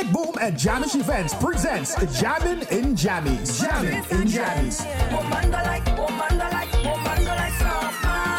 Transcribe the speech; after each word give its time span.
Sonic 0.00 0.12
Boom 0.14 0.34
and 0.40 0.56
Jamish 0.56 0.98
Events 0.98 1.34
presents 1.34 1.94
Jammin' 2.18 2.60
in 2.70 2.94
Jammies. 2.94 3.60
Jammin' 3.60 3.94
in 3.94 4.26
Jammies. 4.28 4.78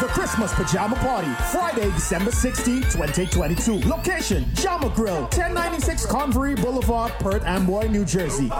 The 0.00 0.06
Christmas 0.08 0.52
Pajama 0.54 0.96
Party, 0.96 1.30
Friday, 1.52 1.88
December 1.92 2.32
16, 2.32 2.82
2022. 2.82 3.88
Location, 3.88 4.44
Jama 4.54 4.88
Grill, 4.90 5.22
1096 5.22 6.06
Convery 6.06 6.54
Boulevard, 6.56 7.12
Perth 7.20 7.44
Amboy, 7.44 7.86
New 7.86 8.04
Jersey. 8.04 8.50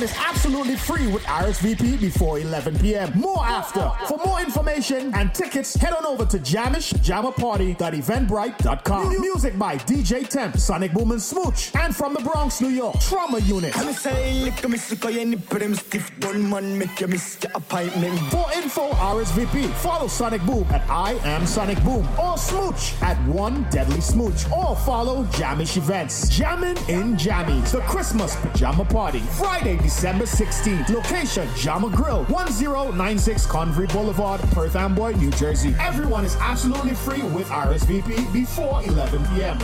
Everyone 0.00 0.16
is 0.16 0.24
absolutely 0.26 0.76
free 0.76 1.06
with 1.08 1.22
RSVP 1.24 2.00
before 2.00 2.38
11 2.38 2.78
p.m. 2.78 3.12
More 3.14 3.44
after. 3.44 3.92
For 4.06 4.16
more 4.24 4.40
information 4.40 5.12
and 5.14 5.34
tickets, 5.34 5.74
head 5.74 5.92
on 5.92 6.06
over 6.06 6.24
to 6.24 6.38
jamishjamaparty.eventbrite.com. 6.38 9.20
Music 9.20 9.58
by 9.58 9.76
DJ 9.76 10.26
Temp, 10.26 10.56
Sonic 10.56 10.94
Boom 10.94 11.10
and 11.10 11.20
Smooch, 11.20 11.74
and 11.74 11.94
from 11.94 12.14
the 12.14 12.20
Bronx, 12.20 12.62
New 12.62 12.70
York, 12.70 12.98
Trauma 13.00 13.40
Unit. 13.40 13.76
I'm 13.76 13.92
saying, 13.92 14.42
lick 14.42 14.66
me 14.66 14.78
sick 14.78 15.04
of 15.04 15.14
any 15.14 15.36
them 15.36 15.74
stiff 15.74 16.10
bun 16.18 16.48
man, 16.48 16.78
make 16.78 16.98
you 16.98 17.06
miss 17.06 17.36
your 17.42 17.52
appointment. 17.54 18.18
For 18.30 18.50
info, 18.54 18.92
RSVP, 18.92 19.70
follow 19.82 20.06
Sonic 20.06 20.40
Boom 20.46 20.64
at 20.70 20.80
I 20.88 21.12
am 21.24 21.44
Sonic 21.44 21.84
Boom 21.84 22.08
or 22.18 22.38
Smooch 22.38 22.94
at 23.02 23.18
One 23.26 23.66
Deadly 23.68 24.00
Smooch 24.00 24.50
or 24.50 24.74
follow 24.76 25.24
Jamish 25.24 25.76
Events. 25.76 26.30
Jammin' 26.30 26.78
in 26.88 27.18
Jammies, 27.18 27.72
the 27.72 27.82
Christmas 27.82 28.34
Pajama 28.36 28.86
Party, 28.86 29.20
Friday, 29.36 29.76
December 29.90 30.24
16th. 30.24 30.88
Location, 30.88 31.48
Jama 31.56 31.90
Grill, 31.90 32.22
1096 32.26 33.44
Convery 33.46 33.88
Boulevard, 33.88 34.40
Perth 34.52 34.76
Amboy, 34.76 35.14
New 35.14 35.32
Jersey. 35.32 35.74
Everyone 35.80 36.24
is 36.24 36.36
absolutely 36.36 36.94
free 36.94 37.22
with 37.22 37.48
RSVP 37.48 38.32
before 38.32 38.84
11 38.84 39.26
p.m. 39.34 39.58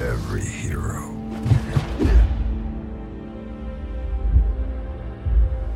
Every 0.00 0.44
hero 0.44 1.16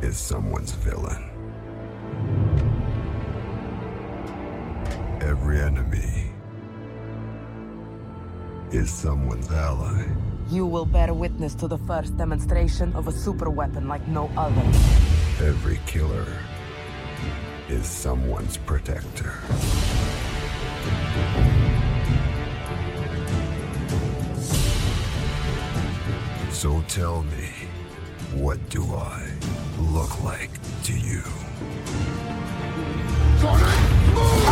is 0.01 0.17
someone's 0.17 0.73
villain. 0.73 1.29
Every 5.21 5.61
enemy 5.61 6.28
is 8.71 8.91
someone's 8.91 9.51
ally. 9.51 10.05
You 10.49 10.65
will 10.65 10.85
bear 10.85 11.13
witness 11.13 11.55
to 11.55 11.67
the 11.67 11.77
first 11.79 12.17
demonstration 12.17 12.93
of 12.93 13.07
a 13.07 13.11
super 13.11 13.49
weapon 13.49 13.87
like 13.87 14.07
no 14.07 14.29
other. 14.37 14.61
Every 15.39 15.79
killer 15.85 16.25
is 17.67 17.85
someone's 17.85 18.57
protector. 18.57 19.39
So 26.51 26.83
tell 26.87 27.23
me, 27.23 27.49
what 28.33 28.57
do 28.69 28.83
I 28.83 29.31
look 29.79 30.23
like 30.23 30.51
to 30.83 30.93
you? 30.93 31.23
Ladies 33.41 34.48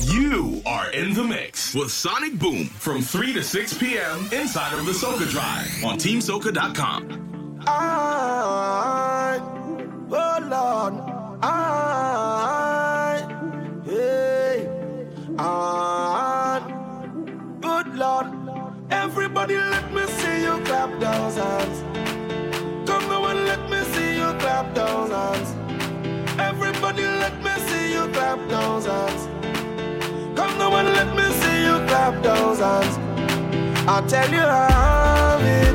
You 0.00 0.62
are 0.64 0.90
in 0.92 1.12
the 1.14 1.24
mix 1.24 1.74
with 1.74 1.90
Sonic 1.90 2.38
Boom 2.38 2.66
from 2.66 3.02
3 3.02 3.32
to 3.34 3.42
6 3.42 3.78
p.m. 3.78 4.28
inside 4.32 4.72
of 4.72 4.86
the 4.86 4.92
Soca 4.92 5.28
Drive 5.30 5.84
on 5.84 5.98
TeamSoca.com. 5.98 7.62
I, 7.66 9.38
oh 10.10 10.38
Lord, 10.48 10.94
I, 11.42 13.18
hey, 13.84 14.68
I, 15.38 16.60
good 17.60 17.94
Lord, 17.96 18.26
everybody 18.90 19.56
let 19.56 19.92
me 19.92 20.06
see 20.06 20.42
you 20.42 20.58
clap 20.64 20.90
those 21.00 21.36
hands. 21.36 21.96
Let 23.56 23.70
me 23.70 23.82
see 23.94 24.16
you 24.16 24.34
clap 24.38 24.74
those 24.74 25.10
hands. 25.10 25.54
Everybody 26.38 27.02
let 27.04 27.42
me 27.42 27.50
see 27.68 27.92
you 27.94 28.06
clap 28.12 28.38
those 28.50 28.84
hands. 28.84 29.22
Come 30.36 30.58
now 30.58 30.76
and 30.76 30.88
let 30.88 31.08
me 31.16 31.24
see 31.40 31.64
you 31.64 31.76
clap 31.88 32.22
those 32.22 32.58
hands. 32.58 32.98
I'll 33.88 34.06
tell 34.06 34.30
you 34.30 34.40
how 34.40 35.38
it, 35.40 35.74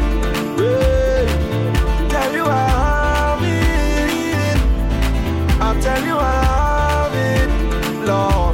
yeah. 0.62 2.08
Tell 2.10 2.32
you 2.34 2.44
how 2.44 3.40
it, 3.42 4.60
I'll 5.60 5.82
tell 5.82 6.04
you 6.06 6.18
how 6.20 7.10
it, 7.14 7.50
Lord. 8.06 8.51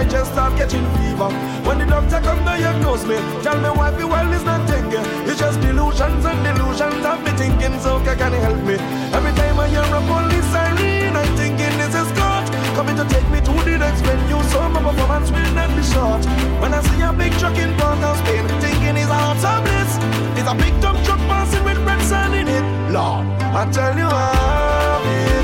I 0.00 0.04
just 0.08 0.32
start 0.32 0.56
catching 0.56 0.86
fever. 0.96 1.28
When 1.68 1.76
the 1.76 1.84
doctor 1.84 2.20
come 2.24 2.42
diagnose 2.42 3.04
me, 3.04 3.16
tell 3.44 3.60
me 3.60 3.68
why 3.68 3.90
the 3.90 4.08
world 4.08 4.32
is 4.32 4.42
not 4.42 4.66
thinking. 4.66 5.04
It's 5.28 5.38
just 5.38 5.60
delusions 5.60 6.24
and 6.24 6.40
delusions. 6.40 7.04
I've 7.04 7.22
been 7.22 7.36
thinking, 7.36 7.78
so 7.84 8.00
can 8.00 8.32
you 8.32 8.40
help 8.40 8.64
me? 8.64 8.80
Every 9.12 9.32
time 9.36 9.60
I 9.60 9.68
hear 9.68 9.84
a 9.84 10.00
police 10.08 10.48
siren, 10.48 11.14
I'm 11.14 11.36
thinking 11.36 11.76
this 11.76 11.92
is 11.92 12.10
God 12.16 12.48
coming 12.72 12.96
to 12.96 13.04
take 13.12 13.28
me 13.28 13.44
to 13.44 13.52
the 13.52 13.76
next 13.76 14.00
venue. 14.00 14.40
So 14.48 14.64
my 14.72 14.80
performance 14.80 15.28
will 15.30 15.52
not 15.52 15.68
be 15.76 15.84
short. 15.84 16.24
When 16.64 16.72
I 16.72 16.80
see 16.80 17.02
a 17.04 17.12
big 17.12 17.36
truck 17.36 17.58
in 17.60 17.76
Port 17.76 18.00
of 18.00 18.16
Spain, 18.24 18.48
thinking 18.64 18.96
it's 18.96 19.12
out 19.12 19.36
of 19.36 19.60
bliss. 19.68 20.00
It's 20.40 20.48
a 20.48 20.56
big 20.56 20.80
dump 20.80 20.96
truck 21.04 21.20
passing 21.28 21.62
with 21.62 21.76
red 21.84 22.00
sand 22.08 22.32
in 22.32 22.48
it. 22.48 22.64
Lord, 22.88 23.28
I 23.52 23.68
tell 23.68 23.92
you 23.92 24.08
how 24.08 25.39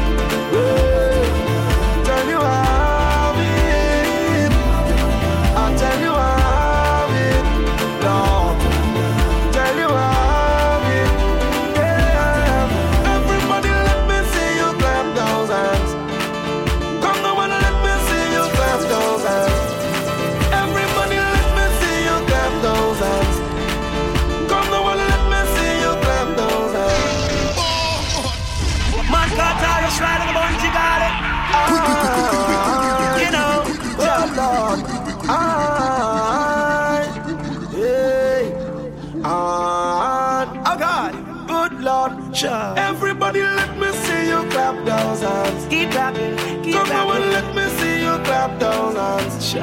Sure. 42.36 42.74
everybody 42.76 43.40
let 43.40 43.78
me 43.78 43.90
see 43.92 44.28
you 44.28 44.44
clap 44.50 44.76
those 44.84 45.22
hands. 45.22 45.66
Keep 45.70 45.90
clapping, 45.92 46.36
keep 46.62 46.74
Come 46.74 46.88
now 46.90 47.10
and 47.12 47.30
let 47.30 47.54
me 47.56 47.64
see 47.78 48.02
you 48.02 48.18
clap 48.24 48.60
those 48.60 48.94
hands. 48.94 49.34
Sure. 49.50 49.62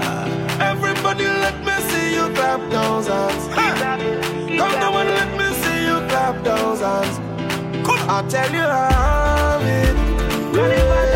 Everybody 0.59 1.25
let 1.25 1.59
me 1.63 1.75
see 1.89 2.16
you 2.16 2.34
clap 2.34 2.61
those 2.72 3.06
hands. 3.07 3.44
Keep 3.45 3.75
clapping, 3.78 4.47
keep 4.47 4.59
Come 4.59 4.72
clapping. 4.72 5.13
let 5.19 5.31
me 5.38 5.53
see 5.61 5.85
you 5.85 5.97
clap 6.09 6.44
those 6.44 6.79
hands. 6.81 7.16
Come. 7.85 8.09
I'll 8.09 8.28
tell 8.28 8.52
you 8.52 8.61
how 8.61 9.59
it. 9.61 9.96
yeah. 10.55 11.12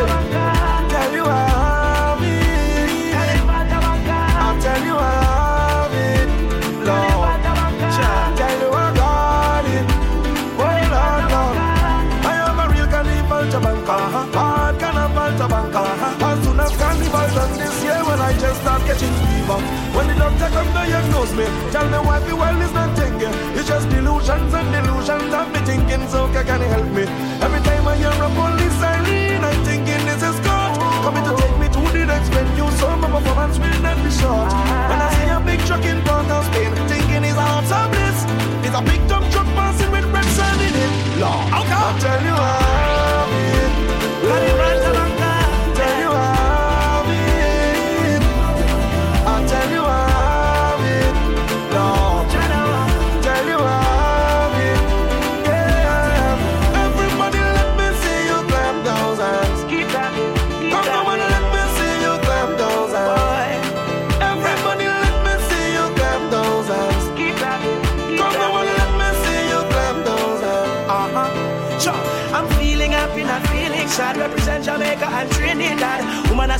fever. 19.05 19.59
When 19.93 20.07
the 20.07 20.15
doctor 20.15 20.49
come 20.49 20.73
diagnose 20.73 21.33
me, 21.33 21.45
tell 21.71 21.85
me 21.85 21.97
why 22.01 22.19
the 22.19 22.35
world 22.35 22.61
is 22.61 22.73
not 22.73 22.97
thinking. 22.97 23.29
It's 23.53 23.67
just 23.67 23.89
delusions 23.89 24.53
and 24.53 24.67
delusions 24.73 25.33
I've 25.33 25.53
been 25.53 25.65
thinking, 25.65 26.07
so 26.09 26.27
can 26.33 26.61
you 26.61 26.67
help 26.67 26.89
me? 26.89 27.03
Every 27.45 27.61
time 27.61 27.87
I 27.87 27.95
hear 27.97 28.09
a 28.09 28.29
police 28.33 28.77
siren, 28.81 29.43
I'm 29.43 29.63
thinking 29.63 30.01
this 30.09 30.23
is 30.23 30.39
God 30.41 30.73
coming 31.05 31.23
to 31.23 31.33
take 31.37 31.57
me 31.61 31.67
to 31.69 31.81
the 31.93 32.05
next 32.05 32.29
venue. 32.29 32.69
So 32.81 32.95
my 32.97 33.09
performance 33.09 33.59
will 33.59 33.81
not 33.85 33.97
be 34.01 34.11
short. 34.11 34.49
When 34.89 34.99
I 35.05 35.09
see 35.13 35.29
a 35.29 35.39
big 35.45 35.59
truck 35.67 35.85
in 35.85 36.01
Port 36.01 36.25
of 36.33 36.45
Spain, 36.49 36.73
thinking 36.89 37.23
it's 37.23 37.37
a 37.37 37.41
heart's 37.41 37.71
of 37.71 37.91
bliss. 37.93 38.19
It's 38.65 38.75
a 38.75 38.81
big 38.81 39.01
dumb 39.07 39.25
truck 39.29 39.47
passing 39.53 39.91
with 39.91 40.05
Rex 40.09 40.27
in 40.41 40.73
it. 40.73 41.21
Lord. 41.21 41.53
I'll 41.53 41.97
tell 41.99 42.21
you 42.23 42.33
why. 42.33 42.67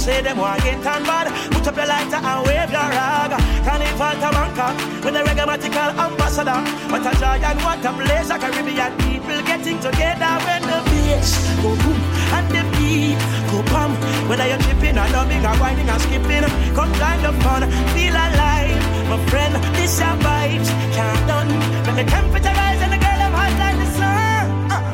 Say 0.07 0.21
them 0.23 0.39
get 0.63 0.79
tan 0.83 1.03
bad. 1.03 1.27
Put 1.51 1.67
up 1.67 1.75
your 1.75 1.87
lighter 1.91 2.21
and 2.31 2.39
wave 2.47 2.71
your 2.71 2.89
rag. 2.95 3.31
Carnival 3.67 4.15
Tabanca 4.23 4.67
with 5.03 5.13
the 5.15 5.21
reggae 5.27 5.91
ambassador. 6.05 6.59
What 6.91 7.07
a 7.09 7.11
joy 7.19 7.37
and 7.49 7.59
what 7.65 7.83
a 7.83 7.91
place. 7.91 8.29
A 8.31 8.35
Caribbean 8.39 8.91
people 9.03 9.41
getting 9.49 9.79
together 9.83 10.33
when 10.45 10.63
the 10.69 10.79
bass 10.89 11.29
go 11.61 11.69
boom 11.83 11.99
and 12.37 12.47
the 12.55 12.63
beat 12.75 13.19
go 13.51 13.59
pump. 13.71 13.99
Whether 14.29 14.47
you're 14.47 14.63
tripping 14.63 14.97
or 15.01 15.07
dubbing 15.11 15.45
or 15.49 15.55
whining 15.61 15.89
or 15.91 15.99
skipping, 15.99 16.45
come 16.77 16.91
join 16.99 17.19
the 17.25 17.33
fun, 17.43 17.61
feel 17.93 18.15
alive. 18.25 18.79
My 19.11 19.17
friend, 19.27 19.53
this 19.75 19.99
your 19.99 20.15
vibes 20.23 20.69
can't 20.95 21.23
done. 21.27 21.51
When 21.85 21.95
the 21.99 22.05
temperature 22.15 22.55
rise 22.61 22.81
and 22.85 22.91
the 22.95 22.99
girl 23.05 23.19
I'm 23.25 23.33
hot 23.39 23.53
like 23.59 23.77
the 23.83 23.89
sun. 23.99 24.45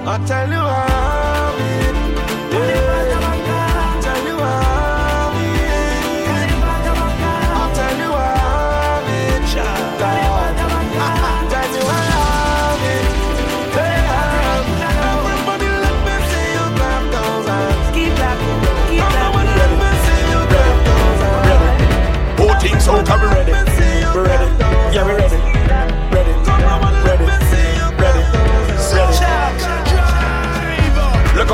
I 0.09 0.15
tell 0.25 0.49
you 0.55 0.63
how 0.73 1.53
yeah. 2.53 3.32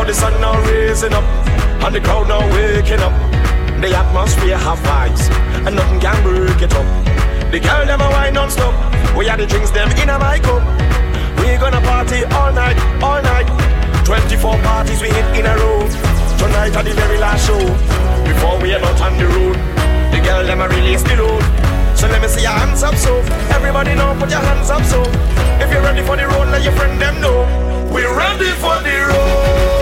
The 0.09 0.15
sun 0.15 0.41
now 0.41 0.57
raising 0.65 1.13
up, 1.13 1.23
and 1.85 1.93
the 1.93 2.01
crowd 2.01 2.27
now 2.27 2.41
waking 2.57 2.97
up. 2.97 3.13
The 3.77 3.93
atmosphere 3.93 4.57
have 4.57 4.81
vibes, 4.81 5.29
and 5.67 5.75
nothing 5.75 5.99
can 6.01 6.17
break 6.25 6.59
it 6.65 6.73
up. 6.73 6.89
The 7.53 7.59
girl 7.59 7.85
them 7.85 8.01
a 8.01 8.09
wine 8.09 8.33
non-stop. 8.33 8.73
We 9.15 9.27
had 9.27 9.37
the 9.37 9.45
drinks 9.45 9.69
them 9.69 9.91
in 10.01 10.09
a 10.09 10.17
my 10.17 10.39
cup. 10.39 10.65
We 11.37 11.53
gonna 11.61 11.77
party 11.85 12.25
all 12.33 12.51
night, 12.51 12.73
all 13.05 13.21
night. 13.21 13.45
24 14.03 14.57
parties 14.65 14.99
we 14.99 15.13
hit 15.13 15.29
in 15.37 15.45
a 15.45 15.53
row. 15.61 15.85
Tonight 16.41 16.73
at 16.73 16.85
the 16.89 16.93
very 16.97 17.19
last 17.21 17.45
show. 17.45 17.61
Before 18.25 18.57
we 18.57 18.73
are 18.73 18.81
out 18.81 18.99
on 19.05 19.13
the 19.13 19.29
road, 19.29 19.61
the 20.09 20.25
girl 20.25 20.41
them 20.41 20.61
a 20.61 20.67
release 20.69 21.03
the 21.03 21.21
load. 21.21 21.45
So 21.93 22.07
let 22.09 22.19
me 22.19 22.27
see 22.27 22.41
your 22.41 22.57
hands 22.57 22.81
up, 22.81 22.95
so 22.95 23.13
everybody 23.53 23.93
know, 23.93 24.17
put 24.17 24.31
your 24.31 24.41
hands 24.41 24.71
up, 24.71 24.81
so 24.89 25.05
if 25.61 25.69
you're 25.69 25.85
ready 25.85 26.01
for 26.01 26.17
the 26.17 26.25
road, 26.25 26.49
let 26.49 26.63
your 26.63 26.73
friend 26.73 26.99
them 26.99 27.21
know. 27.21 27.45
We're 27.93 28.09
ready 28.17 28.49
for 28.57 28.73
the 28.81 28.95
road. 29.05 29.78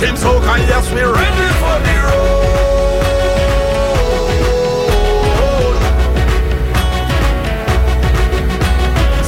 Team 0.00 0.14
Soca, 0.14 0.56
yes, 0.56 0.90
we're 0.94 1.12
ready 1.12 1.46
for 1.60 1.76
the 1.84 1.94
road. 2.08 2.40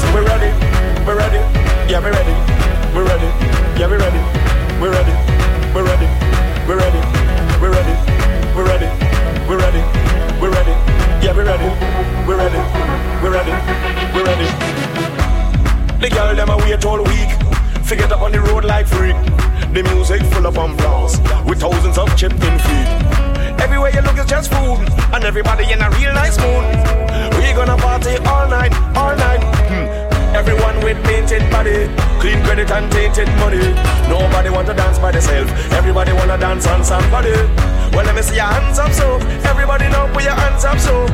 So 0.00 0.06
we're 0.14 0.24
ready, 0.24 0.48
we're 1.04 1.19
ready, 1.19 1.40
yeah, 1.92 2.00
we're 2.00 2.16
ready, 2.16 2.32
we're 2.96 3.04
ready, 3.04 3.28
yeah, 3.76 3.84
we're 3.84 4.00
ready, 4.00 4.22
we're 4.80 4.92
ready, 4.96 5.12
we're 5.74 5.84
ready, 5.84 6.08
we're 6.66 6.80
ready, 6.80 7.00
we're 7.60 7.69
ready, 7.69 7.92
we're 8.56 8.64
ready, 8.64 8.88
we're 9.46 9.60
ready, 9.60 9.82
we're 10.40 10.52
ready, 10.56 10.74
yeah, 11.20 11.36
we're 11.36 11.44
ready, 11.44 11.69
we're 12.26 12.40
ready, 12.40 12.62
we're 13.20 13.30
ready, 13.30 13.52
we're 14.14 14.24
ready. 14.24 14.48
The 16.00 16.08
girl 16.08 16.34
them 16.34 16.48
a 16.48 16.56
wait 16.56 16.82
all 16.86 17.02
week, 17.04 17.28
figure 17.84 18.06
up 18.06 18.22
on 18.22 18.32
the 18.32 18.40
road 18.40 18.64
like 18.64 18.86
freak. 18.86 19.51
The 19.72 19.82
music 19.84 20.20
full 20.34 20.46
of 20.46 20.58
umbrellas 20.58 21.16
with 21.48 21.60
thousands 21.60 21.96
of 21.96 22.14
chipped 22.14 22.44
in 22.44 22.58
feet. 22.60 22.88
Everywhere 23.56 23.88
you 23.88 24.02
look 24.02 24.19
is 24.19 24.26
just 24.26 24.52
food, 24.52 24.84
and 25.16 25.24
everybody 25.24 25.64
in 25.72 25.80
a 25.80 25.88
real 25.96 26.12
nice 26.12 26.36
mood. 26.36 26.64
We 27.40 27.56
gonna 27.56 27.80
party 27.80 28.20
all 28.28 28.46
night, 28.52 28.76
all 28.94 29.16
night. 29.16 29.40
Hmm. 29.72 30.36
Everyone 30.36 30.76
with 30.84 31.02
painted 31.04 31.48
body, 31.50 31.88
clean 32.20 32.44
credit 32.44 32.70
and 32.70 32.92
tainted 32.92 33.28
money. 33.40 33.64
Nobody 34.12 34.50
want 34.50 34.69
to 34.69 34.74
dance 34.74 34.98
by 34.98 35.10
themselves. 35.10 35.50
Everybody 35.72 36.12
wanna 36.12 36.36
dance 36.36 36.66
on 36.66 36.84
somebody. 36.84 37.32
Well, 37.96 38.04
let 38.04 38.14
me 38.14 38.20
see 38.20 38.36
your 38.36 38.52
hands 38.52 38.78
up, 38.78 38.92
so 38.92 39.16
everybody 39.48 39.88
now 39.88 40.04
put 40.12 40.22
your 40.24 40.36
hands 40.36 40.66
up, 40.66 40.78
so 40.80 41.06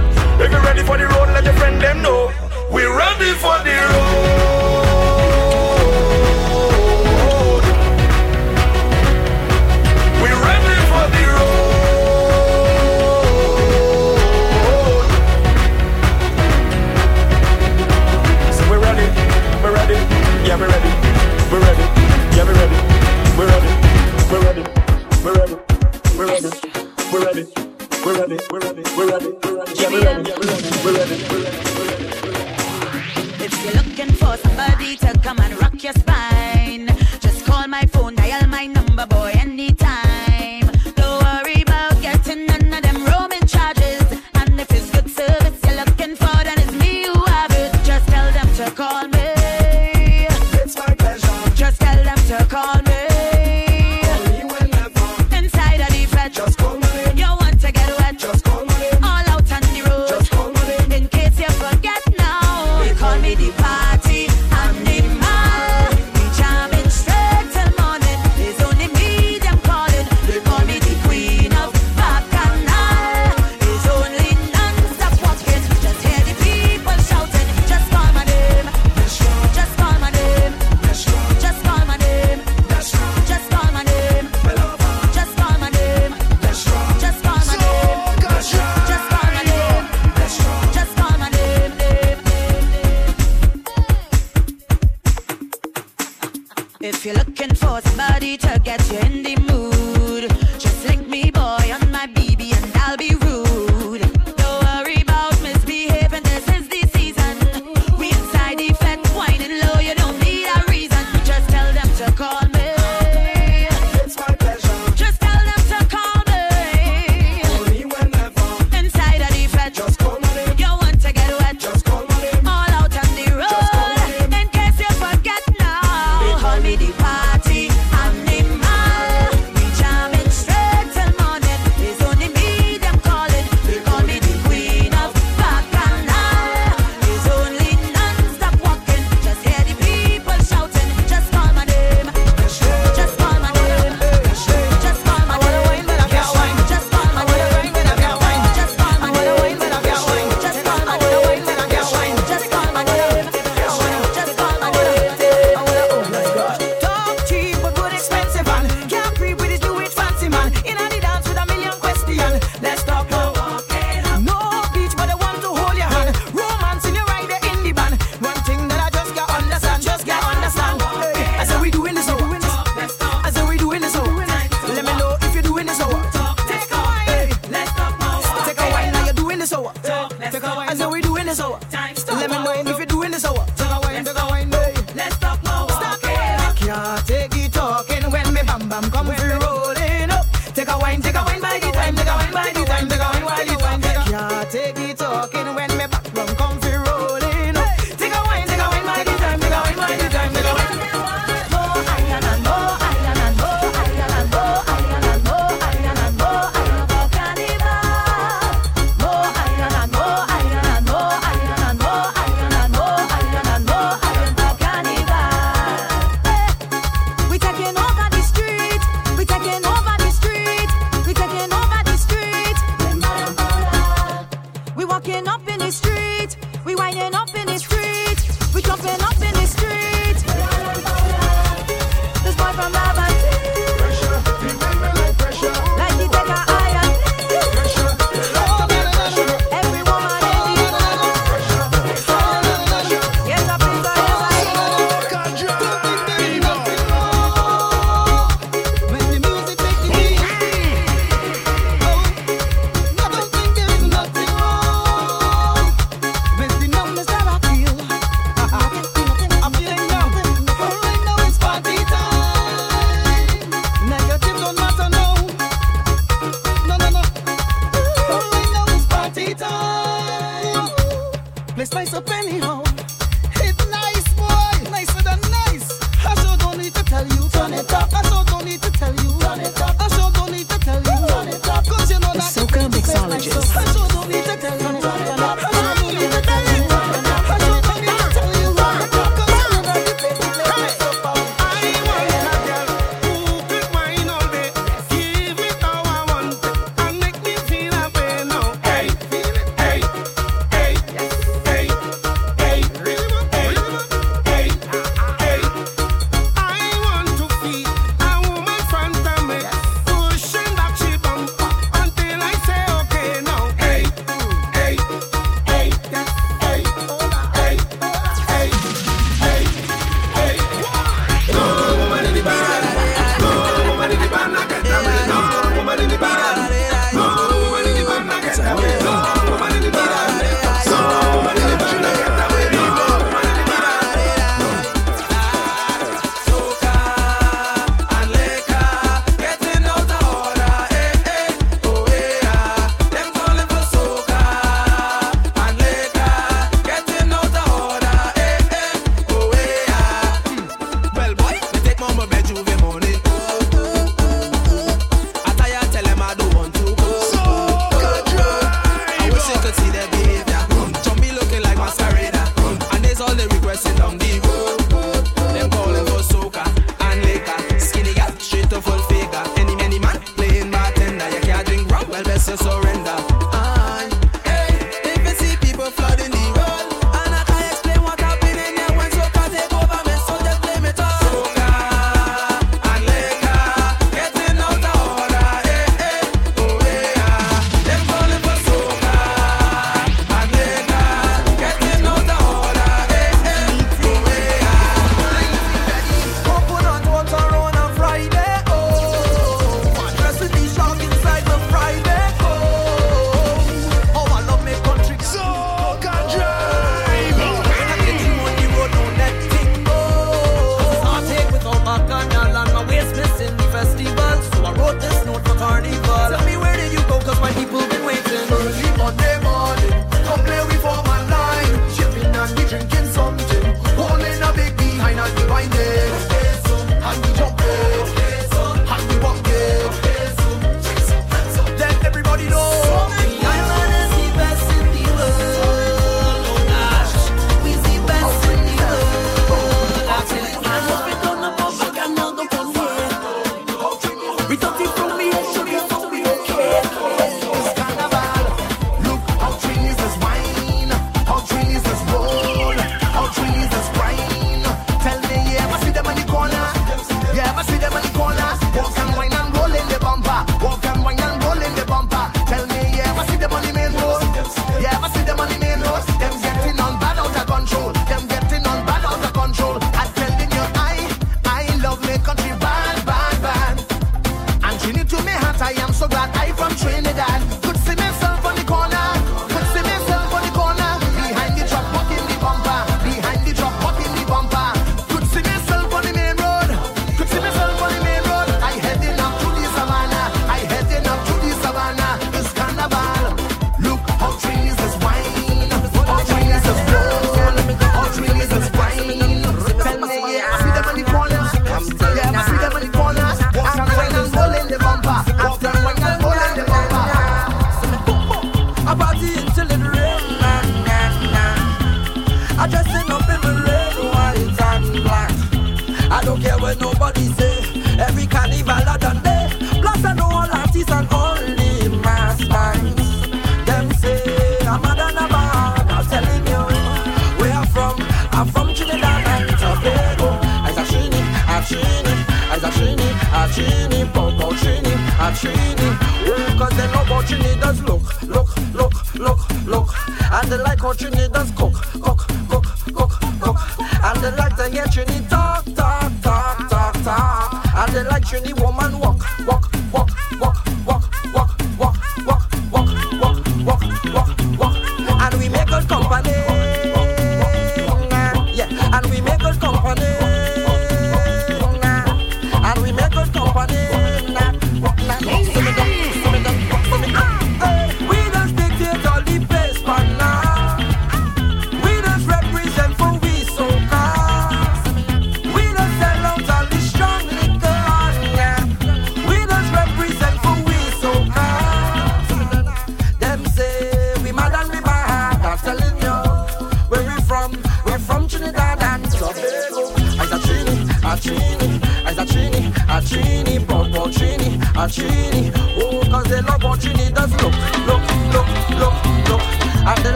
if 0.42 0.50
you're 0.50 0.66
ready 0.66 0.82
for 0.82 0.98
the 0.98 1.06
road, 1.06 1.30
let 1.30 1.44
your 1.44 1.54
friend 1.54 1.80
them 1.80 2.02
know. 2.02 2.32
We're 2.72 2.90
ready 2.90 3.30
for 3.38 3.54
the 3.62 3.78
road. 3.94 4.57
Yeah, 20.48 20.56
we're 20.56 20.66
ready, 20.66 20.88
we're 21.52 21.60
ready, 21.60 21.82
yeah, 22.34 22.42
we're 22.42 22.54
ready, 22.54 22.76
we're 23.36 23.46
ready, 23.48 23.68
we're 24.32 24.40
ready, 24.40 24.64
we're 25.22 25.34
ready, 25.34 25.54
we're 26.16 26.24
ready, 26.24 26.46
we're 27.12 27.22
ready, 27.22 27.44
we're 28.02 28.16
ready, 28.16 28.16
we're 28.16 28.16
ready, 28.16 28.38
we're 28.50 28.60
ready, 28.60 28.86
we're 28.96 29.10
ready, 29.10 29.32
we're 29.36 30.00
ready, 30.00 30.32
we're 30.84 30.94
ready, 30.96 31.16
we're 31.28 31.44
ready, 31.44 31.57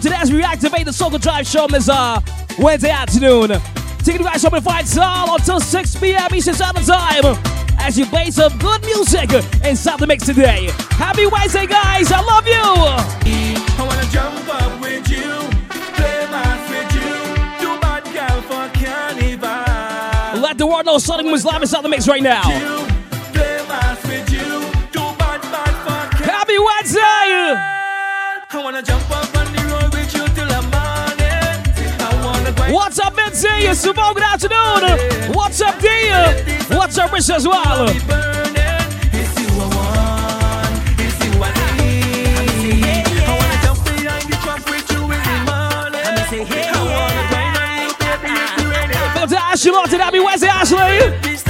today 0.00 0.16
as 0.18 0.32
we 0.32 0.40
reactivate 0.40 0.84
the 0.84 0.90
Soca 0.90 1.20
Drive 1.20 1.46
show 1.46 1.64
on 1.64 1.70
this 1.70 1.88
uh, 1.88 2.20
Wednesday 2.58 2.90
afternoon. 2.90 3.50
You 4.04 4.18
guys 4.18 4.42
home 4.42 4.54
in 4.54 4.62
fight 4.62 4.86
all 4.98 5.34
until 5.34 5.58
6 5.58 5.96
p.m. 5.96 6.34
Eastern 6.34 6.54
Standard 6.54 6.84
Time 6.84 7.24
as 7.78 7.98
you 7.98 8.06
play 8.06 8.30
some 8.30 8.56
good 8.58 8.84
music 8.84 9.30
inside 9.64 9.98
the 9.98 10.06
mix 10.06 10.24
today. 10.24 10.68
Happy 10.90 11.26
Wednesday, 11.26 11.66
guys! 11.66 12.10
I 12.12 12.20
love 12.20 12.46
you. 12.46 12.54
I 12.54 13.84
wanna 13.86 14.06
jump 14.10 14.54
up 14.54 14.80
with 14.80 15.08
you, 15.10 15.40
play 15.94 16.26
math 16.30 16.70
with 16.70 16.94
you, 16.94 17.10
do 17.60 17.80
bad 17.80 18.04
girl 18.14 18.42
for 18.42 18.68
carnival. 18.78 20.40
Let 20.40 20.56
the 20.58 20.66
world 20.66 20.86
know 20.86 20.98
Sonic 20.98 21.26
Boom 21.26 21.34
is 21.34 21.44
live 21.44 21.62
inside 21.62 21.82
the 21.82 21.88
mix 21.88 22.06
right 22.06 22.22
now. 22.22 22.75
Morning. 45.46 46.04
I 46.68 46.82
wanna 46.86 47.26
grind 47.28 47.56
on 47.58 47.74
you, 47.82 47.92
baby, 47.98 48.30
if 48.38 48.58
you 48.58 48.70
ready. 48.70 48.94
Big 48.94 49.22
up 49.22 49.28
to 49.30 49.38
Ashley 49.38 49.70
Lawton. 49.72 50.00
Happy 50.00 50.20
Wednesday, 50.20 50.48
Ashley. 50.48 51.20
This 51.22 51.42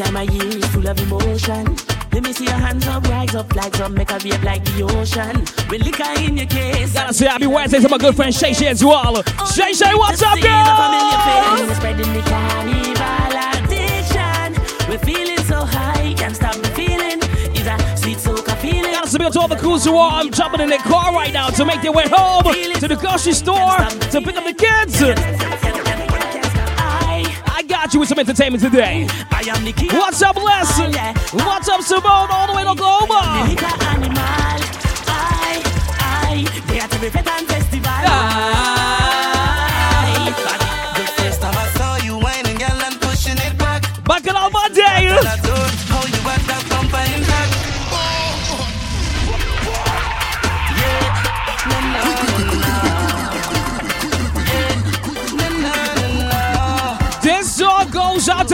time 0.00 0.16
of 0.16 0.34
year 0.34 0.46
is 0.46 0.64
full 0.66 0.88
of 0.88 0.98
emotion. 0.98 1.89
Me 2.30 2.34
see 2.34 2.44
your 2.44 2.54
hands 2.54 2.86
up, 2.86 3.02
rise 3.08 3.34
up, 3.34 3.52
flags 3.52 3.80
up, 3.80 3.90
make 3.90 4.08
a 4.12 4.18
wave 4.22 4.44
like 4.44 4.64
the 4.66 4.84
ocean. 4.84 5.40
With 5.68 5.82
liquor 5.82 6.04
in 6.22 6.36
your 6.36 6.46
case. 6.46 6.92
Gotta 6.92 7.12
say 7.12 7.26
happy 7.26 7.48
Wednesday 7.48 7.80
to 7.80 7.88
my 7.88 7.98
good 7.98 8.14
friend 8.14 8.32
Shay 8.32 8.52
Shay 8.52 8.68
as 8.68 8.84
well. 8.84 9.20
Shay 9.52 9.72
Shay, 9.72 9.92
what's 9.96 10.22
up, 10.22 10.38
girl? 10.40 11.74
spreading 11.74 12.12
the 12.12 12.22
carnival 12.30 13.34
addiction. 13.50 14.88
We're 14.88 14.98
feeling 14.98 15.38
so 15.38 15.64
high, 15.64 16.14
can't 16.16 16.36
stop 16.36 16.54
the 16.54 16.68
feeling. 16.68 17.18
Is 17.58 17.66
a 17.66 17.96
sweet 17.96 18.18
soca 18.18 18.56
feeling. 18.58 18.92
Gotta 18.92 19.08
submit 19.08 19.32
to 19.32 19.40
all 19.40 19.48
the 19.48 19.56
crews 19.56 19.84
who 19.84 19.96
are 19.96 20.20
um, 20.20 20.30
jumping 20.30 20.60
in 20.60 20.68
their 20.68 20.78
car 20.78 21.12
right 21.12 21.32
now 21.32 21.48
to 21.48 21.64
make 21.64 21.82
their 21.82 21.90
way 21.90 22.04
home 22.06 22.44
to 22.44 22.86
the 22.86 22.94
grocery 22.94 23.32
store 23.32 23.78
to 24.12 24.20
pick 24.20 24.36
up 24.36 24.44
the 24.44 24.54
kids. 24.54 25.69
Got 27.80 27.94
you 27.94 28.00
with 28.00 28.10
some 28.10 28.18
entertainment 28.18 28.62
today. 28.62 29.06
I 29.30 29.40
am 29.48 29.64
the 29.64 29.72
king. 29.72 29.88
What's 29.88 30.20
up, 30.20 30.36
Les? 30.36 30.78
What's 31.32 31.66
up, 31.66 31.80
Simone, 31.80 32.28
all 32.30 32.46
the 32.46 32.52
way 32.52 32.62
to? 32.62 32.70
Liquor 33.48 33.80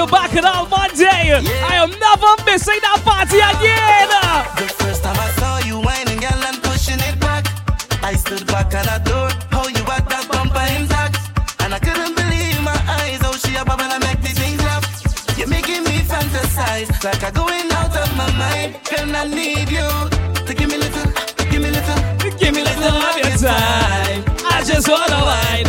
to 0.06 0.12
Back 0.12 0.34
It 0.34 0.44
Out 0.44 0.70
Monday. 0.70 1.32
I 1.32 1.74
am 1.76 1.90
never 1.90 2.32
missing 2.44 2.78
that 2.82 3.00
party 3.04 3.38
again. 3.38 4.08
The 4.56 4.68
first 4.82 5.02
time 5.02 5.16
I 5.18 5.30
saw 5.38 5.58
you 5.66 5.80
whining, 5.80 6.20
girl, 6.20 6.42
and 6.46 6.62
pushing 6.62 6.98
it 7.00 7.18
back. 7.20 7.46
I 8.02 8.14
stood 8.14 8.46
back 8.46 8.74
and 8.74 8.88
I 8.88 8.96
adored 8.96 9.34
how 9.50 9.66
you 9.68 9.82
got 9.84 10.08
that 10.08 10.28
bumper 10.30 10.66
intact. 10.78 11.18
And 11.60 11.74
I 11.74 11.78
couldn't 11.78 12.14
believe 12.14 12.60
my 12.62 12.76
eyes, 13.00 13.20
how 13.20 13.32
she 13.32 13.52
bubble 13.64 13.84
and 13.84 14.02
make 14.04 14.20
these 14.22 14.38
things 14.38 14.60
laugh. 14.62 14.84
You're 15.38 15.48
making 15.48 15.82
me 15.84 16.02
fantasize, 16.06 16.90
like 17.04 17.22
I'm 17.22 17.32
going 17.34 17.70
out 17.72 17.94
of 17.96 18.10
my 18.16 18.30
mind. 18.38 18.78
Girl, 18.88 19.10
I 19.16 19.26
need 19.26 19.70
you 19.70 19.88
to 20.46 20.52
give 20.54 20.68
me 20.70 20.78
little, 20.78 21.08
give 21.50 21.62
me 21.62 21.70
little, 21.70 22.00
give 22.38 22.54
me 22.54 22.62
little 22.62 22.94
of 22.94 23.16
your 23.18 23.36
time. 23.38 24.22
I 24.54 24.62
just 24.64 24.88
wanna 24.88 25.20
wine, 25.30 25.65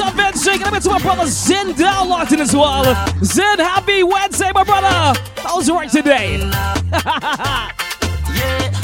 Up, 0.00 0.14
Vince? 0.14 0.44
Shaking 0.44 0.66
up 0.66 0.74
into 0.74 0.90
my 0.90 1.00
brother 1.00 1.26
Zen 1.26 1.74
down 1.74 2.08
in 2.32 2.40
as 2.40 2.54
well. 2.54 2.84
Zen, 3.24 3.58
happy 3.58 4.04
Wednesday, 4.04 4.52
my 4.54 4.62
brother. 4.62 5.18
How's 5.36 5.68
it 5.68 5.74
work 5.74 5.90
today? 5.90 6.38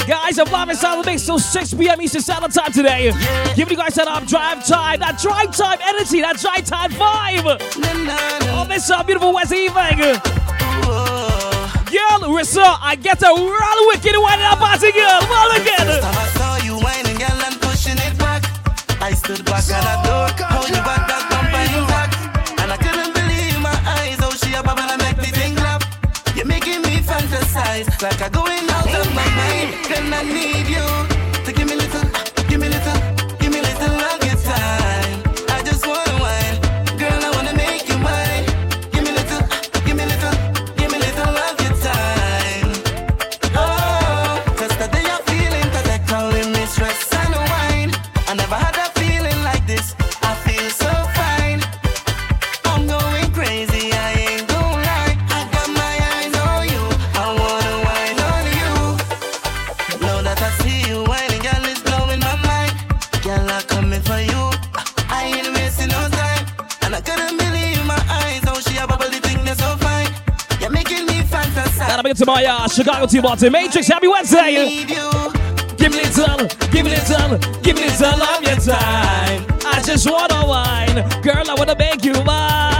Guys, 0.07 0.37
I'm 0.37 0.51
live 0.51 0.69
inside 0.69 1.01
the 1.01 1.05
mix 1.09 1.25
till 1.25 1.39
6 1.39 1.73
p.m. 1.75 2.01
Eastern 2.01 2.21
Standard 2.21 2.51
Time 2.51 2.71
today. 2.71 3.11
Giving 3.55 3.71
you 3.71 3.77
guys 3.77 3.95
that 3.95 4.07
um, 4.07 4.25
drive 4.25 4.65
time, 4.67 4.99
that 4.99 5.17
drive 5.19 5.55
time 5.55 5.79
energy, 5.81 6.21
that 6.21 6.37
drive 6.37 6.65
time 6.65 6.91
vibe. 6.91 7.61
On 8.53 8.67
this 8.67 8.89
uh, 8.89 9.01
beautiful 9.03 9.33
Wednesday 9.33 9.65
evening. 9.65 10.19
Girl, 11.95 12.27
Rissa, 12.35 12.77
I 12.81 12.97
get 12.99 13.21
a 13.23 13.31
real 13.33 13.87
wicked 13.87 14.17
one 14.19 14.41
a 14.41 14.55
party, 14.57 14.91
girl. 14.91 15.21
Well, 15.29 15.51
First 15.61 16.24
I 19.05 19.13
stood 19.13 19.45
back 19.45 19.63
and 19.69 19.85
I 19.85 20.01
adored 20.01 20.39
how 20.39 20.65
you 20.65 20.81
got 20.81 21.05
that 21.05 21.29
bumper 21.29 21.61
intact. 21.77 22.59
And 22.59 22.71
I 22.73 22.77
couldn't 22.77 23.13
believe 23.13 23.61
my 23.61 23.77
eyes, 23.85 24.17
how 24.17 24.31
she 24.31 24.51
a 24.55 24.63
bubble 24.63 24.81
and 24.81 24.99
make 24.99 25.17
me 25.17 25.29
think 25.29 25.59
laugh. 25.59 25.85
You're 26.35 26.47
making 26.47 26.81
me 26.81 27.05
fantasize, 27.05 27.85
like 28.01 28.19
I'm 28.19 28.31
going 28.31 28.67
out 28.67 28.89
of 28.89 29.13
my 29.13 29.29
mind. 29.37 29.85
Then 29.85 30.11
I 30.11 30.23
need 30.23 30.65
you 30.65 31.14
Chicago 72.75 73.05
team 73.05 73.25
out. 73.25 73.41
Matrix, 73.41 73.87
happy 73.87 74.07
Wednesday. 74.07 74.83
Give 75.77 75.91
me 75.93 76.01
little, 76.03 76.47
give 76.71 76.83
me 76.83 76.91
little, 76.91 77.37
give 77.61 77.77
me 77.77 77.83
little 77.85 78.21
of 78.21 78.43
your 78.43 78.55
time. 78.57 79.45
I 79.65 79.81
just 79.85 80.09
wanna 80.11 80.45
wine, 80.45 80.95
girl. 81.21 81.49
I 81.49 81.55
wanna 81.57 81.77
make 81.77 82.03
you 82.03 82.21
mine. 82.25 82.74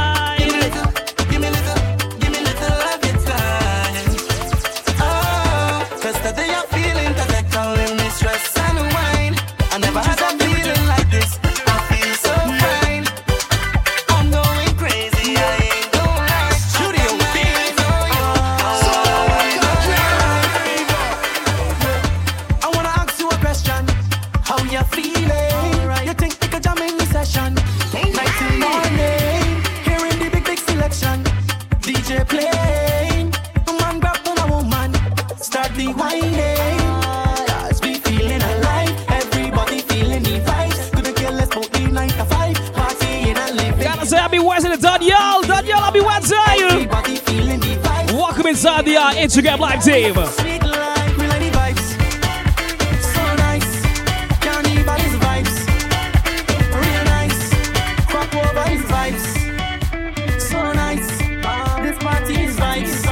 Uh, 61.43 61.82
party 62.00 62.34
is 62.43 62.56
vibes. 62.58 63.06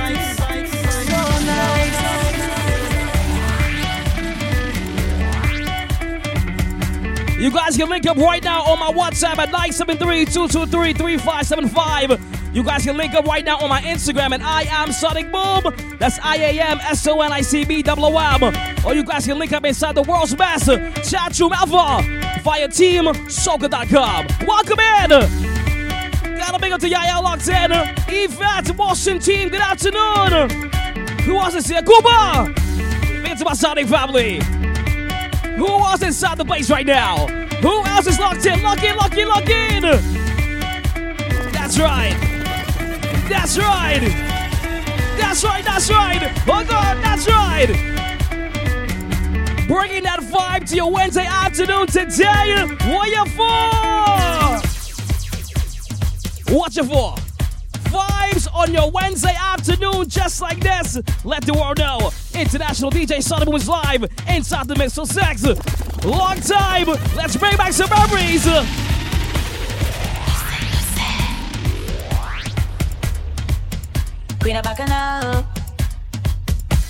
So 1.08 1.20
nice. 1.42 1.94
You 7.40 7.50
guys 7.52 7.76
can 7.76 7.90
link 7.90 8.06
up 8.06 8.18
right 8.18 8.44
now 8.44 8.62
on 8.64 8.80
my 8.80 8.92
WhatsApp 8.92 9.38
at 9.38 9.50
973-223-3575. 9.50 12.20
You 12.54 12.62
guys 12.64 12.84
can 12.84 12.96
link 12.96 13.16
up 13.16 13.26
right 13.26 13.44
now 13.44 13.58
on 13.58 13.70
my 13.70 13.82
Instagram 13.82 14.32
at 14.32 14.44
I 14.44 14.64
am 14.70 14.92
Sonic 14.92 15.32
Boom. 15.32 15.74
That's 15.98 16.20
I-A-M 16.20 16.80
S-O-N-I-C-B 16.82 17.82
double 17.82 18.06
O-M. 18.06 18.44
Or 18.86 18.94
you 18.94 19.04
guys 19.04 19.26
can 19.26 19.40
link 19.40 19.52
up 19.54 19.66
inside 19.66 19.96
the 19.96 20.04
world's 20.04 20.36
best 20.36 20.68
chat 21.10 21.40
room 21.40 21.52
alpha 21.52 22.04
via 22.44 22.68
teamsoca.com. 22.68 24.28
Welcome 24.46 24.80
in. 24.80 26.38
Gotta 26.38 26.60
big 26.60 26.72
up 26.72 26.80
to 26.82 26.90
Yaya 26.90 27.20
locked 27.22 27.48
in. 27.48 27.72
Yvette, 28.08 28.78
Boston 28.78 29.18
team, 29.18 29.50
good 29.50 29.60
afternoon. 29.60 30.72
Who 31.22 31.38
else 31.38 31.56
is 31.56 31.66
here? 31.66 31.82
Cuba. 31.82 32.54
Big 33.24 33.32
up 33.32 33.38
to 33.40 33.46
my 33.46 33.54
Sonic 33.54 33.88
family. 33.88 34.42
Who 35.56 35.68
else 35.68 36.04
inside 36.04 36.38
the 36.38 36.46
place 36.46 36.70
right 36.70 36.86
now? 36.86 37.26
Who 37.64 37.84
else 37.86 38.06
is 38.06 38.20
locked 38.20 38.46
in? 38.46 38.62
Lock 38.62 38.84
in, 38.84 38.96
lock 38.96 39.18
in, 39.18 39.28
lock 39.28 39.50
in! 39.50 39.82
That's 41.52 41.80
right. 41.80 42.23
That's 43.30 43.58
right. 43.58 44.00
That's 45.18 45.44
right, 45.44 45.64
that's 45.64 45.90
right. 45.90 46.32
Oh 46.48 46.66
God, 46.68 46.98
that's 47.04 47.28
right. 47.28 47.68
Bringing 49.68 50.04
that 50.04 50.20
vibe 50.20 50.70
to 50.70 50.76
your 50.76 50.92
Wednesday 50.92 51.26
afternoon 51.26 51.88
today. 51.88 52.68
What 52.86 53.10
you 53.10 53.26
for? 53.32 53.64
What 56.54 56.76
you 56.76 56.84
for? 56.84 57.16
Vibes 57.90 58.54
on 58.54 58.74
your 58.74 58.92
Wednesday 58.92 59.36
afternoon, 59.40 60.10
just 60.10 60.42
like 60.42 60.60
this. 60.60 61.00
Let 61.24 61.46
the 61.46 61.54
world 61.54 61.80
know. 61.80 62.12
International 62.34 62.92
DJ 62.92 63.46
Boom 63.46 63.56
is 63.56 63.70
live 63.70 64.04
inside 64.28 64.68
the 64.68 64.76
mix 64.76 64.98
of 64.98 65.08
sex. 65.08 65.44
Long 66.04 66.40
time. 66.42 66.88
Let's 67.16 67.38
bring 67.38 67.56
back 67.56 67.72
some 67.72 67.90
memories. 67.90 68.46
Of 74.54 74.64
Bacchanal. 74.66 75.46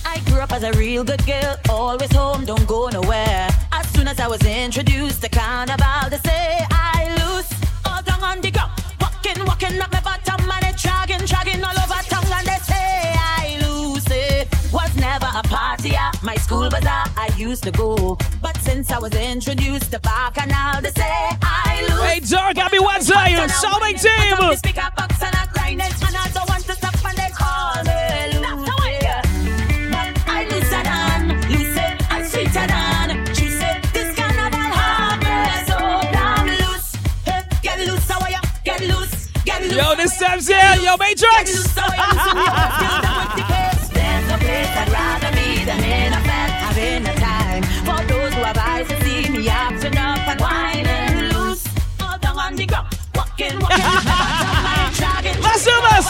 I 0.06 0.19
grew 0.26 0.41
up 0.41 0.52
as 0.52 0.63
a 0.63 0.73
real 0.73 1.06
good 1.06 1.26
girl, 1.26 1.56
always 1.69 2.12
home, 2.12 2.43
don't 2.43 2.67
go 2.67 2.89
nowhere. 2.89 3.47
As 3.71 3.88
soon 3.93 4.08
as 4.10 4.19
I 4.19 4.28
was 4.28 4.43
introduced 4.45 5.21
to 5.21 5.30
carnival, 5.30 6.10
they 6.10 6.17
say 6.17 6.60
I 6.71 7.08
lose 7.19 7.49
all 7.86 8.02
down 8.04 8.21
on 8.21 8.41
the 8.41 8.52
ground. 8.52 8.71
Walking, 8.99 9.45
walking 9.45 9.80
up 9.80 9.91
my 9.93 10.02
bottom, 10.02 10.52
and 10.52 10.65
it 10.65 10.78
dragging, 10.78 11.26
dragging 11.26 11.63
all 11.63 11.71
over 11.71 12.02
town, 12.10 12.26
and 12.26 12.47
they 12.47 12.60
say 12.63 13.13
I 13.15 13.58
lose 13.65 14.08
it. 14.12 14.49
Was 14.73 14.93
never 14.97 15.30
a 15.34 15.43
party 15.43 15.95
at 15.95 16.21
my 16.21 16.36
school 16.36 16.69
bazaar, 16.69 17.06
I 17.15 17.32
used 17.38 17.63
to 17.63 17.71
go. 17.71 18.17
But 18.41 18.58
since 18.58 18.91
I 18.91 18.99
was 18.99 19.13
introduced 19.13 19.91
to 19.91 19.99
Bacchanal, 19.99 20.82
they 20.82 20.91
say 20.91 21.15
I 21.41 21.86
lose. 21.88 22.02
Hey, 22.02 22.19
Dark, 22.19 22.58
happy 22.58 22.80
Wednesday, 22.80 23.47
Sonic 23.47 23.97
team. 24.02 24.58
Speaker 24.58 24.89
box 24.97 25.12
and 25.12 25.12
on 52.54 52.56
the 52.56 52.66
ground, 52.66 52.96
walking, 53.16 53.60
walking. 53.60 53.82
Let's 55.42 55.63
do 55.66 55.72
this. 55.89 56.08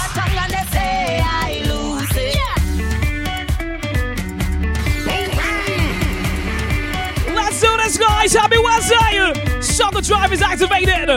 Let's 7.36 7.62
this, 7.77 7.97
guys. 7.97 8.34
Happy 8.34 8.58
Wednesday. 8.58 9.62
Summer 9.62 10.01
Drive 10.01 10.34
is 10.34 10.41
activated. 10.41 11.10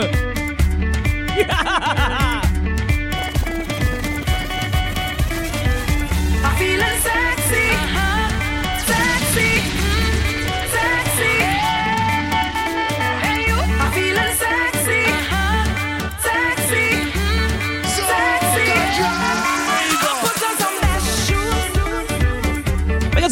I'm 1.48 2.45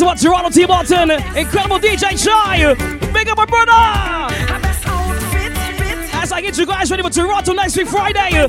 to 0.05 0.07
what 0.07 0.19
Toronto 0.19 0.51
T. 0.51 0.67
Martin, 0.67 1.11
incredible 1.37 1.79
DJ 1.79 2.19
Shy. 2.23 2.75
Big 3.13 3.29
up 3.29 3.39
my 3.39 3.47
brother. 3.47 3.73
As 6.13 6.31
I 6.31 6.43
get 6.43 6.59
you 6.59 6.67
guys 6.67 6.91
ready 6.91 7.03
for 7.03 7.09
Toronto 7.11 7.53
next 7.53 7.77
week 7.77 7.89
Friday, 7.89 8.49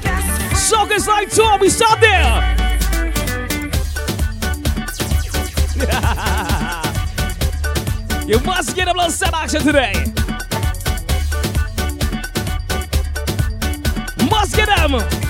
Soca's 0.54 1.08
Live 1.08 1.32
Tour, 1.32 1.58
we 1.60 1.70
start 1.70 2.02
there. 2.02 2.56
you 8.28 8.40
must 8.40 8.76
get 8.76 8.88
a 8.88 8.94
little 8.94 9.10
set 9.10 9.34
action 9.34 9.62
today. 9.62 9.94
Must 14.30 14.56
get 14.56 14.68
them. 14.68 15.25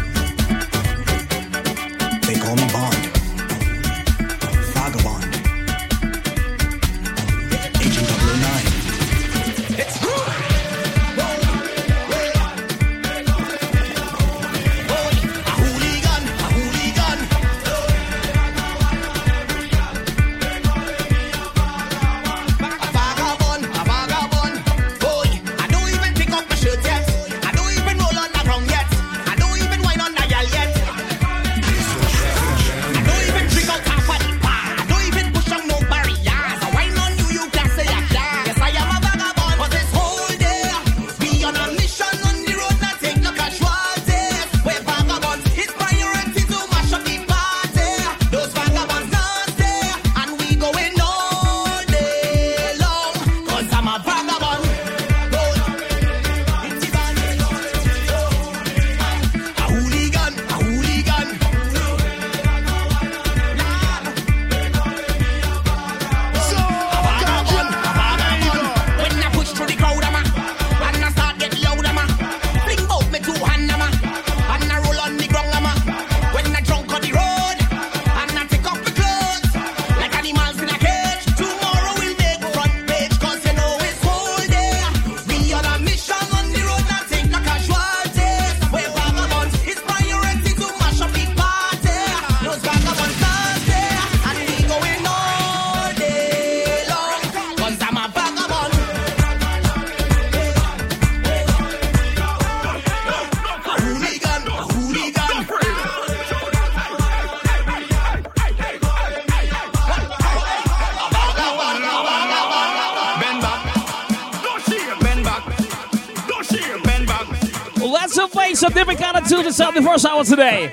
spice 119.55 119.67
up 119.69 119.73
the 119.73 119.81
first 119.81 120.05
hour 120.05 120.23
today. 120.23 120.69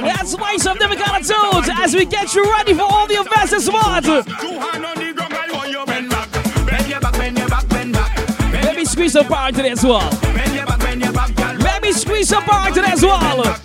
Let's 0.00 0.30
spice 0.32 0.66
up 0.66 0.78
the 0.78 0.86
Mechanic 0.86 1.26
Tunes 1.26 1.68
as 1.72 1.92
we 1.94 2.04
get 2.04 2.32
you 2.32 2.44
ready 2.44 2.72
for 2.72 2.82
all 2.82 3.08
the 3.08 3.14
events 3.14 3.50
this 3.50 3.70
month. 3.70 4.06
Let 8.52 8.76
me 8.76 8.84
squeeze 8.84 9.12
some 9.12 9.26
power 9.26 9.50
today 9.50 9.70
as 9.70 9.82
well. 9.82 10.08
Let 11.58 11.82
me 11.82 11.92
squeeze 11.92 12.28
some 12.28 12.44
power 12.44 12.72
today 12.72 12.92
as 12.92 13.02
well. 13.02 13.57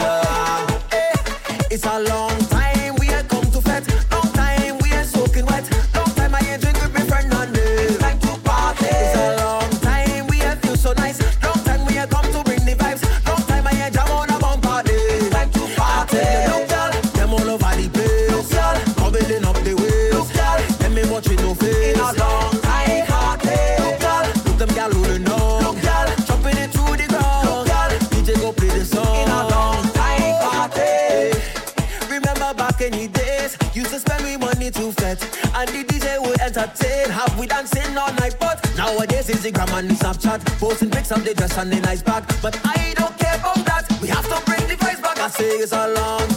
Hey, 0.00 1.12
it's 1.70 1.86
a 1.86 2.00
long 2.00 2.38
time. 2.48 2.55
Instagram 39.66 39.78
and 39.78 39.90
Snapchat, 39.90 40.58
posting 40.58 40.90
pics 40.90 41.10
of 41.10 41.24
the 41.24 41.34
dress 41.34 41.56
and 41.58 41.72
the 41.72 41.80
nice 41.80 42.02
bag. 42.02 42.24
But 42.42 42.58
I 42.64 42.94
don't 42.96 43.16
care 43.18 43.36
about 43.36 43.64
that. 43.66 43.98
We 44.00 44.08
have 44.08 44.24
to 44.24 44.44
bring 44.44 44.68
the 44.68 44.76
price 44.76 45.00
back. 45.00 45.18
I 45.18 45.28
say 45.28 45.44
it's 45.44 45.72
a 45.72 45.88
long 45.88 46.35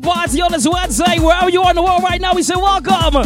the 0.00 0.06
party 0.06 0.40
on 0.40 0.52
this 0.52 0.66
Wednesday. 0.66 1.18
Wherever 1.18 1.50
you 1.50 1.62
are 1.62 1.70
in 1.70 1.76
the 1.76 1.82
world 1.82 2.02
right 2.02 2.20
now, 2.20 2.34
we 2.34 2.42
say 2.42 2.54
welcome 2.56 3.24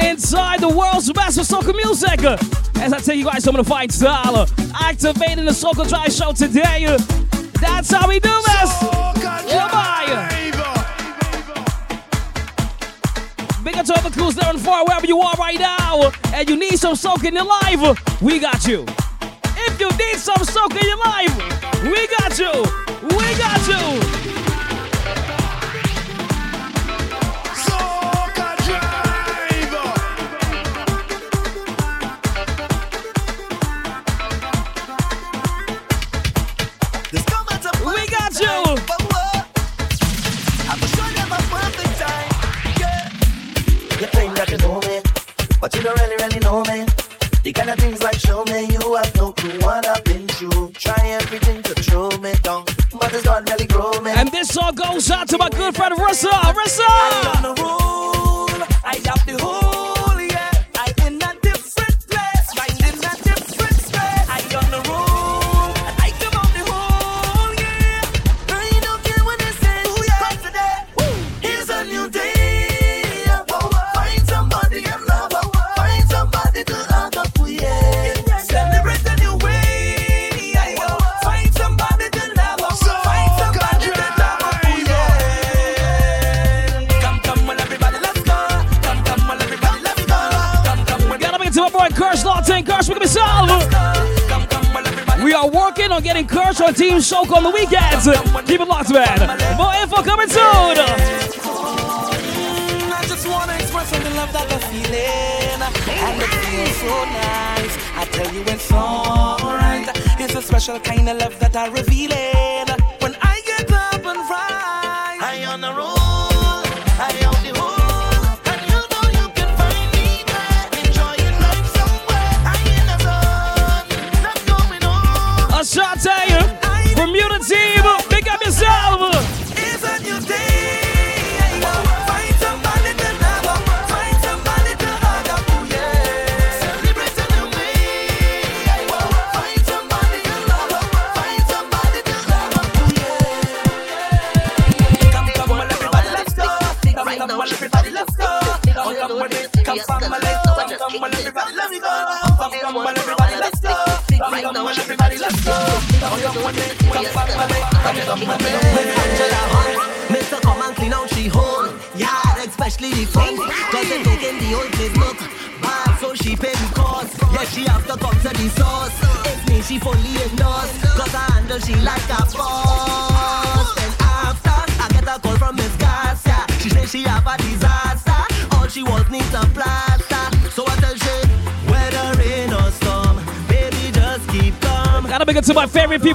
inside 0.00 0.60
the 0.60 0.68
world's 0.68 1.10
best 1.12 1.38
of 1.38 1.46
soca 1.46 1.74
music. 1.74 2.20
As 2.80 2.92
I 2.92 2.98
tell 2.98 3.14
you 3.14 3.24
guys, 3.24 3.46
I'm 3.46 3.54
gonna 3.54 3.64
fight 3.64 3.92
style. 3.92 4.46
Activating 4.80 5.44
the 5.44 5.52
Soca 5.52 5.88
Drive 5.88 6.12
show 6.12 6.32
today. 6.32 6.96
That's 7.60 7.90
how 7.90 8.08
we 8.08 8.20
do 8.20 8.42
this. 8.46 8.80
Goodbye. 9.52 10.30
Big 13.62 13.76
up 13.76 13.86
to 13.86 13.94
all 13.94 14.02
the 14.02 14.10
crews 14.12 14.34
there 14.34 14.50
and 14.50 14.60
far, 14.60 14.84
wherever 14.84 15.06
you 15.06 15.20
are 15.20 15.34
right 15.38 15.58
now, 15.58 16.12
and 16.34 16.48
you 16.48 16.56
need 16.56 16.78
some 16.78 16.96
soak 16.96 17.24
in 17.24 17.34
your 17.34 17.46
life, 17.46 18.20
we 18.20 18.38
got 18.38 18.66
you. 18.66 18.84
If 19.56 19.80
you 19.80 19.88
need 19.90 20.16
some 20.16 20.44
soak 20.44 20.74
in 20.74 20.86
your 20.86 20.98
life, 20.98 21.34
we 21.82 22.06
got 22.18 22.38
you. 22.38 22.52
We 23.16 23.38
got 23.38 23.68
you. 23.68 24.13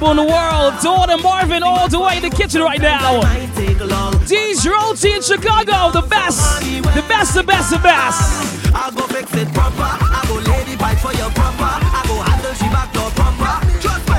People 0.09 0.21
in 0.21 0.27
the 0.27 0.33
world. 0.33 0.73
Dawn 0.81 1.09
and 1.09 1.21
Marvin 1.21 1.63
all 1.63 1.87
the 1.87 1.99
way 1.99 2.17
in 2.17 2.23
the 2.23 2.29
kitchen 2.29 2.61
right 2.61 2.81
now. 2.81 3.21
D's 4.25 4.67
Roti 4.67 5.11
in 5.13 5.21
Chicago, 5.21 5.91
the 5.91 6.05
best. 6.07 6.61
The 6.61 7.03
best, 7.07 7.33
the 7.35 7.43
best, 7.43 7.69
the 7.71 7.79
best. 7.79 8.73
I 8.73 8.91
go 8.95 9.05
fix 9.07 9.33
it 9.35 9.47
proper. 9.53 9.81
I 9.81 10.25
go 10.27 10.35
lady 10.35 10.75
pipe 10.77 10.97
for 10.99 11.13
your 11.13 11.29
proper. 11.31 11.63
I 11.65 12.03
go 12.07 12.15
handle 12.21 12.53
she 12.53 12.67
back 12.69 12.93
door 12.93 13.09
proper. 13.11 13.53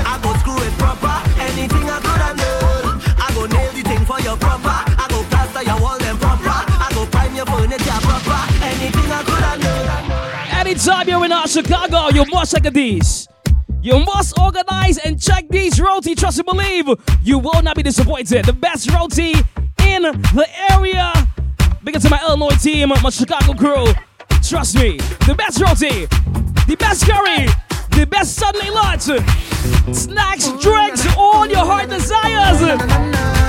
I 0.03 0.19
go 0.21 0.33
screw 0.39 0.59
it 0.63 0.73
proper. 0.77 1.13
Anything 1.39 1.89
I 1.89 1.99
could 1.99 2.21
have 2.21 2.37
done. 2.37 3.01
I 3.17 3.27
go 3.33 3.45
nail 3.45 3.71
the 3.71 3.81
thing 3.81 4.05
for 4.05 4.19
your 4.21 4.37
proper. 4.37 4.69
I 4.69 5.05
go 5.09 5.23
plaster 5.29 5.63
your 5.63 5.79
wall 5.79 5.97
them 5.99 6.17
proper. 6.17 6.51
I 6.51 6.91
go 6.93 7.05
prime 7.07 7.35
your 7.35 7.45
furniture 7.45 8.01
proper. 8.03 8.39
Anything 8.63 9.11
I 9.11 9.23
could 9.23 9.43
have 9.43 9.61
done. 9.61 10.67
Anytime 10.67 11.09
you're 11.09 11.25
in 11.25 11.31
uh, 11.31 11.47
Chicago, 11.47 12.09
you 12.09 12.25
must 12.31 12.51
check 12.51 12.71
these. 12.73 13.27
You 13.83 13.97
must 14.05 14.37
organize 14.37 14.70
and 14.97 15.21
check 15.21 15.47
these 15.49 15.79
roti. 15.79 16.15
Trust 16.15 16.39
and 16.39 16.45
believe, 16.45 16.87
you 17.23 17.39
will 17.39 17.61
not 17.61 17.75
be 17.75 17.83
disappointed. 17.83 18.45
The 18.45 18.53
best 18.53 18.89
roti 18.91 19.33
in 19.83 20.03
the 20.03 20.47
area. 20.71 21.13
Big 21.83 21.95
up 21.95 22.01
to 22.01 22.09
my 22.09 22.19
Illinois 22.21 22.55
team, 22.57 22.89
my 22.89 23.09
Chicago 23.09 23.53
crew. 23.53 23.85
Trust 24.43 24.75
me, 24.75 24.97
the 25.27 25.35
best 25.35 25.61
roti, 25.61 26.05
the 26.67 26.75
best 26.77 27.05
curry, 27.05 27.47
the 27.97 28.05
best 28.05 28.35
Sunday 28.35 28.69
lunch, 28.69 29.03
snacks, 29.95 30.51
drinks, 30.61 31.05
all 31.17 31.47
your 31.47 31.65
heart 31.65 31.89
desires. 31.89 33.40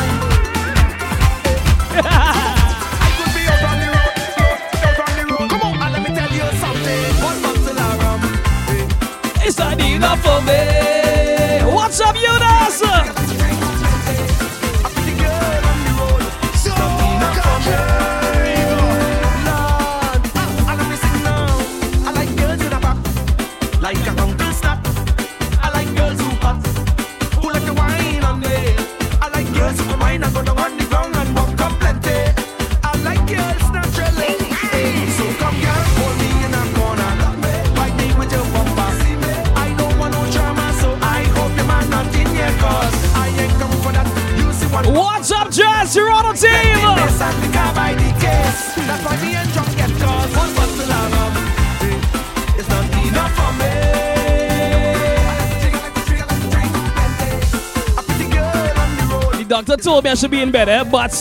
Doctor 59.72 59.84
told 59.84 60.04
me 60.04 60.10
I 60.10 60.14
should 60.14 60.30
be 60.30 60.42
in 60.42 60.50
bed, 60.50 60.68
eh? 60.68 60.84
but 60.84 61.12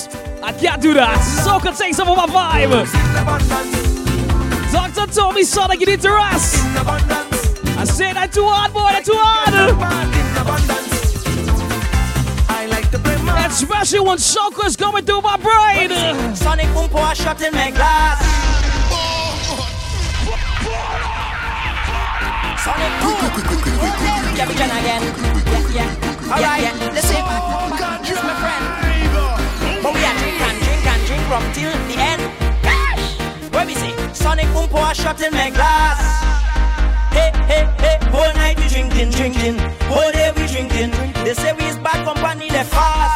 I 0.43 0.51
can't 0.51 0.81
do 0.81 0.93
that. 0.93 1.21
So 1.21 1.59
could 1.59 1.75
take 1.75 1.93
some 1.93 2.09
of 2.09 2.17
my 2.17 2.27
vibe. 2.27 2.91
Doctor 4.73 5.07
told 5.13 5.35
me, 5.35 5.43
son, 5.43 5.71
you 5.79 5.85
need 5.85 6.01
to 6.01 6.11
rest. 6.11 6.57
I 7.77 7.85
said 7.85 8.13
that 8.13 8.33
too 8.33 8.43
hard, 8.45 8.73
boy, 8.73 8.91
that 8.91 9.05
too 9.05 9.15
hard. 9.15 9.55
Especially 13.51 13.99
when 14.01 14.17
sucker's 14.17 14.75
coming 14.75 15.05
through 15.05 15.21
my 15.21 15.37
brain. 15.37 15.89
Sonic 16.35 16.67
boom 16.73 16.89
pour 16.89 17.15
shot 17.15 17.41
in 17.41 17.53
my 17.53 17.71
glass. 17.71 18.19
Sonic 22.59 22.91
boom. 22.99 23.15
Yeah, 24.35 24.45
begin 24.45 24.71
again. 24.71 25.01
Yeah, 25.45 25.87
yeah. 25.87 26.31
Alright, 26.31 26.61
yeah, 26.63 26.91
listen. 26.93 27.10
From 31.31 31.47
till 31.53 31.71
the 31.87 31.95
end. 31.95 32.21
Gosh. 32.61 33.07
Where 33.53 33.65
we 33.65 33.73
say? 33.73 33.95
Sonic 34.11 34.51
boom 34.51 34.67
pour 34.67 34.83
a 34.83 34.93
shot 34.93 35.15
in 35.23 35.31
my 35.31 35.49
glass. 35.49 35.95
Hey, 37.15 37.31
hey, 37.47 37.63
hey, 37.79 37.97
whole 38.11 38.33
night 38.35 38.59
we 38.59 38.67
drinking, 38.67 39.11
drinking, 39.11 39.57
whole 39.87 40.11
day 40.11 40.29
we 40.35 40.43
drinking. 40.51 40.91
They 41.23 41.33
say 41.33 41.53
we 41.53 41.63
is 41.71 41.77
bad 41.79 42.03
company, 42.03 42.49
they 42.49 42.65
fast. 42.67 43.15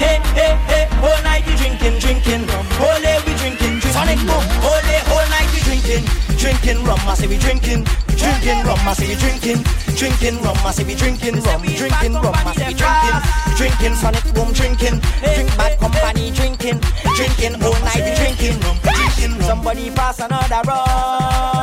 Hey, 0.00 0.16
hey, 0.32 0.56
hey, 0.72 0.84
whole 1.02 1.20
night 1.28 1.44
we 1.46 1.52
drinking, 1.60 1.98
drinking, 2.00 2.48
whole 2.80 3.00
day 3.04 3.18
we 3.26 3.32
drinking, 3.36 3.84
drinking. 3.84 3.92
Sonic 3.92 4.20
boom, 4.24 4.44
whole 4.64 4.82
day, 4.88 5.00
whole 5.04 5.28
night 5.28 5.48
we 5.52 5.60
drinking, 5.68 6.04
drinking 6.44 6.84
rum, 6.84 7.00
I 7.08 7.14
say 7.14 7.26
we 7.26 7.38
drinking, 7.38 7.84
drinking 8.20 8.60
rum, 8.68 8.76
I 8.84 8.92
say 8.92 9.08
we 9.08 9.14
drinking, 9.16 9.64
drinking 9.96 10.42
rum, 10.44 10.56
I 10.60 10.72
say 10.72 10.84
we 10.84 10.94
drinking 10.94 11.40
rum, 11.40 11.62
drinking 11.62 12.12
rum, 12.20 12.34
I 12.36 12.52
say 12.52 12.68
we 12.68 12.74
drinking, 12.76 13.18
drinking 13.56 13.94
Sonic 13.96 14.24
boom, 14.34 14.52
drinking, 14.52 15.00
drink 15.24 15.48
bad 15.56 15.80
company, 15.80 16.30
drinking, 16.32 16.80
drinking 17.16 17.54
whole 17.64 17.80
night 17.80 18.04
we 18.04 18.12
drinking, 18.20 18.60
drinking. 18.84 19.40
Somebody 19.40 19.90
pass 19.90 20.20
another 20.20 20.60
rum. 20.68 21.53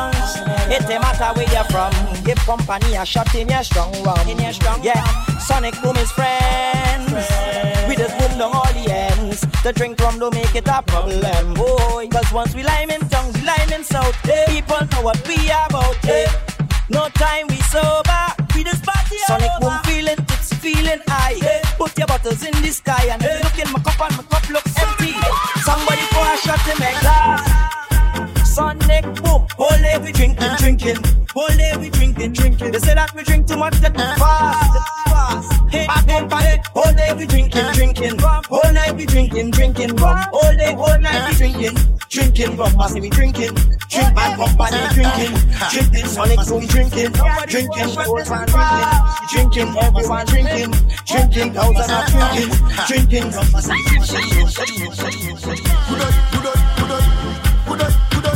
It 0.74 0.90
ain't 0.90 1.02
matter 1.02 1.32
where 1.38 1.50
you're 1.52 1.66
from. 1.66 1.92
Give 2.24 2.38
company 2.40 2.96
a 2.96 3.06
shot 3.06 3.34
in 3.36 3.50
your 3.50 3.64
strong 3.64 3.92
rum. 4.04 4.28
In 4.30 4.40
your 4.40 4.54
strong 4.54 4.82
yeah. 4.84 5.04
Sonic 5.40 5.76
Boom 5.82 5.98
is 5.98 6.12
friends. 6.12 7.12
We 7.88 7.96
just 7.96 8.18
boom 8.18 8.38
down 8.40 8.54
all 8.56 8.72
the 8.74 8.86
ends. 8.90 9.42
The 9.64 9.74
drink 9.74 10.00
rum 10.00 10.20
don't 10.20 10.34
make 10.34 10.56
it 10.56 10.68
a 10.68 10.82
problem, 10.82 11.54
boy. 11.56 12.08
Cause 12.10 12.32
once 12.32 12.56
we 12.56 12.64
lime 12.64 12.90
in 12.90 13.02
tongue, 13.10 13.34
we 13.34 13.42
lime 13.42 13.72
in 13.74 13.84
south. 13.84 14.16
People 14.48 14.80
know 14.92 15.02
what 15.02 15.20
we 15.28 15.36
about. 15.50 15.98
eh. 16.08 16.28
No 16.90 17.10
time 17.16 17.48
we 17.50 17.58
sober. 17.68 18.24
We 18.56 18.64
just 18.64 18.84
party 18.84 19.18
Sonic 19.28 19.52
Boom 19.60 19.78
feeling 19.84 20.16
tipsy, 20.26 20.56
feeling 20.56 21.02
high. 21.08 21.36
Put 21.78 21.98
your 21.98 22.08
bottles 22.08 22.44
in 22.46 22.54
the 22.62 22.72
sky 22.72 23.08
and 23.12 23.22
look 23.44 23.58
in 23.60 23.72
my 23.74 23.80
cup 23.80 24.00
and 24.08 24.16
my 24.18 24.24
cup 24.24 24.50
looks 24.50 24.74
empty. 24.80 25.14
Somebody 25.68 26.02
pour 26.12 26.26
a 26.26 26.38
shot 26.38 26.64
in 26.72 26.78
my 26.80 26.96
glass. 27.02 27.44
Sonic 28.46 29.06
boom, 29.24 29.48
whole 29.56 29.70
day 29.80 29.98
we 30.04 30.12
drinking, 30.12 30.41
drinking, 30.62 30.98
All 31.36 31.48
day 31.48 31.74
we 31.78 31.90
drinking, 31.90 32.34
drinking. 32.34 32.72
They 32.72 32.78
say 32.80 32.94
that 32.94 33.14
we 33.16 33.24
drink 33.24 33.48
too 33.48 33.58
much, 33.58 33.74
that 33.82 33.94
we 33.94 34.04
fast, 34.22 35.10
fast. 35.10 35.52
Hey, 35.72 35.88
back 35.88 36.08
on 36.10 36.30
pallet. 36.30 36.60
All 36.76 36.94
day 36.94 37.14
we 37.18 37.26
drinking, 37.26 37.66
drinking. 37.74 38.22
All 38.24 38.72
night 38.72 38.96
we 38.96 39.06
drinking, 39.06 39.50
drinking. 39.52 40.00
All 40.00 40.54
day, 40.58 40.76
all 40.78 41.00
night 41.00 41.30
we 41.30 41.36
drinking, 41.36 41.78
drinking 42.10 42.58
rum. 42.58 42.80
I 42.80 42.88
say 42.90 43.00
we 43.00 43.10
drinking, 43.10 43.56
drink 43.90 44.14
my 44.14 44.36
company 44.38 44.78
drinking, 44.94 45.34
drinking 45.72 46.06
Sonic, 46.06 46.40
so 46.42 46.58
we 46.60 46.68
drinking, 46.68 47.12
drinking 47.48 47.98
old 48.06 48.30
man 48.30 48.46
drinking, 48.46 48.86
drinking 49.34 49.76
everyone 49.82 50.26
drinking, 50.28 50.72
drinking 51.10 51.54
thousand 51.54 51.90
are 51.90 52.06
drinking, 52.08 52.52
drinking 52.88 53.32
rum. 53.34 53.48
I 53.56 53.62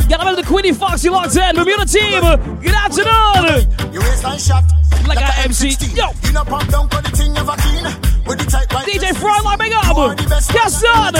Got 0.08 0.32
a 0.32 0.36
the 0.36 0.46
Queenie 0.46 0.72
Foxy 0.72 1.08
locked 1.08 1.34
in. 1.34 1.56
Bermuda 1.56 1.84
team. 1.84 2.22
Good 2.62 2.74
afternoon. 2.74 3.92
Your 3.92 4.02
waistline 4.02 4.38
shot 4.38 4.64
Like 5.08 5.18
a 5.18 5.42
MC. 5.42 5.74
Yo. 5.94 6.10
You 6.22 6.32
know 6.32 6.44
pump 6.44 6.70
down 6.70 6.88
for 6.88 7.02
the 7.02 7.10
thing 7.10 7.36
ever 7.36 7.56
clean. 7.58 7.84
With 8.26 8.38
the 8.38 8.46
tight 8.46 8.72
right 8.72 8.86
DJ 8.86 9.10
Frontline, 9.18 9.58
big 9.58 9.72
up. 9.72 10.18
Yes, 10.54 10.80
son. 10.80 11.14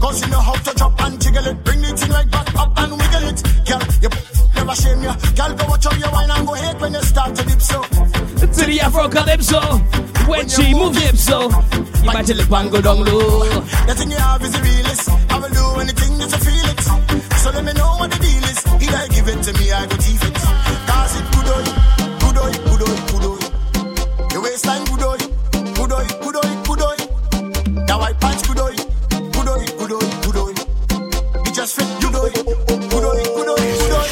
Cause 0.00 0.22
you 0.22 0.28
know 0.30 0.40
how 0.40 0.54
to 0.54 0.74
drop 0.74 1.00
and 1.02 1.20
jiggle 1.20 1.46
it. 1.46 1.64
Bring 1.64 1.82
the 1.82 1.92
thing 1.92 2.10
right 2.10 2.30
back 2.30 2.54
up 2.56 2.72
and 2.78 2.92
wiggle 2.92 3.24
it. 3.28 3.38
Girl, 3.68 3.82
you 4.00 4.08
never 4.56 4.74
shame 4.76 5.02
ya. 5.02 5.14
Girl, 5.36 5.52
go 5.56 5.66
watch 5.68 5.84
how 5.84 5.92
you 5.92 6.10
wine 6.12 6.30
and 6.30 6.46
go 6.46 6.54
hate 6.54 6.80
when 6.80 6.94
you 6.94 7.02
start 7.02 7.36
to 7.36 7.44
dip 7.44 7.60
so. 7.60 7.82
To 7.82 8.64
the 8.64 8.80
Afro 8.80 9.08
Calypso. 9.08 9.60
When 10.26 10.48
she 10.48 10.72
move 10.72 10.94
lips 10.94 11.24
so. 11.24 11.50
You 11.50 12.06
might 12.06 12.24
tell 12.24 12.36
the 12.36 12.46
pango 12.48 12.80
down 12.80 13.04
low. 13.04 13.44
The 13.86 13.94
thing 13.94 14.10
you 14.10 14.16
have 14.16 14.42
is 14.42 14.52
the 14.52 14.62
realest. 14.62 15.08
I 15.10 15.38
will 15.38 15.52
do 15.52 15.80
anything 15.80 16.18
just 16.18 16.34
to 16.34 16.40
feel 16.40 16.66
it. 16.72 17.32
So 17.42 17.50
let 17.50 17.64
me 17.64 17.72
know 17.72 17.96
what 17.98 18.10
the 18.10 18.21
deal 18.92 19.00
is. 19.00 19.02
Either 19.02 19.08
give 19.14 19.28
it 19.28 19.42
to 19.42 19.52
me, 19.58 19.72
I 19.72 19.86
go 19.86 19.96
teeth 19.96 20.24
it. 20.24 20.34
Cause 20.86 21.16
it 21.16 21.24
good 21.32 21.48
oi, 21.48 21.64
good 22.20 22.38
oi, 22.38 22.52
good 22.68 22.82
oi, 22.82 22.96
good 23.10 23.24
oi. 23.24 23.38
Your 24.32 24.42
waistline 24.42 24.84
good 24.84 25.02
oi, 25.02 25.18
good 25.74 25.92
oi, 25.92 26.06
good 26.20 26.36
oi, 26.36 26.50
good 26.64 26.82
oi. 26.82 26.96
That 27.86 27.98
white 27.98 28.20
pants 28.20 28.46
good 28.46 28.60
oi, 28.60 28.76
good 29.32 29.48
oi, 29.48 29.64
good 29.78 29.92
oi, 29.92 30.06
good 30.22 30.36
oi. 30.36 30.52
It 31.46 31.54
just 31.54 31.74
fit 31.76 31.88
good 32.00 32.14
oi, 32.14 32.30
good 32.30 33.04
oi, 33.04 33.22
good 33.22 33.48
oi, 33.48 33.62
good 33.80 33.92
oi. 33.92 34.08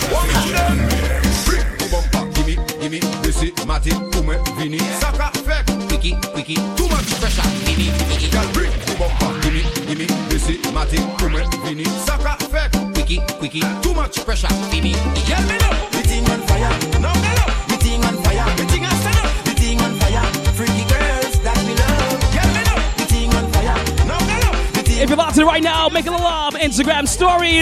Gimme, 2.35 2.57
gimme, 2.81 3.01
Missy, 3.23 3.53
Matty, 3.67 3.91
Ume, 4.19 4.37
Vini. 4.57 4.79
Saka, 5.01 5.31
fek, 5.45 5.65
wiki, 5.91 6.15
wiki. 6.35 6.55
Too 6.55 6.89
much 6.89 7.11
pressure, 7.21 7.49
Vini, 7.65 7.91
wiki. 8.09 8.31
Girl, 8.31 8.49
bring 8.53 8.73
the 8.73 8.95
bumper. 8.99 9.41
Gimme, 9.43 9.63
gimme, 9.87 10.07
Missy, 10.29 10.59
Matty, 10.73 10.99
Ume, 11.23 11.45
Vini. 11.65 11.85
Saka, 11.85 12.37
fek, 12.51 12.80
wiki, 13.11 13.35
wiki. 13.41 13.61
Too 13.83 13.95
much 13.95 14.25
pressure, 14.25 14.49
Vini. 14.71 14.93
Girl, 14.93 15.43
me 15.43 15.59
know. 15.59 15.73
The 15.91 16.03
thing 16.07 16.25
on 16.31 16.41
fire. 16.47 16.71
No, 17.01 17.11
me 17.11 17.31
know. 17.35 17.49
The 17.69 17.77
thing 17.83 18.05
on 18.05 18.17
fire. 18.23 18.57
The 18.57 18.65
thing 18.67 18.85
on 18.85 18.91
up. 18.91 19.45
The 19.45 19.53
thing 19.53 19.81
on 19.81 19.95
fire. 19.99 20.25
Freaky 20.55 20.85
girls 20.89 21.41
that 21.43 21.59
we 21.67 21.75
love. 21.75 22.21
Girl, 22.35 22.51
me 22.55 22.63
know. 22.69 22.79
The 22.99 23.07
thing 23.07 23.35
on 23.35 23.47
fire. 23.53 23.77
No, 24.07 24.17
me 24.27 24.37
know. 24.41 24.53
The 24.73 24.83
thing 24.83 25.01
If 25.03 25.09
you're 25.11 25.43
in 25.43 25.47
right 25.47 25.63
now, 25.63 25.89
make 25.89 26.07
a 26.07 26.11
love 26.11 26.55
Instagram 26.55 27.09
story 27.09 27.59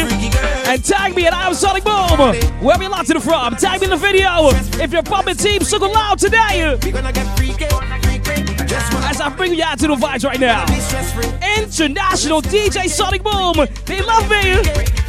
and 0.68 0.84
tag 0.84 1.14
me 1.14 1.26
at 1.26 1.34
I'm 1.34 1.55
Sonic 1.55 1.84
Boom. 1.84 2.34
Wherever 2.61 2.82
you're 2.82 2.92
in 2.92 3.20
from, 3.20 3.57
tag 3.57 3.80
me 3.80 3.86
in 3.86 3.90
the 3.90 3.96
video. 3.96 4.51
If 4.82 4.92
you're 4.92 5.03
pumping 5.03 5.36
team 5.36 5.62
so 5.62 5.78
loud 5.78 6.18
today. 6.18 6.78
As 9.11 9.20
I 9.20 9.32
bring 9.34 9.55
you 9.55 9.64
out 9.64 9.78
to 9.78 9.86
the 9.86 9.94
vibes 9.94 10.24
right 10.24 10.40
now. 10.40 10.66
International 11.57 12.42
DJ 12.42 12.88
Sonic 12.88 13.22
Boom. 13.22 13.66
They 13.86 14.03
love 14.03 14.28
me. 14.30 15.07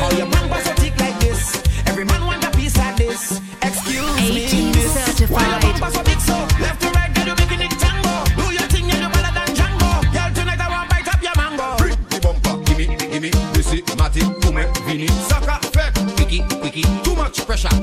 All 0.00 0.12
your 0.14 0.26
man 0.28 0.48
was 0.48 0.62
so 0.64 0.72
thick 0.74 0.98
like 1.00 1.18
this. 1.18 1.62
Every 1.86 2.04
man 2.04 2.24
want 2.26 2.44
a 2.44 2.50
piece 2.52 2.76
like 2.76 2.96
this. 2.96 3.40
Excuse 3.62 4.16
me. 4.16 4.72
miss. 4.72 4.92
certified. 4.94 5.30
Why 5.30 5.50
your 5.50 5.60
bumper 5.60 5.90
so 5.90 6.02
big 6.04 6.20
so? 6.20 6.34
Left 6.62 6.80
to 6.82 6.88
right, 6.90 7.12
girl, 7.14 7.26
you 7.26 7.34
making 7.34 7.60
it 7.66 7.70
tango. 7.82 8.14
Do 8.38 8.44
your 8.54 8.68
thing, 8.70 8.90
and 8.90 9.02
you 9.02 9.08
better 9.10 9.32
than 9.34 9.48
Django. 9.58 9.90
Girl, 10.14 10.30
tonight 10.34 10.60
I 10.60 10.68
want 10.70 10.88
bite 10.90 11.08
up 11.08 11.20
your 11.22 11.34
mango. 11.36 11.76
Bring 11.78 11.96
the 12.10 12.20
bumper. 12.22 12.54
Gimme, 12.64 12.96
gimme, 12.96 13.30
Missy, 13.56 13.82
Matty, 13.98 14.22
Ume, 14.46 14.64
Vini. 14.86 15.08
Saka, 15.28 15.58
fek, 15.74 15.92
wiki, 16.18 16.44
wiki. 16.62 16.82
Too 17.02 17.16
much 17.16 17.44
pressure, 17.44 17.74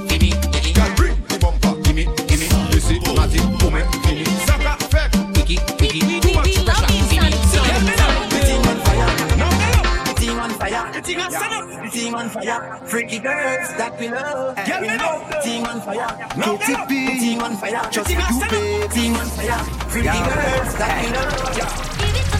up. 12.15 12.31
The 12.31 12.39
thing 12.39 12.49
on 12.49 12.77
fire. 12.77 12.87
Freaky 12.87 13.19
girls 13.19 13.73
that 13.75 13.99
we 13.99 14.09
love. 14.09 14.55
Girl, 14.55 14.81
me 14.81 14.87
know. 14.97 15.25
The 15.29 15.41
thing 15.41 15.65
on 15.65 15.81
fire. 15.81 16.29
No, 16.37 16.57
me 16.57 16.73
know. 16.73 16.85
The 16.87 17.19
thing 17.19 17.41
on 17.41 17.55
fire. 17.57 17.89
Just 17.91 18.09
you, 18.09 18.17
babe. 18.49 18.91
Thing 18.91 19.15
on 19.15 19.27
fire. 19.27 19.63
Freaky 19.89 20.07
girls 20.07 20.75
that 20.79 20.93
we 21.01 21.11
love. 21.15 21.57
Yeah. 21.57 21.69
Give 21.99 22.15
it 22.15 22.27
to 22.31 22.39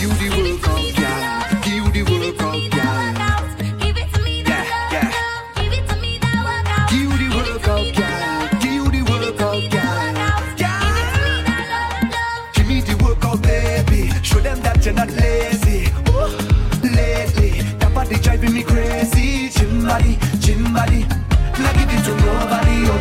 You 0.00 0.08
the 0.18 0.28
workout, 0.36 0.88
girl. 0.96 1.70
You 1.70 1.82
the 1.92 2.02
workout, 2.10 2.70
girl. 2.70 3.01
Gym 20.40 20.72
body. 20.72 21.04
Not 21.58 21.74
give 21.74 21.92
it 21.92 22.04
to 22.04 22.14
nobody, 22.24 22.88
oh 22.88 23.00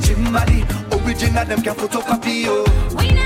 gym 0.00 0.32
body. 0.32 0.64
Original, 1.04 1.44
them 1.44 1.62
can 1.62 1.74
photocopy, 1.74 2.44
oh. 2.48 2.64
We 2.96 3.21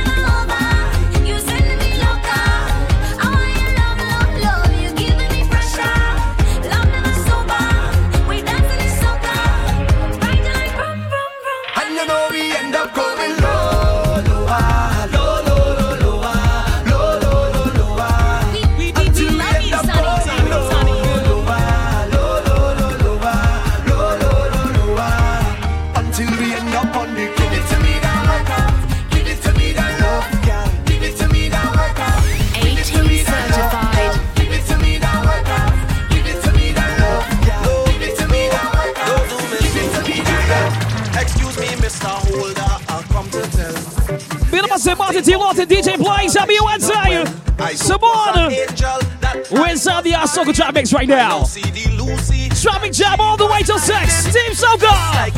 Soca 50.37 50.55
Trap 50.55 50.75
Mix 50.75 50.93
right 50.93 51.09
now. 51.09 51.45
Traffic 51.45 52.93
jam 52.93 53.19
all 53.21 53.39
the 53.39 53.47
way 53.47 53.63
till 53.63 53.79
6. 53.79 54.25
Team 54.35 54.53
Soca. 54.53 55.36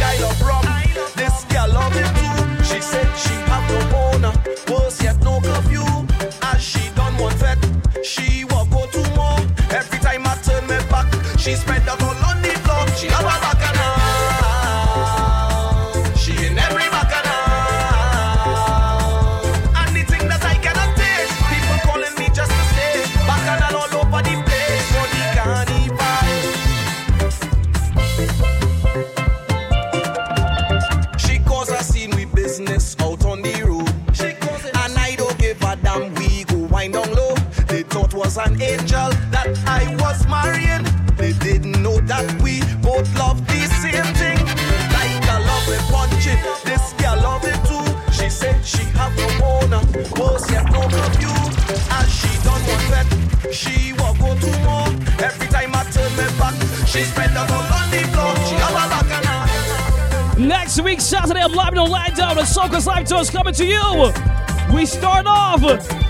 Coming 63.48 63.66
to 63.66 63.66
you. 63.66 64.76
We 64.76 64.84
start 64.84 65.24
off 65.26 65.62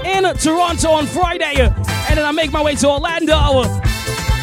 in 0.05 0.25
Toronto 0.39 0.91
on 0.91 1.07
Friday, 1.07 1.61
and 1.61 2.19
then 2.19 2.25
I 2.25 2.33
make 2.33 2.51
my 2.51 2.61
way 2.61 2.75
to 2.75 2.89
Orlando 2.89 3.37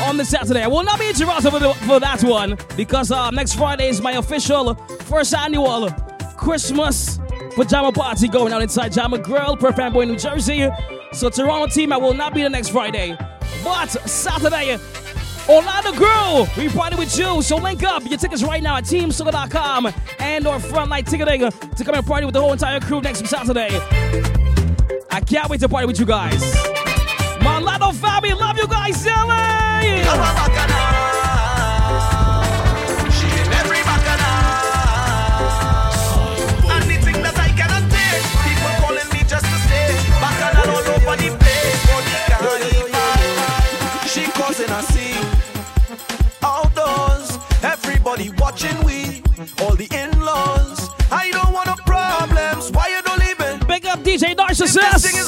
on 0.01 0.15
the 0.15 0.23
Saturday. 0.23 0.63
I 0.63 0.67
will 0.67 0.85
not 0.85 0.97
be 0.97 1.09
in 1.09 1.13
Toronto 1.13 1.51
for, 1.51 1.59
the, 1.59 1.73
for 1.73 1.99
that 1.99 2.23
one 2.23 2.57
because 2.77 3.11
uh, 3.11 3.31
next 3.31 3.55
Friday 3.55 3.89
is 3.89 3.99
my 3.99 4.13
official 4.13 4.75
first 4.75 5.33
annual 5.33 5.89
Christmas 6.37 7.19
pajama 7.57 7.91
party 7.91 8.29
going 8.29 8.53
on 8.53 8.61
inside 8.61 8.93
Jama 8.93 9.17
Grill, 9.17 9.57
Perth 9.57 9.77
Amboy, 9.77 10.05
New 10.05 10.15
Jersey. 10.15 10.69
So, 11.11 11.29
Toronto 11.29 11.67
team, 11.67 11.91
I 11.91 11.97
will 11.97 12.13
not 12.13 12.33
be 12.33 12.43
the 12.43 12.49
next 12.49 12.69
Friday. 12.69 13.17
But 13.61 13.87
Saturday, 14.07 14.79
Orlando 15.49 15.91
Grill, 15.91 16.47
we 16.57 16.69
party 16.69 16.95
with 16.95 17.17
you. 17.19 17.41
So 17.41 17.57
link 17.57 17.83
up 17.83 18.07
your 18.09 18.17
tickets 18.17 18.41
right 18.41 18.63
now 18.63 18.77
at 18.77 18.85
teamsoca.com 18.85 19.87
and 20.19 20.47
or 20.47 20.59
frontline 20.59 21.05
ticketing 21.05 21.51
come 21.85 21.95
and 21.95 22.05
party 22.05 22.25
with 22.25 22.33
the 22.33 22.41
whole 22.41 22.51
entire 22.51 22.79
crew 22.79 22.99
next 22.99 23.25
Saturday. 23.27 23.69
I 25.11 25.21
can't 25.21 25.49
wait 25.49 25.59
to 25.59 25.69
party 25.69 25.85
with 25.85 25.99
you 25.99 26.05
guys. 26.05 26.41
My 27.41 27.59
family, 27.93 28.33
love 28.33 28.57
you 28.57 28.67
guys, 28.67 29.05
LA! 29.05 30.74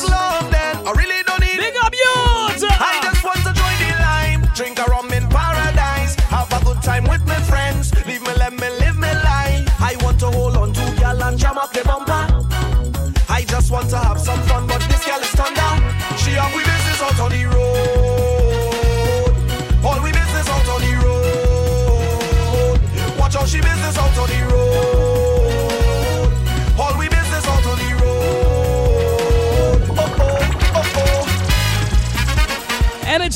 Up 0.09 0.46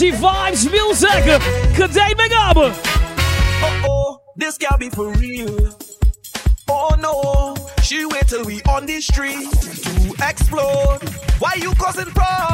Energy 0.02 0.18
Vibes 0.18 0.72
Music! 0.72 1.94
Day, 1.94 2.14
big 2.18 2.32
up! 2.34 2.58
Oh 2.58 4.20
this 4.36 4.58
girl 4.58 4.76
be 4.80 4.90
for 4.90 5.12
real. 5.14 5.78
Oh 6.68 6.96
no, 7.00 7.56
she 7.84 8.06
wait 8.06 8.28
till 8.28 8.44
we 8.44 8.64
on 8.64 8.88
the 8.88 9.00
street 9.00 9.52
to 9.52 10.16
explode. 10.28 11.02
Why 11.38 11.54
you 11.62 11.72
causing 11.76 12.06
problems? 12.06 12.51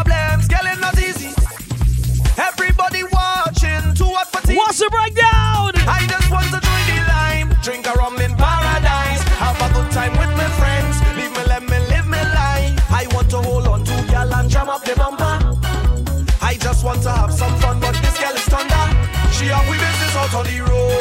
She 19.48 19.54
have 19.54 19.70
we 19.70 19.78
business 19.78 20.14
out 20.14 20.34
on 20.34 20.44
the 20.44 20.60
road. 20.60 20.92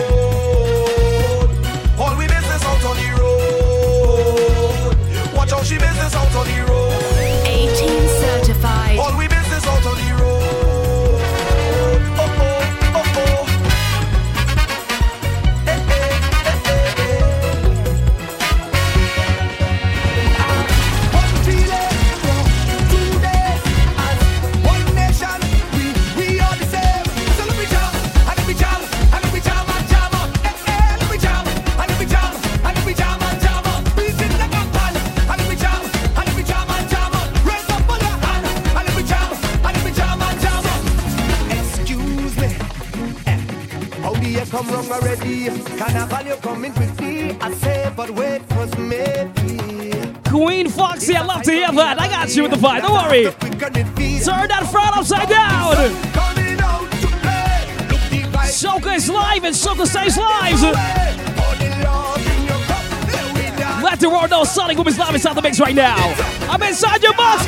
All 1.99 2.17
we 2.17 2.29
business 2.29 2.65
out 2.65 2.85
on 2.85 2.97
the 2.97 3.11
road. 3.21 4.95
Watch 5.35 5.53
out, 5.53 5.67
she 5.67 5.79
business 5.79 6.15
out 6.15 6.33
on 6.33 6.47
the 6.47 6.61
road. 6.63 6.76
Got 52.27 52.37
you 52.37 52.43
with 52.43 52.51
the 52.51 52.57
vibe, 52.57 52.83
don't 52.83 52.93
worry. 52.93 53.25
Turn 54.25 54.49
that 54.49 54.69
front 54.71 54.97
upside 54.97 55.29
down. 55.29 55.75
Soca 58.47 58.97
is 58.97 59.09
live 59.09 59.45
and 59.45 59.55
Soca 59.55 59.87
stays 59.87 60.17
live. 60.17 60.63
Let 63.83 64.01
the 64.01 64.11
world 64.11 64.31
know 64.31 64.43
Sonic 64.45 64.79
is 64.87 64.99
live 64.99 65.15
inside 65.15 65.35
the 65.37 65.43
mix 65.43 65.61
right 65.61 65.75
now. 65.75 66.15
I'm 66.51 66.63
inside 66.63 67.03
your 67.03 67.15
box, 67.15 67.47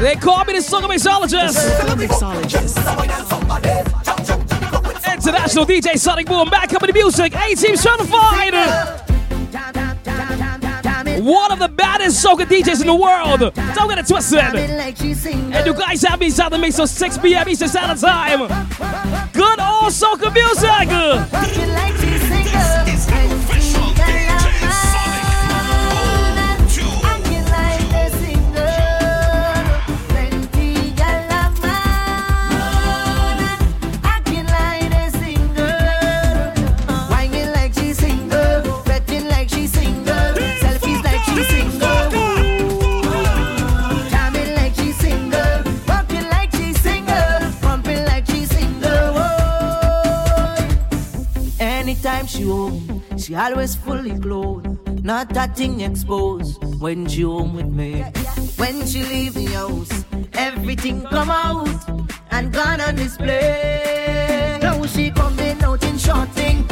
They 0.00 0.14
call 0.14 0.44
me 0.44 0.52
the 0.52 0.60
Soca 0.60 0.86
Mixologist. 0.88 1.58
International 5.12 5.66
DJ 5.66 5.98
Sonic 5.98 6.26
Boom 6.26 6.48
back 6.48 6.72
up 6.72 6.82
in 6.84 6.86
the 6.86 6.92
music. 6.92 7.34
A-Team 7.34 7.76
certified. 7.76 8.54
One 11.20 11.50
of 11.50 11.58
the 11.58 11.68
baddest 11.68 12.24
soca 12.24 12.46
DJs 12.46 12.80
in 12.80 12.86
the 12.86 12.94
world. 12.94 13.40
Don't 13.74 13.88
get 13.88 13.98
it 13.98 14.06
twisted. 14.06 14.38
And 14.38 15.66
you 15.66 15.74
guys 15.74 16.02
have 16.02 16.20
me 16.20 16.26
inside 16.26 16.50
the 16.50 16.58
mix 16.58 16.78
on 16.78 16.86
6 16.86 17.18
p.m. 17.18 17.48
Eastern 17.48 17.68
Standard 17.68 17.98
Time. 17.98 18.46
Good 19.32 19.60
old 19.60 19.92
soca 19.92 20.32
music. 20.32 22.07
She 53.28 53.34
always 53.34 53.74
fully 53.74 54.18
clothed, 54.18 55.04
not 55.04 55.28
that 55.34 55.54
thing 55.54 55.82
exposed 55.82 56.64
when 56.80 57.06
she 57.06 57.20
home 57.20 57.52
with 57.52 57.66
me. 57.66 58.00
When 58.56 58.86
she 58.86 59.02
leave 59.02 59.34
the 59.34 59.44
house, 59.52 60.06
everything 60.32 61.02
come 61.02 61.28
out 61.28 61.68
and 62.30 62.50
gone 62.50 62.80
on 62.80 62.94
display. 62.94 64.58
Now 64.62 64.82
she 64.86 65.10
coming 65.10 65.62
out 65.62 65.84
in 65.84 65.98
short 65.98 66.30
thing. 66.30 66.67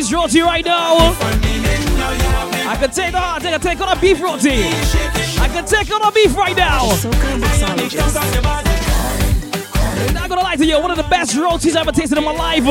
beef 0.00 0.12
roti 0.12 0.40
right 0.40 0.64
now. 0.64 0.96
I 0.96 2.76
can 2.80 2.90
take 2.90 3.14
on, 3.14 3.22
I 3.22 3.40
can 3.40 3.60
take 3.60 3.80
on 3.80 3.96
a 3.96 4.00
beef 4.00 4.20
roti. 4.22 4.64
I 5.38 5.48
can 5.52 5.66
take 5.66 5.92
on 5.92 6.02
a 6.02 6.10
beef 6.10 6.34
right 6.36 6.56
now. 6.56 6.88
I'm 10.06 10.14
not 10.14 10.28
gonna 10.28 10.40
lie 10.40 10.56
to 10.56 10.64
you, 10.64 10.80
one 10.80 10.90
of 10.90 10.96
the 10.96 11.06
best 11.10 11.36
rotis 11.36 11.76
I've 11.76 11.82
ever 11.82 11.92
tasted 11.92 12.16
in 12.16 12.24
my 12.24 12.32
life. 12.32 12.64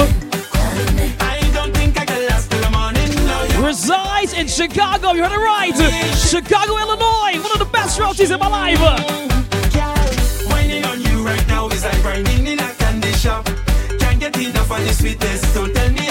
Resides 3.63 4.33
in 4.33 4.47
Chicago, 4.47 5.11
you 5.11 5.23
heard 5.23 5.31
it 5.31 5.37
right. 5.37 5.75
Chicago, 6.17 6.77
Illinois, 6.77 7.39
one 7.43 7.51
of 7.51 7.59
the 7.59 7.69
best 7.71 7.99
rotis 7.99 8.31
in 8.31 8.39
my 8.39 8.47
life. 8.47 8.79
Can't 13.99 14.19
get 14.19 14.37
enough 14.37 14.71
of 14.71 14.79
the 14.79 14.93
sweetest, 14.93 15.53
so 15.53 15.67
tell 15.67 15.91
me 15.91 16.08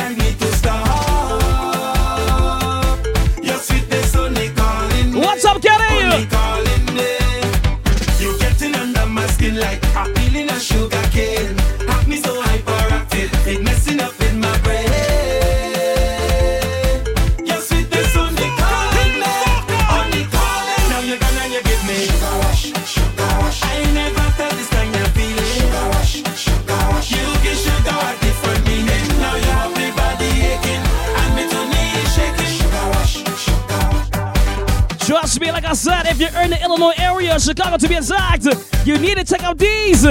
Chicago 37.39 37.77
to 37.77 37.89
be 37.89 37.97
exact. 37.97 38.47
You 38.87 38.99
need 38.99 39.17
to 39.17 39.25
check 39.25 39.43
out 39.43 39.59
these. 39.59 40.07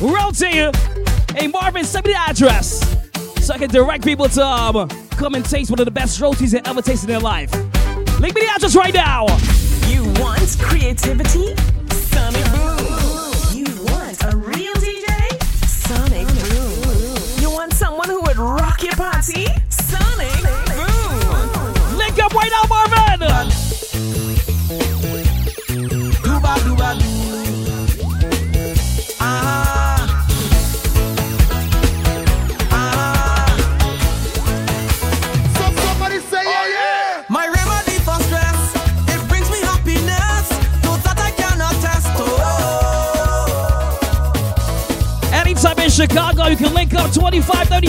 Rotate 0.00 0.74
a 1.38 1.48
Marvin, 1.48 1.84
send 1.84 2.06
me 2.06 2.12
the 2.12 2.18
address 2.18 2.80
so 3.44 3.54
I 3.54 3.58
can 3.58 3.70
direct 3.70 4.04
people 4.04 4.28
to 4.30 4.44
um, 4.44 4.88
come 5.10 5.34
and 5.34 5.44
taste 5.44 5.70
one 5.70 5.78
of 5.78 5.84
the 5.84 5.90
best 5.90 6.20
rotis 6.20 6.52
they 6.52 6.60
ever 6.64 6.82
tasted 6.82 7.08
in 7.08 7.14
their 7.14 7.20
life. 7.20 7.52
Link 8.20 8.34
me 8.34 8.40
the 8.40 8.50
address 8.54 8.74
right 8.74 8.94
now. 8.94 9.26
You 9.86 10.04
want 10.20 10.56
creativity? 10.58 11.54
Sunny 11.90 12.45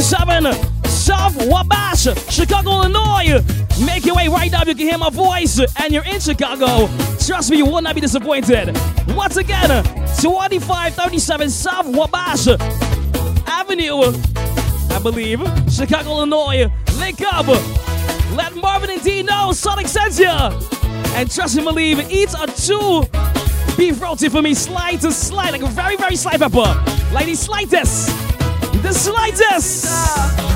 27 0.09 0.53
South 0.85 1.35
Wabash, 1.47 2.07
Chicago, 2.31 2.71
Illinois. 2.71 3.43
Make 3.85 4.05
your 4.05 4.15
way 4.15 4.29
right 4.29 4.49
now 4.49 4.61
if 4.61 4.69
you 4.69 4.75
can 4.75 4.87
hear 4.87 4.97
my 4.97 5.09
voice 5.09 5.59
and 5.81 5.91
you're 5.91 6.05
in 6.05 6.21
Chicago. 6.21 6.87
Trust 7.19 7.51
me, 7.51 7.57
you 7.57 7.65
will 7.65 7.81
not 7.81 7.93
be 7.93 7.99
disappointed. 7.99 8.73
Once 9.09 9.35
again, 9.35 9.67
2537 10.21 11.49
South 11.49 11.87
Wabash 11.87 12.47
Avenue, 13.47 14.13
I 14.91 14.99
believe, 15.03 15.41
Chicago, 15.69 16.11
Illinois. 16.11 16.71
Link 16.99 17.21
up. 17.21 17.47
Let 18.33 18.55
Marvin 18.55 18.91
and 18.91 19.03
D 19.03 19.23
know 19.23 19.51
Sonic 19.51 19.89
sends 19.89 20.17
you. 20.17 20.29
And 20.29 21.29
trust 21.29 21.57
me, 21.57 21.63
believe, 21.63 22.09
eat 22.09 22.33
a 22.33 22.47
two 22.47 23.03
beef 23.75 24.01
roti 24.01 24.29
for 24.29 24.41
me, 24.41 24.53
slide 24.53 25.01
to 25.01 25.11
slide, 25.11 25.51
like 25.51 25.63
a 25.63 25.67
very, 25.67 25.97
very 25.97 26.15
slight 26.15 26.39
pepper. 26.39 26.81
Like 27.11 27.25
the 27.25 27.35
slightest. 27.35 28.26
The 28.81 28.93
slightest! 28.93 30.46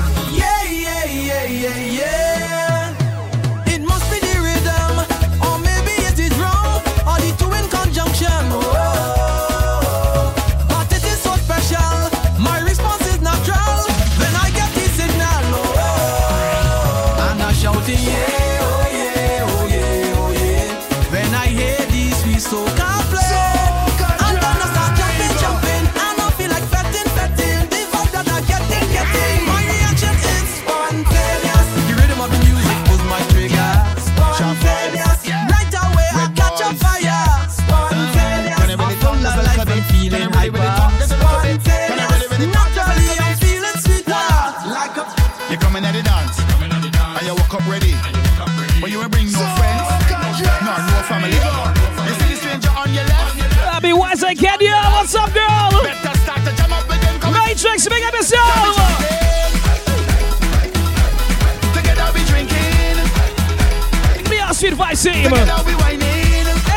team. 65.02 65.26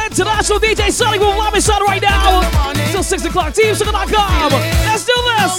International 0.09 0.59
DJ 0.59 0.91
Sonic 0.91 1.21
will 1.21 1.37
love 1.37 1.53
us 1.53 1.69
on 1.69 1.83
right 1.83 2.01
now. 2.01 2.41
Till 2.91 3.03
6 3.03 3.25
o'clock, 3.25 3.53
teamsoca.com. 3.53 4.51
Let's 4.51 5.05
do 5.05 5.13
this. 5.37 5.53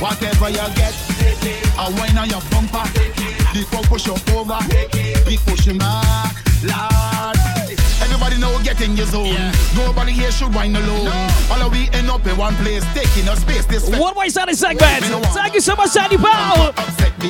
Whatever 0.00 0.48
you 0.50 0.66
get, 0.74 0.94
I 1.78 2.16
on 2.18 2.28
your 2.28 2.40
bumper. 2.50 2.84
The 3.52 3.62
push 3.88 4.08
up 4.08 4.30
over, 4.32 4.58
the 5.28 5.38
pushing 5.46 5.78
back 5.78 6.31
your 8.90 9.06
zone. 9.06 9.52
Nobody 9.76 10.12
here 10.12 10.32
should 10.32 10.52
whine 10.54 10.74
alone. 10.74 11.06
All 11.50 11.62
of 11.62 11.72
we 11.72 11.88
end 11.92 12.10
up 12.10 12.26
in 12.26 12.36
one 12.36 12.54
place, 12.56 12.84
taking 12.94 13.28
up 13.28 13.38
space. 13.38 13.64
This 13.66 13.88
One 13.88 14.14
more 14.14 14.28
Sunday 14.28 14.54
segment. 14.54 15.04
Thank 15.32 15.54
you 15.54 15.60
so 15.60 15.76
much, 15.76 15.90
Sandy 15.90 16.16
Powell. 16.16 16.72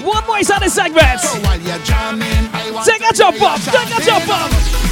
One 0.03 0.27
more 0.27 0.43
Sunday 0.43 0.69
segment. 0.69 1.21
So 1.21 1.39
while 1.41 1.61
you're 1.61 1.79
jamming, 1.85 2.49
I 2.53 2.71
want 2.73 2.89
Take 2.89 3.03
a 3.09 3.13
jump 3.13 3.41
up. 3.43 3.61
Take 3.61 3.99
a 3.99 4.03
jump 4.03 4.29
up. 4.29 4.92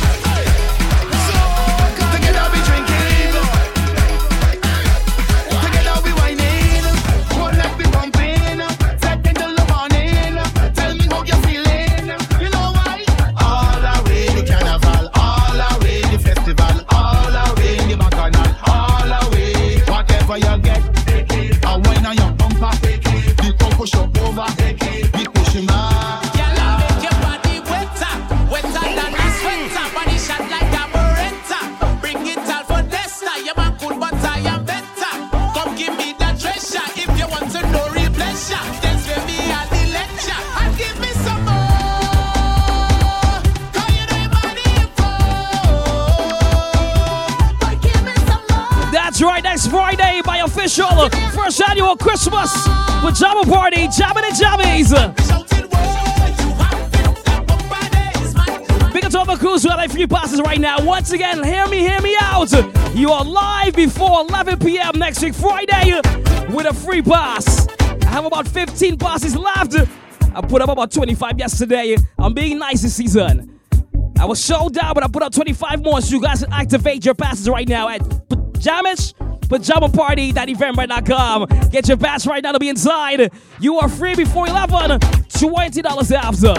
First 51.51 51.69
annual 51.69 51.97
Christmas 51.97 52.53
pajama 53.03 53.45
party, 53.45 53.89
Jamming 53.89 54.23
and 54.25 54.37
Jammies. 54.37 54.91
Big 58.93 59.05
up 59.05 59.11
to 59.11 59.19
all 59.19 59.25
the 59.25 59.37
crews 59.37 59.65
who 59.65 59.71
are 59.71 59.77
like 59.77 59.91
free 59.91 60.07
passes 60.07 60.41
right 60.41 60.61
now. 60.61 60.81
Once 60.85 61.11
again, 61.11 61.43
hear 61.43 61.67
me, 61.67 61.79
hear 61.79 62.01
me 62.03 62.17
out. 62.21 62.53
You 62.95 63.11
are 63.11 63.25
live 63.25 63.75
before 63.75 64.21
11 64.29 64.61
p.m. 64.61 64.97
next 64.97 65.23
week, 65.23 65.35
Friday, 65.35 66.01
with 66.51 66.67
a 66.67 66.75
free 66.75 67.03
pass. 67.03 67.67
I 67.81 68.07
have 68.11 68.27
about 68.27 68.47
15 68.47 68.97
passes 68.97 69.35
left. 69.35 69.75
I 70.33 70.41
put 70.43 70.63
up 70.63 70.69
about 70.69 70.93
25 70.93 71.37
yesterday. 71.37 71.97
I'm 72.17 72.33
being 72.33 72.59
nice 72.59 72.83
this 72.83 72.95
season. 72.95 73.59
I 74.21 74.25
was 74.25 74.43
sold 74.43 74.79
out, 74.79 74.95
but 74.95 75.03
I 75.03 75.09
put 75.09 75.25
up 75.25 75.33
25 75.33 75.83
more, 75.83 76.01
so 76.01 76.15
you 76.15 76.23
guys 76.23 76.45
can 76.45 76.53
activate 76.53 77.05
your 77.05 77.15
passes 77.15 77.49
right 77.49 77.69
now 77.69 77.89
at 77.89 78.03
pajamas, 79.51 79.91
pajamaparty.eventbrite.com. 79.91 81.71
Get 81.71 81.89
your 81.89 81.97
pass 81.97 82.27
right 82.27 82.43
now 82.43 82.53
to 82.53 82.59
be 82.59 82.69
inside. 82.69 83.33
You 83.59 83.79
are 83.79 83.89
free 83.89 84.15
before 84.15 84.49
11, 84.49 85.01
$20 85.01 86.13
after. 86.13 86.55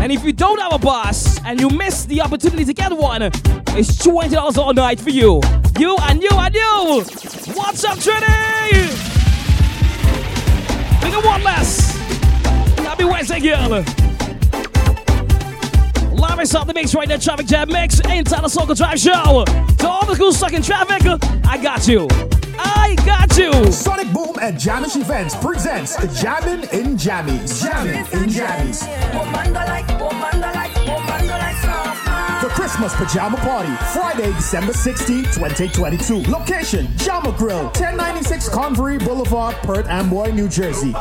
And 0.00 0.12
if 0.12 0.24
you 0.24 0.32
don't 0.32 0.60
have 0.60 0.72
a 0.72 0.78
pass 0.78 1.40
and 1.44 1.60
you 1.60 1.68
miss 1.70 2.04
the 2.04 2.20
opportunity 2.20 2.64
to 2.64 2.72
get 2.72 2.92
one, 2.92 3.22
it's 3.22 3.96
$20 4.04 4.56
all 4.56 4.72
night 4.72 5.00
for 5.00 5.10
you. 5.10 5.40
You 5.78 5.96
and 6.02 6.22
you 6.22 6.30
and 6.32 6.54
you. 6.54 7.04
What's 7.54 7.84
up, 7.84 7.98
Trinity? 7.98 8.94
We 11.02 11.26
one 11.26 11.42
less. 11.42 11.96
Happy 12.78 13.04
Wednesday, 13.04 13.40
girl. 13.40 14.17
Live 16.18 16.40
inside 16.40 16.66
the 16.66 16.74
mix 16.74 16.96
right 16.96 17.08
now, 17.08 17.16
Traffic 17.16 17.46
Jam 17.46 17.68
Mix, 17.68 18.00
inside 18.00 18.42
the 18.42 18.48
Soca 18.48 18.76
Drive 18.76 18.98
Show. 18.98 19.44
To 19.78 19.88
all 19.88 20.04
the 20.04 20.16
cool 20.16 20.32
stuck 20.32 20.52
in 20.52 20.62
traffic, 20.62 21.00
I 21.46 21.62
got 21.62 21.86
you. 21.86 22.08
I 22.58 22.96
got 23.06 23.38
you. 23.38 23.70
Sonic 23.70 24.12
Boom 24.12 24.34
and 24.42 24.56
Jamish 24.56 25.00
Events 25.00 25.36
presents 25.36 25.96
Jamming 26.20 26.64
in 26.72 26.96
Jammies. 26.96 27.62
Jamming 27.62 27.98
in 28.20 28.28
Jammies. 28.28 28.80
The 32.42 32.48
Christmas 32.48 32.94
Pajama 32.96 33.36
Party, 33.36 33.72
Friday, 33.92 34.32
December 34.32 34.72
16, 34.72 35.22
2022. 35.24 36.22
Location, 36.30 36.88
Jama 36.96 37.30
Grill, 37.38 37.64
1096 37.64 38.48
Convery 38.48 38.98
Boulevard, 38.98 39.54
Perth 39.62 39.86
Amboy, 39.86 40.32
New 40.32 40.48
Jersey. 40.48 40.92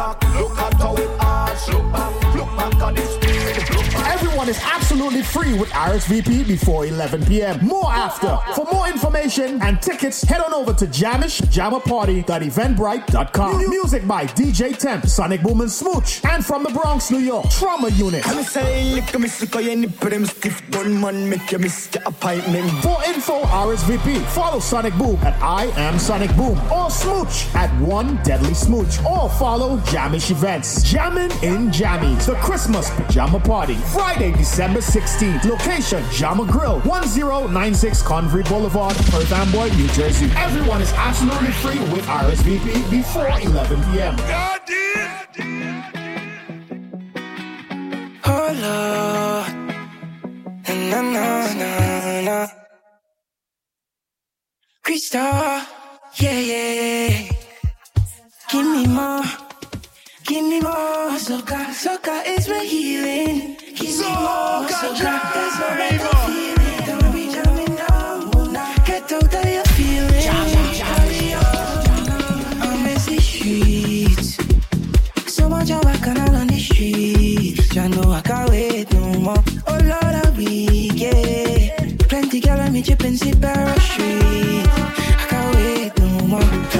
Everyone 4.17 4.49
is 4.49 4.59
absolutely 4.63 5.21
free 5.21 5.53
with 5.53 5.69
RSVP 5.69 6.47
before 6.47 6.87
11 6.87 7.27
p.m. 7.27 7.63
More 7.63 7.91
after. 7.91 8.35
For 8.55 8.65
more 8.73 8.87
information 8.87 9.61
and 9.61 9.79
tickets, 9.79 10.23
head 10.23 10.41
on 10.41 10.55
over 10.55 10.73
to 10.73 10.87
jamishjamaparty.eventbrite.com. 10.87 13.69
Music 13.69 14.07
by 14.07 14.25
DJ 14.25 14.75
Temp, 14.75 15.05
Sonic 15.05 15.43
Boom 15.43 15.61
and 15.61 15.71
Smooch. 15.71 16.25
And 16.25 16.43
from 16.43 16.63
the 16.63 16.71
Bronx, 16.71 17.11
New 17.11 17.19
York, 17.19 17.47
Trauma 17.51 17.89
Unit. 17.89 18.27
I'm 18.27 18.43
saying, 18.43 18.95
lick 18.95 19.13
a 19.13 19.19
miss, 19.19 19.39
you 19.39 19.75
nip 19.75 19.91
them 19.99 20.25
stiff 20.25 20.67
man, 20.73 21.29
make 21.29 21.51
you 21.51 21.59
miss 21.59 21.87
your 21.93 22.01
appointment. 22.07 22.71
For 22.81 22.97
info, 23.05 23.43
RSVP, 23.43 24.19
follow 24.33 24.59
Sonic 24.59 24.95
Boom 24.95 25.17
at 25.17 25.39
I 25.43 25.65
am 25.79 25.99
Sonic 25.99 26.35
Boom 26.35 26.59
or 26.71 26.89
Smooch 26.89 27.45
at 27.53 27.69
One 27.79 28.17
Deadly 28.23 28.55
Smooch 28.55 28.97
or 29.05 29.29
follow 29.29 29.77
Jamish 29.81 30.31
Events. 30.31 30.81
Jammin' 30.81 31.29
in 31.43 31.69
Jammies, 31.69 32.25
the 32.25 32.33
Christmas 32.37 32.89
Pajama 32.95 33.39
Party, 33.39 33.75
Friday, 33.75 34.06
December 34.15 34.79
16th. 34.79 35.45
Location, 35.45 36.03
Jama 36.11 36.45
Grill, 36.45 36.79
1096 36.81 38.01
Convery 38.01 38.43
Boulevard, 38.43 38.95
Perth 38.95 39.31
Amboy, 39.31 39.69
New 39.75 39.87
Jersey. 39.89 40.31
Everyone 40.35 40.81
is 40.81 40.91
absolutely 40.93 41.51
free 41.51 41.79
with 41.93 42.05
RSVP 42.05 42.89
before 42.89 43.27
11 43.27 43.83
p.m. 43.91 44.15
Oh 48.25 48.51
Lord, 48.63 49.51
na 50.67 51.01
na 51.01 51.53
na 51.53 52.21
na. 52.21 52.47
Crystal, 54.83 55.61
yeah 56.19 56.39
yeah. 56.39 57.31
Give 58.51 58.65
me 58.65 58.87
more, 58.87 59.23
give 60.25 60.43
me 60.43 60.61
more. 60.61 61.17
Soca, 61.19 61.67
soca 61.75 62.23
is 62.25 62.47
my 62.47 62.63
healing. 62.63 63.66
Give 63.79 63.95
me 63.99 64.09
more, 64.09 64.65
soca. 64.69 65.13
There's 65.33 65.57
no 65.59 65.67
better 65.77 66.17
feeling. 66.25 66.81
Don't 66.87 67.11
be 67.13 67.23
jamming 67.31 67.75
now, 67.75 68.25
now. 68.51 68.85
Get 68.85 69.11
out 69.11 69.33
of 69.35 69.45
your 69.45 69.63
feelings. 69.77 70.25
I 72.59 72.83
miss 72.83 73.05
the 73.05 73.19
streets. 73.21 74.37
So 75.31 75.47
much 75.47 75.69
of 75.69 75.85
I 75.85 75.95
can 75.97 76.17
on 76.17 76.47
the 76.47 76.57
street. 76.59 77.77
I 77.77 77.87
know 77.89 78.11
I 78.11 78.21
can't 78.21 78.49
wait 78.49 78.91
no 78.93 79.13
more. 79.19 79.43
Oh 79.67 79.77
Lord, 79.83 80.15
I 80.25 80.33
weak, 80.35 80.93
yeah. 80.95 81.77
Plenty 82.09 82.39
girl 82.39 82.59
on 82.59 82.73
me 82.73 82.81
chipping 82.81 83.15
sit 83.15 83.39
parachute. 83.39 84.67
I 84.67 85.25
can't 85.29 85.55
wait 85.55 85.99
no 85.99 86.07
more. 86.27 86.76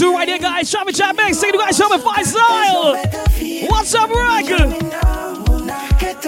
Two 0.00 0.14
right 0.14 0.28
here, 0.28 0.38
guys. 0.38 0.70
Chopper 0.70 0.92
Chat 0.92 1.14
Mix. 1.14 1.38
Sing 1.38 1.52
you 1.52 1.60
guys 1.60 1.76
show 1.76 1.88
me 1.88 1.98
five 1.98 2.26
style. 2.26 2.96
What's 3.68 3.94
up, 3.94 4.08
Rick? 4.08 4.46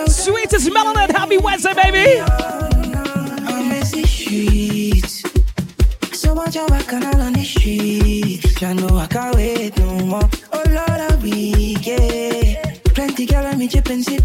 Sweetest 0.09 0.69
melanin. 0.69 1.11
Happy 1.11 1.39
Wednesday, 1.39 1.73
baby. 1.75 2.21
I'm. 3.49 3.83
So 6.13 6.35
much 6.35 6.57
of 6.57 6.71
I 6.71 6.83
can 6.83 7.05
on 7.21 7.33
the 7.33 7.45
street. 7.45 8.63
I 8.63 8.75
know 8.75 8.99
I 8.99 9.07
can't 9.07 9.35
wait 9.37 9.79
no 9.79 9.99
more. 10.05 10.29
Oh 10.53 10.65
Lord, 10.69 10.91
I 10.91 11.19
we 11.23 11.77
yeah. 11.81 12.77
Plenty 12.95 13.27
girl 13.27 13.47
on 13.47 13.59
me 13.59 13.69
chipping 13.69 14.03
see 14.03 14.19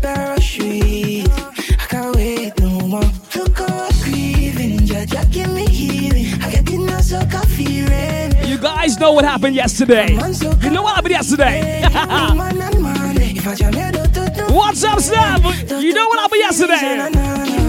guys 8.79 8.99
know 8.99 9.11
what 9.11 9.25
happened 9.25 9.55
yesterday. 9.55 10.11
You 10.11 10.69
know 10.69 10.83
what 10.83 10.95
happened 10.95 11.11
yesterday. 11.11 11.81
What's 14.53 14.83
up, 14.83 14.99
Snap? 14.99 15.41
You 15.69 15.93
know 15.93 16.07
what 16.07 16.19
happened 16.19 16.39
yesterday. 16.39 17.66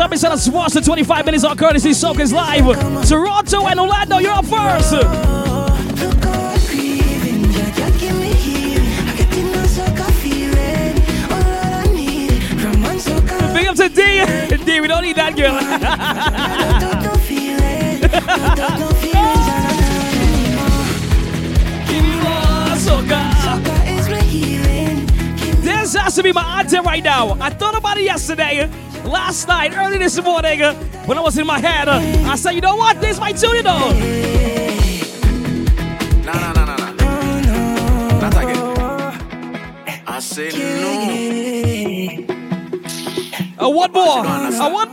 A 0.00 0.38
Swash 0.38 0.72
to 0.72 0.80
25 0.80 1.26
minutes 1.26 1.42
on 1.42 1.56
courtesy 1.56 1.92
Soca's 1.92 2.32
Live. 2.32 2.64
Toronto 3.08 3.66
and 3.66 3.80
Orlando, 3.80 4.18
you're 4.18 4.32
up 4.32 4.44
first. 4.44 4.92
Big 13.52 13.66
up 13.66 13.76
to 13.76 13.88
D. 13.88 14.64
D, 14.64 14.80
we 14.80 14.86
don't 14.86 15.02
need 15.02 15.16
that 15.16 15.36
girl. 15.36 15.56
Is. 15.56 15.68
This 25.88 25.94
has 25.94 26.14
to 26.16 26.22
be 26.22 26.32
my 26.32 26.60
anthem 26.60 26.84
right 26.84 27.02
now. 27.02 27.36
I 27.40 27.48
thought 27.48 27.74
about 27.74 27.96
it 27.96 28.04
yesterday, 28.04 28.68
last 29.08 29.48
night, 29.48 29.76
early 29.76 29.98
this 29.98 30.22
morning, 30.22 30.62
uh, 30.62 30.74
when 31.06 31.18
I 31.18 31.20
was 31.20 31.38
in 31.38 31.46
my 31.46 31.58
head. 31.58 31.88
uh, 31.88 32.00
I 32.30 32.36
said, 32.36 32.52
you 32.52 32.60
know 32.60 32.76
what? 32.76 33.00
This 33.00 33.18
might 33.18 33.36
tune 33.36 33.56
it 33.56 33.66
on. 33.66 33.98
Nah, 36.24 36.32
nah, 36.32 36.52
nah, 36.52 36.76
nah, 36.76 36.92
nah. 36.92 38.20
Not 38.20 38.34
again. 38.42 38.58
I 40.06 40.20
said 40.20 40.54
no. 40.54 40.68
Uh, 43.60 43.68
one 43.70 43.92
more. 43.92 44.24
Uh, 44.26 44.70
one 44.70 44.87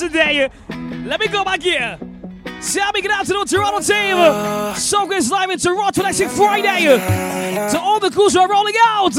yesterday, 0.00 0.48
let 1.06 1.18
me 1.18 1.26
go 1.26 1.42
back 1.44 1.60
here. 1.60 1.98
Sammy, 2.60 3.02
good 3.02 3.10
afternoon, 3.10 3.46
Toronto 3.46 3.80
team. 3.80 4.16
Soca 4.76 5.16
is 5.16 5.30
live 5.30 5.50
in 5.50 5.58
Toronto 5.58 6.02
next 6.02 6.22
Friday. 6.36 6.84
To 7.70 7.80
all 7.80 7.98
the 7.98 8.10
crews 8.10 8.34
who 8.34 8.40
are 8.40 8.48
rolling 8.48 8.74
out, 8.84 9.16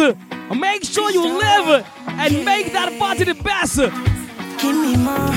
make 0.56 0.86
sure 0.86 1.12
you 1.12 1.38
live 1.38 1.86
and 2.08 2.46
make 2.46 2.72
that 2.72 2.98
party 2.98 3.26
the 3.26 3.34
best. 3.34 3.78
Give 3.78 4.76
me 4.76 4.96
more, 4.96 5.36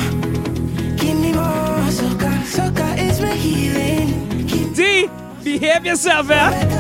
give 0.96 1.18
me 1.18 1.32
more. 1.32 1.90
Soca, 1.90 2.30
soca 2.44 2.98
is 2.98 3.20
my 3.20 3.34
healing. 3.34 4.72
D, 4.74 5.08
behave 5.42 5.84
yourself, 5.86 6.30
eh? 6.30 6.71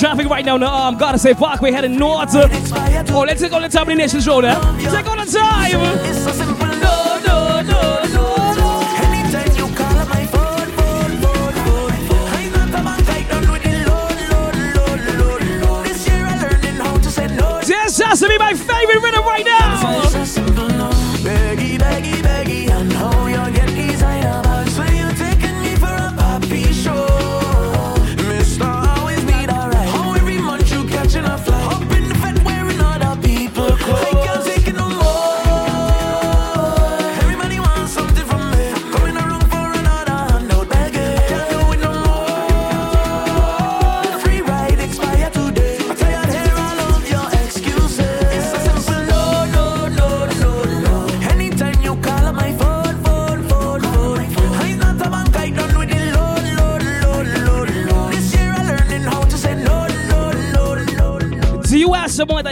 traffic 0.00 0.26
right 0.28 0.44
now 0.44 0.56
now 0.56 0.88
I'm 0.88 0.96
Gotta 0.96 1.18
say, 1.18 1.34
fuck. 1.34 1.60
We 1.60 1.72
had 1.72 1.84
heading 1.84 1.98
north. 1.98 2.30
Oh, 2.34 3.24
let's 3.26 3.40
take 3.40 3.52
on 3.52 3.62
the 3.62 3.68
time 3.68 3.82
of 3.82 3.88
the 3.88 3.94
nation's 3.94 4.26
road. 4.26 4.44
Eh? 4.44 4.54
Take 4.90 5.06
on 5.06 5.18
the 5.18 5.26
time. 5.26 6.59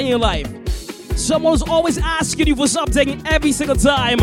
your 0.09 0.19
life. 0.19 0.47
someone's 1.17 1.63
always 1.63 1.99
asking 1.99 2.47
you 2.47 2.57
for 2.57 2.69
something 2.69 3.21
every 3.27 3.53
single 3.53 3.77
time, 3.77 4.19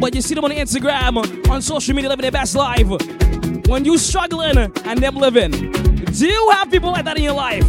but 0.00 0.14
you 0.14 0.20
see 0.20 0.34
them 0.34 0.44
on 0.44 0.50
Instagram, 0.50 1.48
on 1.48 1.62
social 1.62 1.94
media, 1.94 2.08
living 2.08 2.22
their 2.22 2.32
best 2.32 2.54
life. 2.54 2.88
When 3.66 3.84
you 3.84 3.98
struggling 3.98 4.58
and 4.58 4.98
them 5.02 5.16
living, 5.16 5.50
do 6.12 6.26
you 6.26 6.50
have 6.50 6.70
people 6.70 6.90
like 6.90 7.04
that 7.04 7.16
in 7.16 7.22
your 7.22 7.34
life? 7.34 7.64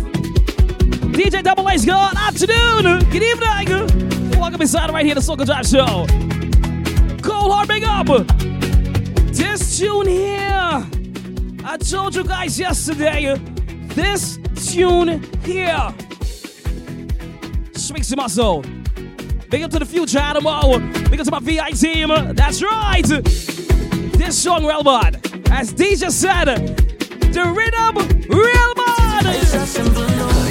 DJ 1.16 1.44
Double 1.44 1.70
A's. 1.70 1.88
Afternoon. 1.88 3.00
Good 3.10 3.24
evening. 3.24 4.32
Welcome 4.40 4.62
inside 4.62 4.90
right 4.92 5.06
here, 5.06 5.16
the 5.16 5.22
Soca 5.22 5.46
Drive 5.46 5.68
Show. 5.68 6.06
Cold 7.22 7.52
heart, 7.52 7.68
big 7.68 7.84
up. 7.84 8.08
This 9.34 9.78
tune 9.78 10.08
here, 10.08 10.86
I 11.64 11.78
told 11.78 12.16
you 12.16 12.24
guys 12.24 12.60
yesterday. 12.60 13.36
This 13.90 14.40
tune 14.56 15.22
here 15.44 15.94
Schmixy 17.86 18.16
Muscle. 18.18 18.64
Big 19.52 19.62
up 19.62 19.70
to 19.70 19.78
the 19.78 19.86
future 19.86 20.18
Adamo. 20.18 20.80
Big 21.10 21.20
up 21.20 21.26
to 21.26 21.32
my 21.32 21.40
VI 21.40 21.70
team. 21.72 22.10
That's 22.34 22.64
right. 22.64 23.06
This 23.06 24.41
song, 24.41 24.64
Relbot, 24.64 25.52
as 25.52 25.72
DJ 25.72 26.10
said, 26.10 26.45
the 26.45 27.44
rhythm, 27.56 27.95
Relbot. 28.28 29.26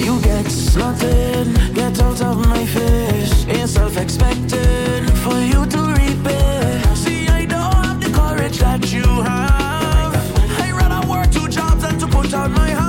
You 0.04 0.20
get 0.22 0.46
slotted, 0.48 1.74
get 1.74 2.00
out 2.00 2.20
of 2.20 2.46
my 2.46 2.64
face. 2.66 3.44
It's 3.48 3.72
self-expected 3.72 5.10
for 5.18 5.38
you 5.40 5.66
to. 5.66 5.84
See, 6.94 7.26
I 7.26 7.46
don't 7.46 7.74
have 7.84 8.00
the 8.00 8.10
courage 8.12 8.58
that 8.58 8.92
you 8.92 9.02
have. 9.02 10.14
I 10.60 11.06
work 11.08 11.30
two 11.32 11.48
jobs 11.48 11.82
to 11.82 12.06
put 12.06 12.30
my 12.30 12.70
heart. 12.70 12.83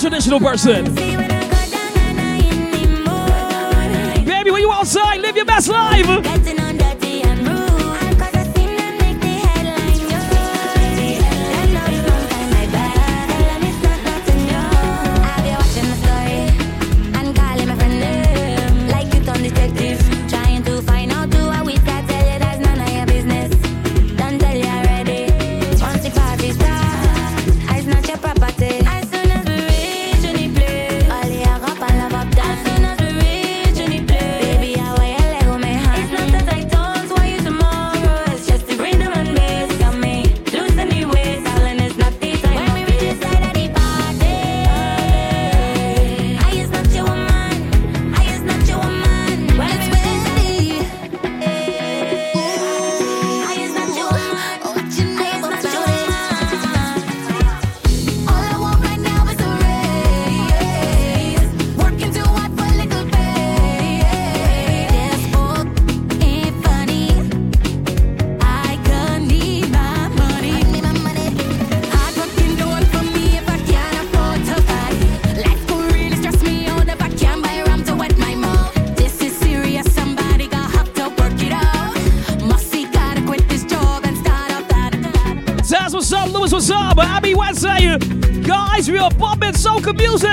traditional 0.00 0.40
person. 0.40 0.84
Baby, 4.24 4.50
when 4.50 4.62
you 4.62 4.72
outside, 4.72 5.20
live 5.20 5.36
your 5.36 5.44
best 5.44 5.68
life. 5.68 6.39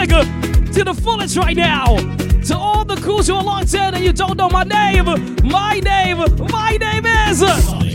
big 0.05 0.73
to 0.73 0.83
the 0.83 0.93
fullest 0.93 1.37
right 1.37 1.55
now. 1.55 1.97
To 2.45 2.57
all 2.57 2.85
the 2.85 2.95
crews 2.97 3.27
who 3.27 3.35
are 3.35 3.43
locked 3.43 3.73
in 3.73 3.95
and 3.95 4.03
you 4.03 4.13
don't 4.13 4.37
know 4.37 4.49
my 4.49 4.63
name, 4.63 5.05
my 5.43 5.79
name, 5.79 6.17
my 6.49 6.77
name 6.79 7.05
is. 7.05 7.86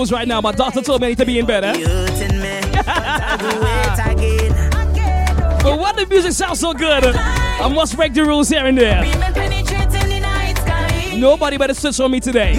Rules 0.00 0.12
right 0.12 0.26
now. 0.26 0.40
My 0.40 0.52
doctor 0.52 0.80
told 0.80 1.02
me 1.02 1.08
I 1.08 1.10
need 1.10 1.18
to 1.18 1.26
be 1.26 1.38
in 1.38 1.44
bed, 1.44 1.62
eh? 1.62 1.72
but 1.74 2.88
I 2.88 4.14
do 4.16 4.26
it 4.26 4.48
again. 4.92 5.60
But 5.62 5.78
when 5.78 5.96
the 5.96 6.06
music 6.08 6.32
sounds 6.32 6.60
so 6.60 6.72
good, 6.72 7.04
I 7.14 7.68
must 7.68 7.96
break 7.96 8.14
the 8.14 8.24
rules 8.24 8.48
here 8.48 8.64
and 8.64 8.78
there. 8.78 9.02
Women 9.02 9.34
penetrating 9.34 10.08
the 10.08 10.20
night 10.20 10.56
sky. 10.56 11.16
Nobody 11.18 11.58
better 11.58 11.74
switch 11.74 12.00
on 12.00 12.10
me 12.10 12.20
today. 12.20 12.54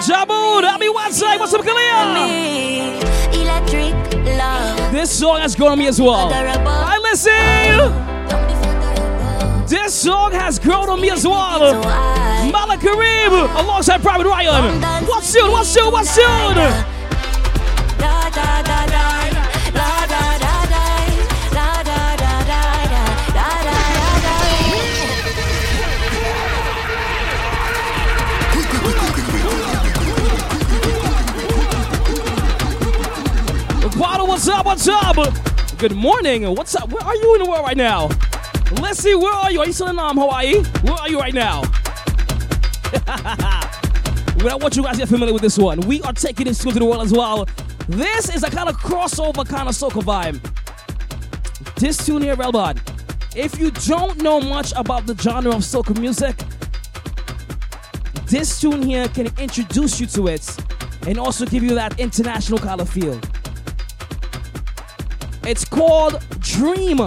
Darling, 0.00 0.08
you 0.08 0.18
and 0.18 0.28
Jabu, 0.28 0.62
Abby 0.62 0.86
Watsai, 0.86 1.38
what's 1.38 1.54
up, 1.54 1.62
Kalia? 1.62 3.02
electric 3.34 3.94
love. 4.36 4.92
This 4.92 5.10
song 5.10 5.40
has 5.40 5.56
grown 5.56 5.72
on 5.72 5.78
me 5.78 5.86
as 5.86 6.00
well. 6.00 6.30
I 6.32 6.98
listen. 7.02 7.32
This 9.66 9.94
song 9.94 10.32
has 10.32 10.58
grown 10.58 10.88
on 10.88 11.00
me 11.00 11.10
as 11.10 11.26
well. 11.26 11.82
Kareem 12.82 13.62
alongside 13.62 14.02
Private 14.02 14.26
Ryan. 14.26 15.06
What's 15.06 15.28
soon? 15.28 15.52
What's 15.52 15.68
soon? 15.68 15.92
What's 15.92 16.10
soon? 16.10 16.56
What's 34.44 34.88
up? 34.88 35.14
What's 35.14 35.28
up? 35.28 35.78
Good 35.78 35.92
morning. 35.92 36.42
What's 36.56 36.74
up? 36.74 36.90
Where 36.90 37.04
are 37.04 37.14
you 37.14 37.34
in 37.36 37.44
the 37.44 37.48
world 37.48 37.62
right 37.64 37.76
now? 37.76 38.08
Let's 38.80 39.00
see. 39.00 39.14
Where 39.14 39.32
are 39.32 39.52
you? 39.52 39.60
Are 39.60 39.66
you 39.66 39.72
still 39.72 39.86
in 39.86 39.98
um, 40.00 40.16
Hawaii? 40.16 40.64
Where 40.82 40.94
are 40.94 41.08
you 41.08 41.20
right 41.20 41.32
now? 41.32 41.60
well, 44.42 44.50
I 44.50 44.58
want 44.60 44.74
you 44.74 44.82
guys 44.82 44.94
to 44.94 45.02
get 45.02 45.08
familiar 45.08 45.32
with 45.32 45.42
this 45.42 45.56
one. 45.56 45.80
We 45.82 46.02
are 46.02 46.12
taking 46.12 46.46
this 46.46 46.58
to 46.58 46.72
the 46.72 46.84
world 46.84 47.02
as 47.02 47.12
well. 47.12 47.46
This 47.86 48.34
is 48.34 48.42
a 48.42 48.50
kind 48.50 48.68
of 48.68 48.74
crossover 48.78 49.48
kind 49.48 49.68
of 49.68 49.76
soca 49.76 50.02
vibe. 50.02 50.40
This 51.76 52.04
tune 52.04 52.22
here, 52.22 52.34
Relbot. 52.34 52.80
If 53.36 53.60
you 53.60 53.70
don't 53.70 54.20
know 54.22 54.40
much 54.40 54.72
about 54.74 55.06
the 55.06 55.16
genre 55.16 55.52
of 55.52 55.62
soca 55.62 55.96
music, 56.00 56.36
this 58.26 58.60
tune 58.60 58.82
here 58.82 59.06
can 59.06 59.28
introduce 59.38 60.00
you 60.00 60.06
to 60.08 60.26
it 60.26 60.56
and 61.06 61.16
also 61.16 61.46
give 61.46 61.62
you 61.62 61.76
that 61.76 62.00
international 62.00 62.58
kind 62.58 62.80
of 62.80 62.90
feel. 62.90 63.20
It's 65.44 65.64
called 65.64 66.22
Dream. 66.40 66.98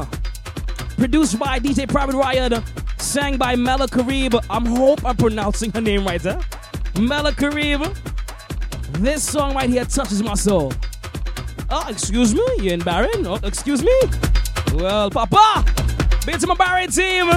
Produced 0.97 1.39
by 1.39 1.59
DJ 1.59 1.87
Private 1.87 2.15
Ryan, 2.15 2.63
sang 2.97 3.37
by 3.37 3.55
Mela. 3.55 3.87
I'm 4.49 4.65
hope 4.65 5.05
I'm 5.05 5.15
pronouncing 5.15 5.71
her 5.71 5.81
name 5.81 6.05
right 6.05 6.21
there. 6.21 6.39
Mela. 6.99 7.33
This 8.99 9.23
song 9.23 9.55
right 9.55 9.69
here 9.69 9.85
touches 9.85 10.21
my 10.21 10.33
soul. 10.33 10.73
Oh, 11.69 11.85
excuse 11.89 12.33
me, 12.35 12.45
you 12.59 12.71
in 12.71 12.81
Bahrain? 12.81 13.25
Oh, 13.25 13.39
excuse 13.47 13.83
me. 13.83 13.99
Well, 14.73 15.09
Papa, 15.09 15.65
big 16.25 16.39
to 16.39 16.47
my 16.47 16.55
Bahrain 16.55 16.93
team. 16.93 17.27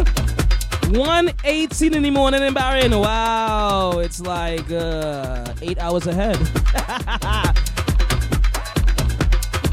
118 0.98 1.94
in 1.94 2.02
the 2.02 2.10
morning 2.10 2.42
in 2.42 2.54
Bahrain. 2.54 2.98
Wow, 3.00 3.98
it's 3.98 4.20
like 4.20 4.70
uh, 4.70 5.52
eight 5.62 5.78
hours 5.78 6.06
ahead. 6.06 6.38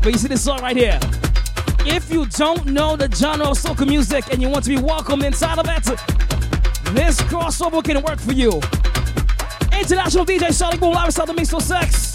But 0.06 0.14
you 0.14 0.19
see 0.19 0.27
this 0.27 0.44
song 0.44 0.61
right 0.61 0.77
here. 0.77 0.99
If 1.80 2.11
you 2.11 2.27
don't 2.27 2.68
know 2.68 2.95
the 2.95 3.10
genre 3.11 3.48
of 3.48 3.57
soca 3.57 3.88
music 3.88 4.32
and 4.32 4.40
you 4.40 4.49
want 4.49 4.64
to 4.65 4.69
be 4.69 4.77
welcomed 4.77 5.23
inside 5.23 5.57
of 5.57 5.65
it, 5.68 5.84
this 6.94 7.19
crossover 7.22 7.84
can 7.84 8.03
work 8.03 8.19
for 8.19 8.32
you. 8.32 8.52
International 9.76 10.23
DJ 10.23 10.53
Sonic 10.53 10.80
Boom 10.80 10.94
Live 10.94 11.07
inside 11.07 11.27
the 11.27 11.34
Mix 11.34 11.49
for 11.49 11.60
Sex. 11.60 12.14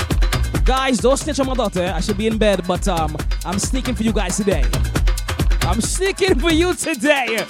Guys, 0.65 0.99
don't 0.99 1.17
snitch 1.17 1.41
on 1.41 1.49
my 1.49 1.55
daughter. 1.55 1.93
I 1.93 1.99
should 1.99 2.17
be 2.17 2.29
in 2.29 2.39
bed, 2.39 2.65
but 2.65 2.87
um, 2.87 3.17
I'm 3.45 3.59
sneaking 3.59 3.97
for 3.97 4.05
you 4.05 4.13
guys 4.13 4.37
today. 4.37 4.65
I'm 5.63 5.81
sneaking 5.81 6.39
for 6.39 6.53
you 6.53 6.75
today. 6.75 7.45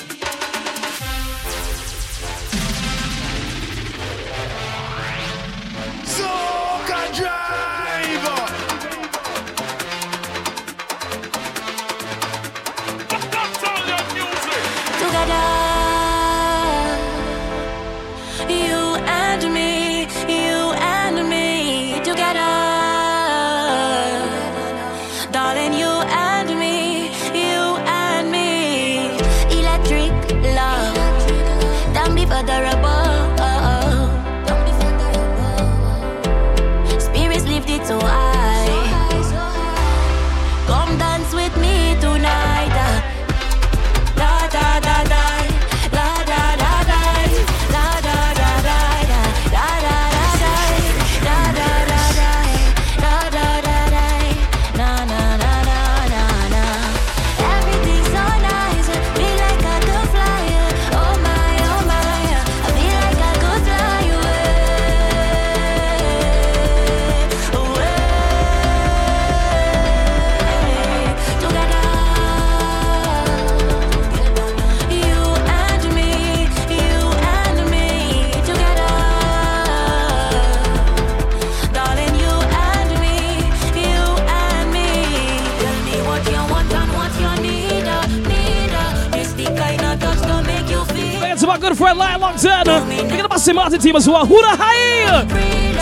Locked 92.44 92.68
in. 92.68 93.08
Big 93.08 93.20
up 93.20 93.38
St. 93.38 93.54
Martin 93.54 93.80
team 93.80 93.96
as 93.96 94.06
well. 94.08 94.26
Who 94.26 94.40
the 94.42 94.56
hell? 94.56 95.26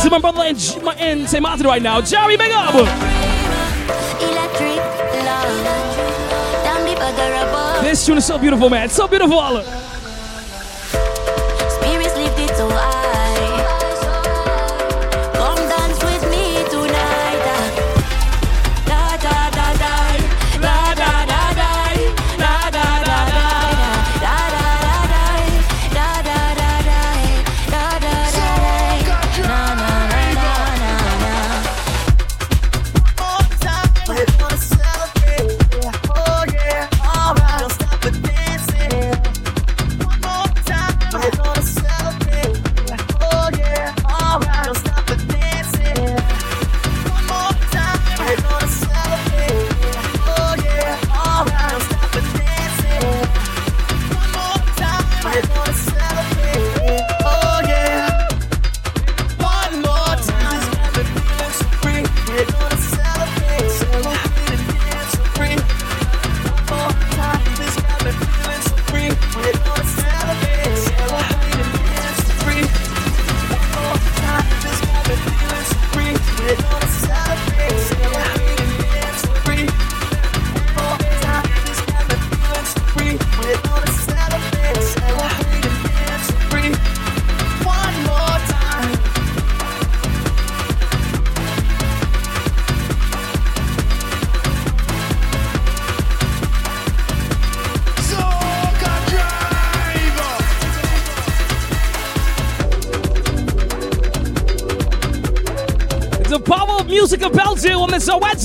To 0.02 0.10
my 0.10 0.18
brother 0.18 0.52
J- 0.52 0.78
my- 0.80 0.94
in 0.97 1.26
St. 1.26 1.43
Martin 1.43 1.66
right 1.66 1.82
now. 1.82 2.01
Jerry, 2.01 2.36
big 2.36 2.52
up. 2.52 2.74
Electric 2.74 2.90
love. 5.24 5.64
Down 6.64 6.85
the 6.85 6.97
other 7.01 7.35
above. 7.48 7.82
This 7.85 8.05
tune 8.06 8.18
is 8.18 8.26
so 8.26 8.39
beautiful, 8.39 8.68
man. 8.70 8.85
It's 8.86 8.94
So 8.94 9.09
beautiful. 9.09 9.39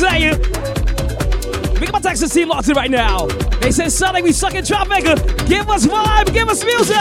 Uh, 0.02 1.74
Big 1.80 1.90
up 1.90 1.94
my 1.94 2.00
Texas 2.00 2.34
team 2.34 2.48
locked 2.48 2.70
in 2.70 2.76
right 2.76 2.90
now. 2.90 3.28
They 3.62 3.72
say, 3.72 3.90
Sonic, 3.90 4.24
we 4.24 4.32
suck 4.32 4.56
in 4.56 4.64
traffic. 4.66 5.04
Give 5.48 5.70
us 5.70 5.86
vibe, 5.86 6.34
give 6.34 6.48
us 6.50 6.64
music. 6.64 6.96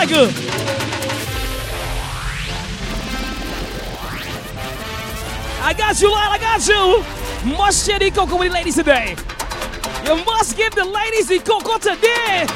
I 5.65 5.75
got 5.75 6.01
you, 6.01 6.13
lad, 6.13 6.33
I 6.33 6.39
got 6.39 6.67
you. 6.67 7.57
Must 7.57 7.87
share 7.87 7.99
the 7.99 8.11
cocoa 8.11 8.37
with 8.37 8.49
the 8.49 8.55
ladies 8.55 8.75
today. 8.75 9.17
You 10.05 10.17
must 10.25 10.57
give 10.57 10.75
the 10.75 10.85
ladies 10.85 11.29
the 11.29 11.39
cocoa 11.39 11.79
today. 11.79 12.47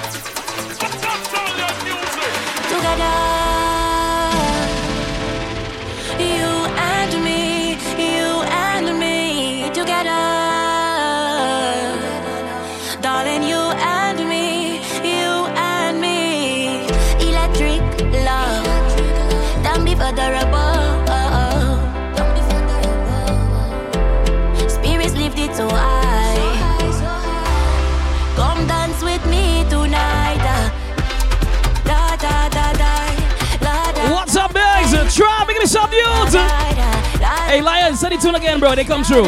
Lion, 37.61 37.97
send 37.97 38.13
it 38.15 38.21
tune 38.21 38.35
again, 38.35 38.61
bro. 38.61 38.75
They 38.75 38.85
come 38.85 39.05
true. 39.05 39.25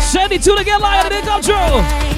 Send 0.00 0.32
it 0.32 0.42
tune 0.42 0.58
again, 0.58 0.80
Lion. 0.80 1.10
They 1.10 1.20
come 1.22 1.42
true. 1.42 2.17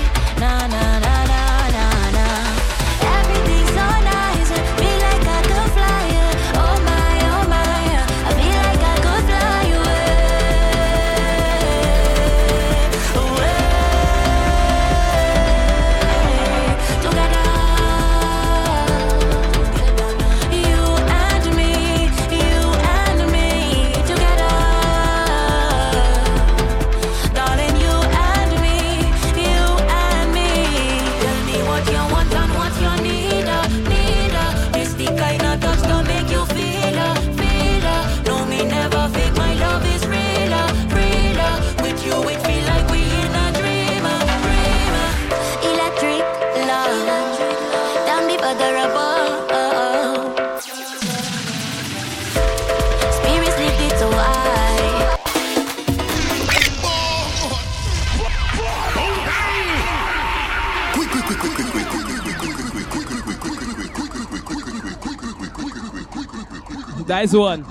That 67.10 67.24
is 67.24 67.34
one. 67.34 67.66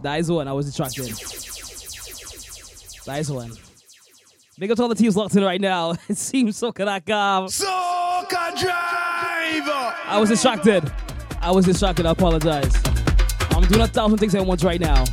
That 0.00 0.20
is 0.20 0.30
one. 0.30 0.48
I 0.48 0.54
was 0.54 0.64
distracted. 0.64 1.04
That 3.04 3.18
is 3.20 3.30
one. 3.30 3.52
Big 4.58 4.70
up 4.70 4.76
to 4.78 4.82
all 4.84 4.88
the 4.88 4.94
teams 4.94 5.18
locked 5.18 5.36
in 5.36 5.44
right 5.44 5.60
now. 5.60 5.94
It 6.08 6.16
seems 6.16 6.56
so 6.56 6.72
calm. 6.72 6.88
Soca 6.88 8.58
Drive! 8.58 9.68
I 9.68 10.16
was 10.18 10.30
distracted. 10.30 10.90
I 11.42 11.50
was 11.50 11.66
distracted. 11.66 12.06
I 12.06 12.12
apologize. 12.12 12.74
I'm 13.50 13.64
doing 13.64 13.82
a 13.82 13.86
thousand 13.86 14.16
things 14.16 14.34
at 14.34 14.46
once 14.46 14.64
right 14.64 14.80
now. 14.80 15.04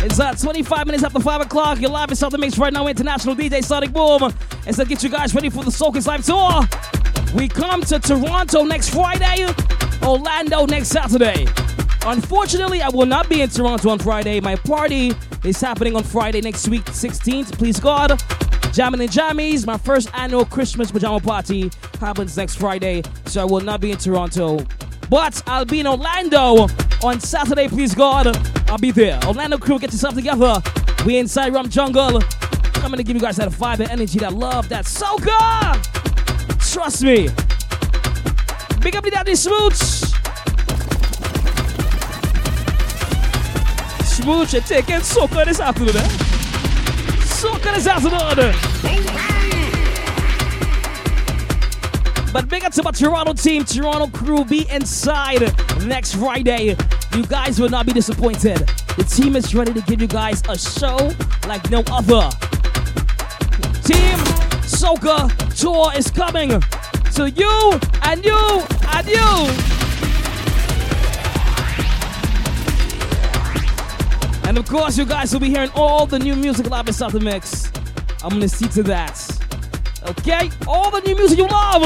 It's 0.00 0.20
uh, 0.20 0.34
25 0.34 0.84
minutes 0.84 1.04
after 1.04 1.20
5 1.20 1.40
o'clock. 1.40 1.80
You're 1.80 1.88
live 1.88 2.10
in 2.10 2.16
Southern 2.16 2.40
Mix 2.40 2.58
right 2.58 2.70
now. 2.70 2.86
International 2.86 3.34
DJ 3.34 3.64
Sonic 3.64 3.94
Boom. 3.94 4.30
And 4.66 4.76
to 4.76 4.84
get 4.84 5.02
you 5.02 5.08
guys 5.08 5.34
ready 5.34 5.48
for 5.48 5.64
the 5.64 5.70
Soca's 5.70 6.06
Live 6.06 6.22
Tour. 6.22 6.68
We 7.34 7.48
come 7.48 7.80
to 7.80 7.98
Toronto 7.98 8.64
next 8.64 8.90
Friday, 8.90 9.46
Orlando 10.04 10.66
next 10.66 10.88
Saturday. 10.88 11.46
Unfortunately, 12.06 12.82
I 12.82 12.90
will 12.90 13.06
not 13.06 13.28
be 13.28 13.40
in 13.40 13.48
Toronto 13.48 13.88
on 13.88 13.98
Friday. 13.98 14.38
My 14.40 14.56
party 14.56 15.12
is 15.44 15.60
happening 15.60 15.96
on 15.96 16.02
Friday 16.02 16.42
next 16.42 16.68
week, 16.68 16.84
16th. 16.84 17.56
Please 17.56 17.80
God. 17.80 18.22
Jammin' 18.72 19.00
and 19.00 19.10
Jammies, 19.10 19.66
my 19.66 19.78
first 19.78 20.10
annual 20.14 20.44
Christmas 20.44 20.90
pajama 20.90 21.20
party 21.20 21.70
happens 22.00 22.36
next 22.36 22.56
Friday, 22.56 23.02
so 23.26 23.40
I 23.40 23.44
will 23.44 23.60
not 23.60 23.80
be 23.80 23.92
in 23.92 23.96
Toronto. 23.96 24.58
But 25.08 25.40
I'll 25.46 25.64
be 25.64 25.80
in 25.80 25.86
Orlando 25.86 26.66
on 27.02 27.20
Saturday, 27.20 27.68
please 27.68 27.94
God. 27.94 28.36
I'll 28.68 28.78
be 28.78 28.90
there. 28.90 29.18
Orlando 29.26 29.58
crew, 29.58 29.78
get 29.78 29.92
yourself 29.92 30.14
together. 30.14 30.60
We 31.06 31.18
inside 31.18 31.54
Rum 31.54 31.68
Jungle. 31.68 32.22
I'm 32.76 32.90
gonna 32.90 33.02
give 33.02 33.16
you 33.16 33.22
guys 33.22 33.36
that 33.36 33.50
vibe 33.50 33.80
and 33.80 33.90
energy, 33.90 34.18
that 34.18 34.34
love, 34.34 34.68
that 34.68 34.84
soca. 34.84 35.80
Trust 36.72 37.02
me. 37.02 37.28
Big 38.84 38.96
up 38.96 39.02
the 39.02 39.10
daddy 39.10 39.34
Smooch. 39.34 39.74
Smooch 44.04 44.52
and 44.52 44.66
taking 44.66 44.96
soca 44.96 45.46
this 45.46 45.58
afternoon, 45.58 45.96
eh? 45.96 46.08
Soca 47.24 47.74
this 47.74 47.86
afternoon. 47.86 48.54
But 52.30 52.50
big 52.50 52.62
up 52.62 52.74
to 52.74 52.82
my 52.82 52.90
Toronto 52.90 53.32
team, 53.32 53.64
Toronto 53.64 54.06
crew, 54.08 54.44
be 54.44 54.68
inside 54.70 55.40
next 55.86 56.16
Friday. 56.16 56.76
You 57.16 57.24
guys 57.26 57.58
will 57.58 57.70
not 57.70 57.86
be 57.86 57.94
disappointed. 57.94 58.58
The 58.98 59.04
team 59.04 59.34
is 59.34 59.54
ready 59.54 59.72
to 59.72 59.80
give 59.80 60.02
you 60.02 60.08
guys 60.08 60.42
a 60.46 60.58
show 60.58 61.10
like 61.48 61.70
no 61.70 61.82
other. 61.90 62.28
Team 63.82 64.18
Soca 64.60 65.30
Tour 65.58 65.90
is 65.96 66.10
coming 66.10 66.62
to 67.14 67.30
you 67.30 67.80
and 68.02 68.24
you 68.24 68.36
and 68.92 69.08
you. 69.08 69.74
And 74.48 74.58
of 74.58 74.68
course, 74.68 74.98
you 74.98 75.04
guys 75.04 75.32
will 75.32 75.40
be 75.40 75.48
hearing 75.48 75.70
all 75.76 76.06
the 76.06 76.18
new 76.18 76.34
music 76.34 76.68
live 76.68 76.88
inside 76.88 77.12
the 77.12 77.20
mix. 77.20 77.70
I'm 78.22 78.30
gonna 78.30 78.48
see 78.48 78.66
to 78.68 78.82
that. 78.84 79.16
Okay? 80.08 80.50
All 80.66 80.90
the 80.90 81.00
new 81.02 81.14
music 81.14 81.38
you 81.38 81.46
love 81.46 81.82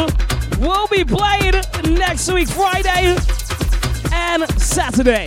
will 0.61 0.87
be 0.89 1.05
played 1.05 1.55
next 1.85 2.33
week, 2.33 2.49
Friday 2.49 3.15
and 4.13 4.49
Saturday. 4.61 5.27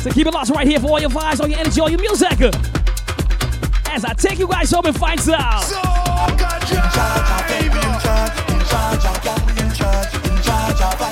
So 0.00 0.10
keep 0.10 0.26
it 0.26 0.34
locked 0.34 0.50
right 0.50 0.66
here 0.66 0.80
for 0.80 0.90
all 0.90 1.00
your 1.00 1.10
vibes, 1.10 1.40
all 1.40 1.48
your 1.48 1.58
energy, 1.58 1.80
all 1.80 1.88
your 1.88 2.00
music. 2.00 2.79
As 3.92 4.04
I 4.04 4.14
take 4.14 4.38
you 4.38 4.46
guys 4.46 4.70
home 4.70 4.86
and 4.86 4.96
find 4.96 5.20
out. 5.30 5.64
Party 10.90 11.09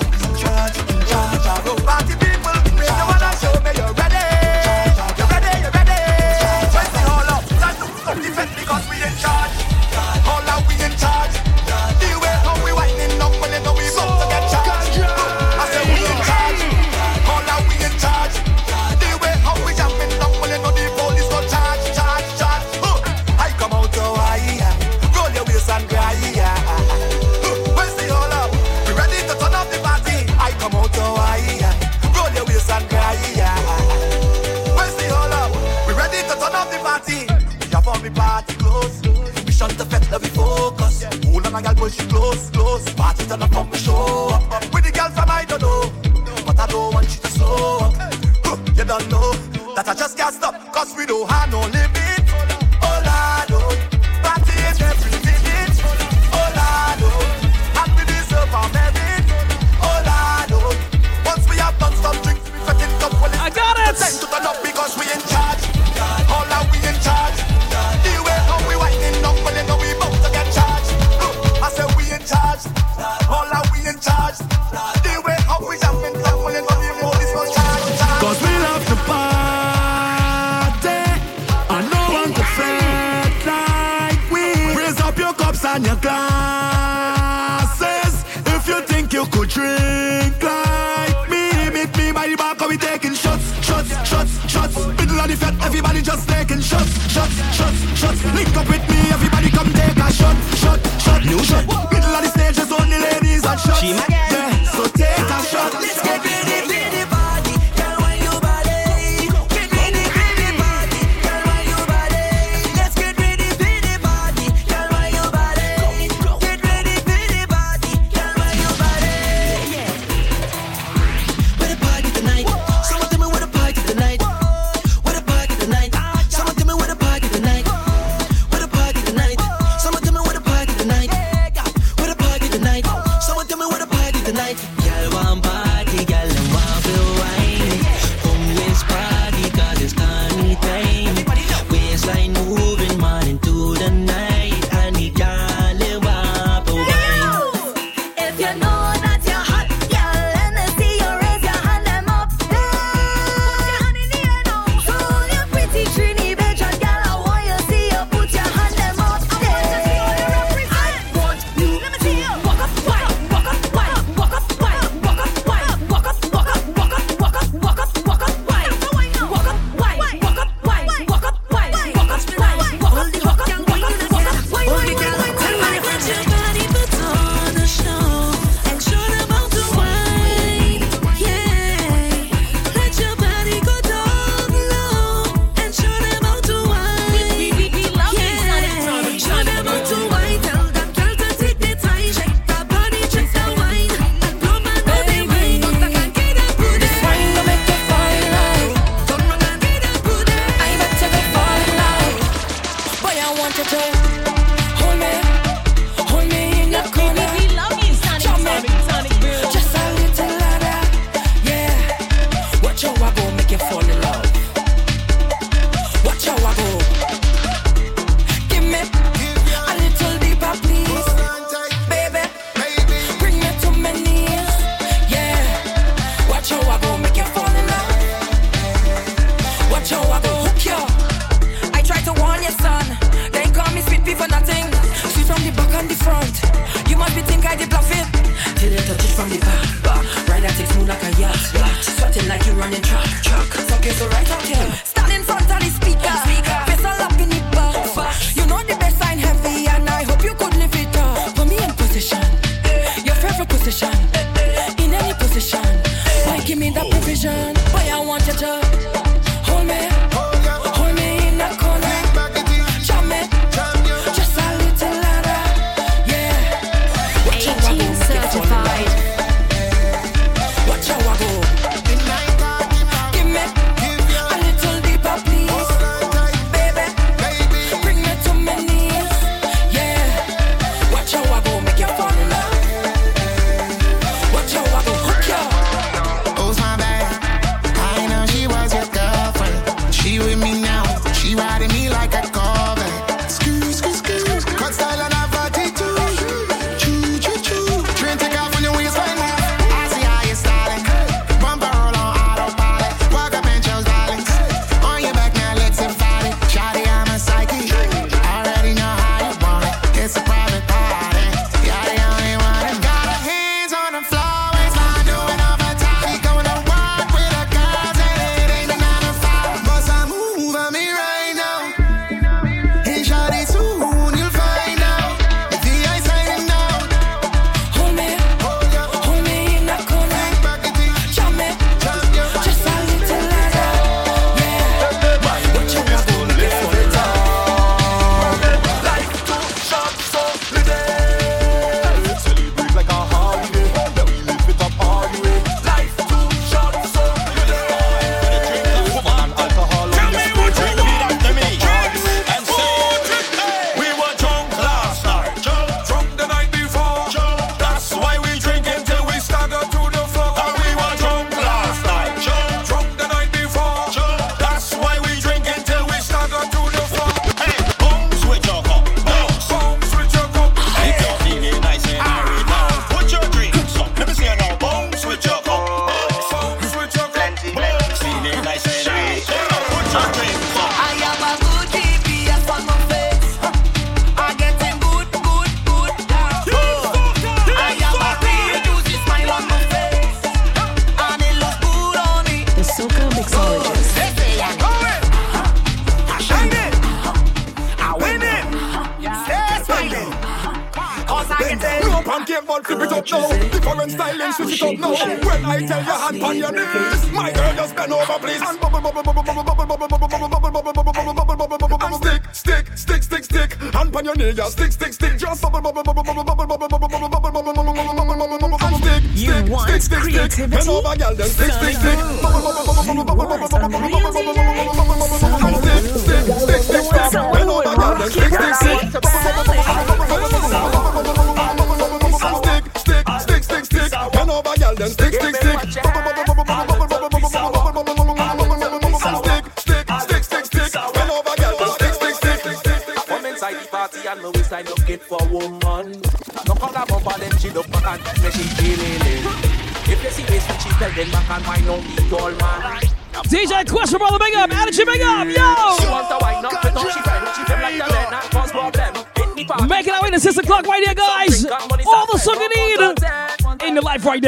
cause 51.09 51.47
we 51.48 51.48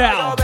down. 0.00 0.34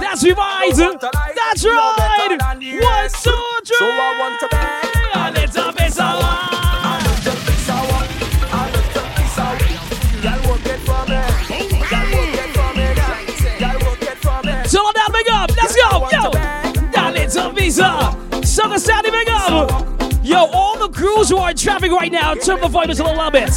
That's 0.00 0.24
revising. 0.24 0.98
That's 1.00 1.64
right. 1.64 2.38
One, 2.38 3.10
two, 3.22 3.32
three. 3.64 3.76
So 3.78 3.86
I 3.86 4.12
want 4.18 4.40
to 4.40 4.48
a 5.14 5.30
little 5.30 5.72
piece 5.72 5.98
of 5.98 6.20
one. 6.20 6.56
Till 14.68 14.92
that 14.92 15.10
big 15.12 15.28
up, 15.30 15.50
let's 15.56 15.76
go, 15.76 15.88
yo. 16.10 16.30
That 16.90 17.12
little 17.14 17.50
visa, 17.52 18.10
sugar 18.44 18.78
sounding 18.78 19.12
big 19.12 19.28
up. 19.30 19.70
Yo, 20.24 20.46
all 20.52 20.76
the 20.76 20.88
crews 20.88 21.28
who 21.28 21.36
are 21.36 21.50
in 21.50 21.56
traffic 21.56 21.92
right 21.92 22.10
now, 22.10 22.34
turn 22.34 22.60
the 22.60 22.66
volume 22.68 22.88
just 22.88 23.00
a 23.00 23.04
little 23.04 23.30
bit. 23.30 23.50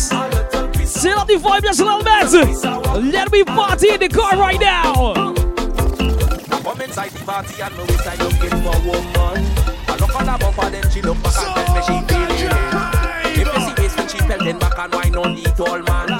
Turn 1.01 1.17
up 1.17 1.27
the 1.27 1.35
vibe, 1.35 1.63
just 1.63 1.79
a 1.79 1.85
little 1.85 2.03
bit. 2.03 3.13
Let 3.13 3.31
me 3.31 3.43
party 3.43 3.89
in 3.91 3.99
the 3.99 4.09
car 4.09 4.37
right 4.37 4.59
now 4.59 5.28
inside 7.05 7.19
the 7.19 7.25
party 7.25 7.61
and 7.61 7.77
me 7.77 7.83
wish 7.83 8.07
I 8.07 8.15
looking 8.15 8.49
for 8.61 8.75
a 8.75 8.79
woman. 8.85 9.45
I 9.87 9.95
look 9.99 10.15
on 10.15 10.27
her 10.27 10.37
bumper, 10.37 10.69
then 10.69 10.89
she 10.91 11.01
look 11.01 11.21
back 11.23 11.35
and 11.37 11.55
tell 11.55 11.75
me 11.75 11.81
she 11.81 11.95
feeling 12.07 12.43
it. 12.43 12.53
If 13.25 13.47
you 13.47 13.61
see 13.61 13.81
waist 13.81 13.97
when 13.97 14.07
she 14.07 14.17
bend, 14.27 14.41
then 14.41 14.59
back 14.59 14.77
and 14.77 14.93
wine 14.93 15.15
on 15.15 15.35
need 15.35 15.55
tall 15.55 15.81
man. 15.81 16.18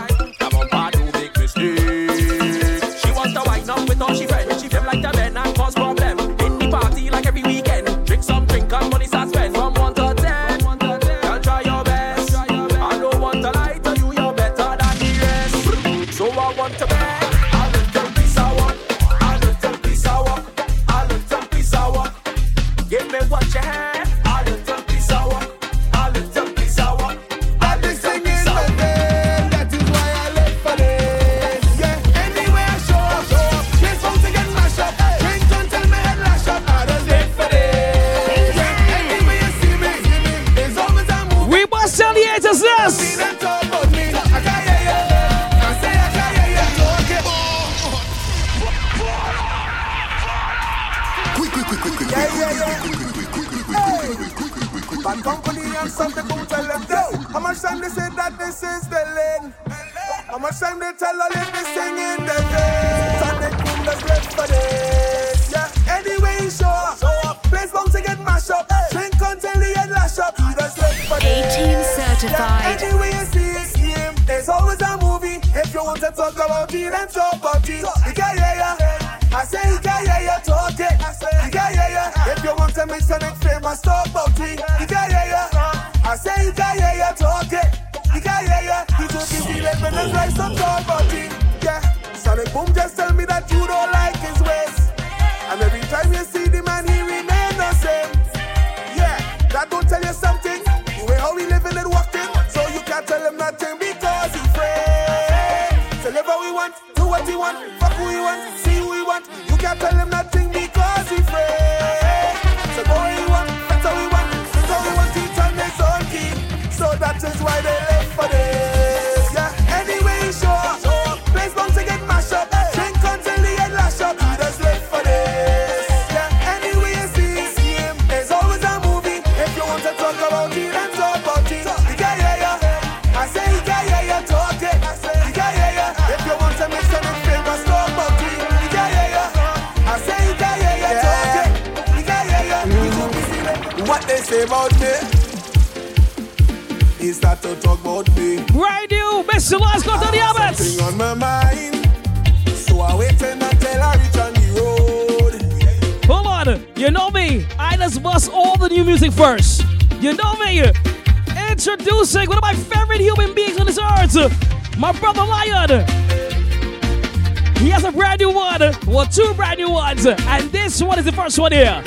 is 171.00 171.06
the 171.06 171.12
first 171.14 171.40
one 171.40 171.54
here? 171.54 171.82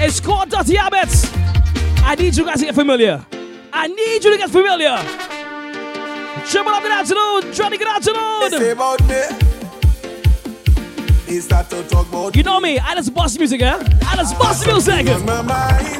It's 0.00 0.20
called 0.20 0.48
Dirty 0.48 0.76
Habits. 0.76 1.30
I 2.02 2.14
need 2.14 2.34
you 2.34 2.46
guys 2.46 2.60
to 2.60 2.64
get 2.64 2.74
familiar. 2.74 3.24
I 3.72 3.88
need 3.88 4.24
you 4.24 4.32
to 4.32 4.38
get 4.38 4.48
familiar. 4.48 4.96
Triple 6.46 6.72
up, 6.72 6.82
good 6.82 6.92
afternoon. 6.92 7.52
Johnny, 7.52 7.76
good 7.76 7.88
afternoon. 7.88 8.50
They 8.50 8.58
say 8.58 8.70
about 8.70 9.00
me. 9.02 9.22
They 11.26 11.40
start 11.40 11.68
to 11.70 11.82
talk 11.88 12.08
about 12.08 12.36
you 12.36 12.42
know 12.42 12.58
me. 12.58 12.78
I 12.78 12.94
just 12.94 13.12
boss 13.12 13.36
music, 13.36 13.60
yeah. 13.60 13.82
I 14.06 14.16
just 14.16 14.38
boss 14.38 14.64
music. 14.66 15.97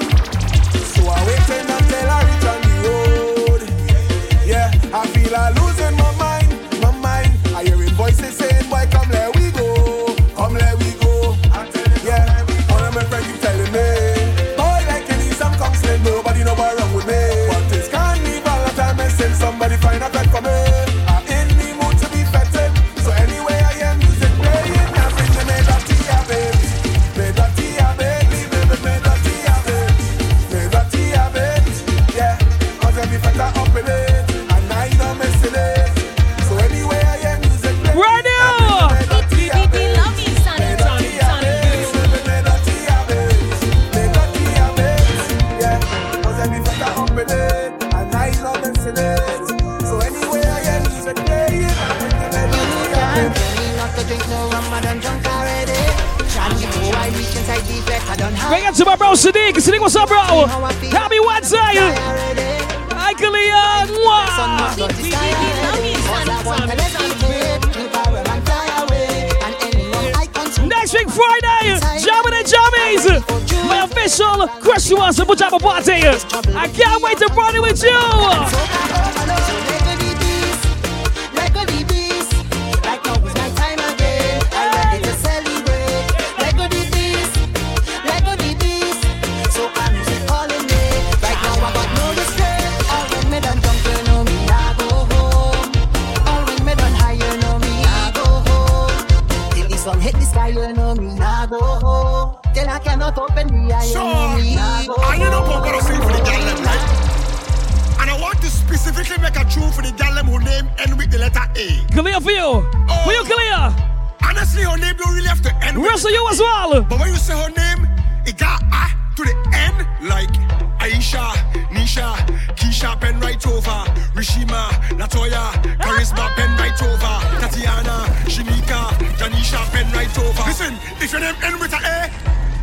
end 131.24 131.61
with 131.61 131.73
a 131.73 131.77
A. 131.77 132.11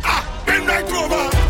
Ah, 0.04 0.44
right 0.66 0.84
over. 0.84 1.46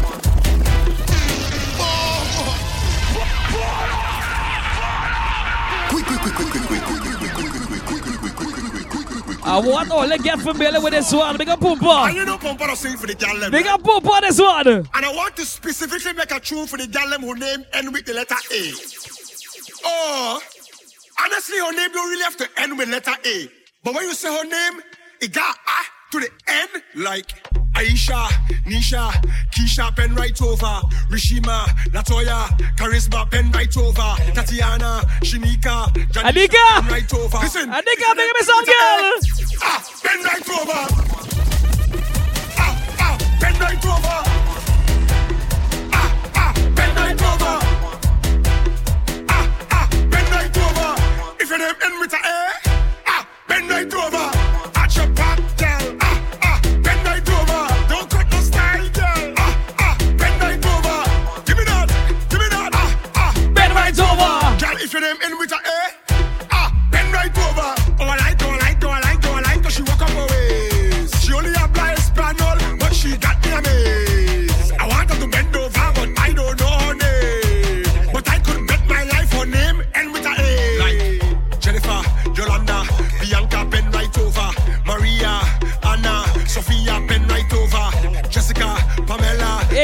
I 9.49 9.61
want 9.61 9.91
all 9.93 10.09
the 10.09 10.19
girls 10.19 10.43
from 10.43 10.59
with 10.59 10.93
this 10.93 11.13
one. 11.13 11.37
Big 11.37 11.49
up 11.49 11.63
And 11.63 12.17
you 12.17 12.25
know 12.25 12.37
sing 12.75 12.97
for 12.97 13.07
the 13.07 13.15
girl 13.15 13.39
them. 13.39 13.53
Big 13.53 13.67
up 13.67 13.83
this 14.21 14.41
one. 14.41 14.67
And 14.67 14.87
I 14.93 15.15
want 15.15 15.37
to 15.37 15.47
specifically 15.47 16.13
make 16.15 16.33
a 16.33 16.41
tune 16.41 16.67
for 16.67 16.77
the 16.77 16.89
girl 16.89 17.09
them 17.09 17.23
who 17.23 17.35
name 17.37 17.65
end 17.73 17.93
with 17.93 18.05
the 18.07 18.15
letter 18.15 18.35
A. 18.53 18.73
Oh, 19.85 20.41
honestly, 21.21 21.59
her 21.59 21.73
name 21.73 21.93
don't 21.93 22.11
really 22.11 22.25
have 22.25 22.37
to 22.39 22.49
end 22.57 22.77
with 22.77 22.89
letter 22.89 23.15
A. 23.25 23.49
But 23.85 23.95
when 23.95 24.03
you 24.05 24.15
say 24.15 24.37
her 24.37 24.45
name, 24.45 24.83
it 25.21 25.33
got 25.33 25.57
ah 25.67 25.96
to 26.13 26.21
the 26.21 26.31
end 26.49 26.83
like 26.95 27.27
Aisha, 27.75 28.27
Nisha, 28.65 29.11
Keisha, 29.53 29.95
pen 29.97 30.15
right 30.15 30.41
over. 30.43 30.81
Rishima, 31.11 31.67
Latoya, 31.93 32.49
Charisma, 32.77 33.31
pen 33.31 33.51
right 33.53 33.77
over. 33.77 34.15
Tatiana, 34.33 35.03
Shinika, 35.23 35.87
Janika, 36.13 36.81
pen 36.81 36.89
right 36.91 37.15
over. 37.15 37.39
Listen, 37.39 37.69
Anika, 37.71 38.15
bring 38.15 38.33
me 38.35 38.41
some 38.43 38.65
girl. 38.65 39.13
Ah, 39.63 39.85
pen 40.03 40.23
right 40.23 40.51
over. 40.51 40.83
Ah, 42.59 42.97
ah, 43.01 43.19
pen 43.41 43.59
right 43.61 43.87
over. 43.87 44.19
Ah, 45.93 46.31
ah, 46.35 46.53
pen 46.77 46.95
right 46.95 47.23
over. 47.23 47.59
Ah, 49.29 49.67
ah, 49.71 49.89
pen 50.11 50.31
right 50.31 50.57
over. 50.57 51.43
If 51.43 51.49
your 51.51 51.59
name 51.59 51.75
end 51.85 52.01
with 52.01 52.13
a 52.13 52.17
A, 52.17 52.53
ah, 53.07 53.29
pen 53.49 53.69
right 53.69 53.93
over. 53.93 54.36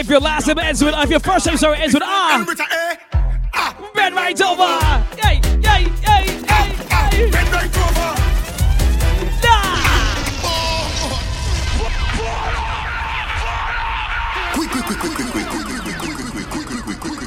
If 0.02 0.10
your 0.10 0.18
last 0.18 0.48
name 0.48 0.58
ends 0.58 0.82
with, 0.82 0.94
if 0.96 1.10
your 1.10 1.20
first 1.20 1.46
name 1.46 1.56
sorry 1.56 1.78
ends 1.78 1.94
with 1.94 2.02
R, 2.02 2.44
bend 3.94 4.16
right 4.16 4.42
over. 4.42 5.06
Yay, 5.22 5.40
yay, 5.62 5.86
yay, 6.02 6.26
yay, 6.42 6.74
yay. 6.82 7.30
Bend 7.30 7.48
right 7.52 7.78
over. 7.78 8.14
Quick, 14.54 14.70
quick, 14.70 14.84
quick, 14.86 14.98
quick, 14.98 15.12
quick, 15.14 15.30
quick, 15.30 15.46
quick, 15.46 16.18
quick, 16.82 16.98
quick! 16.98 17.22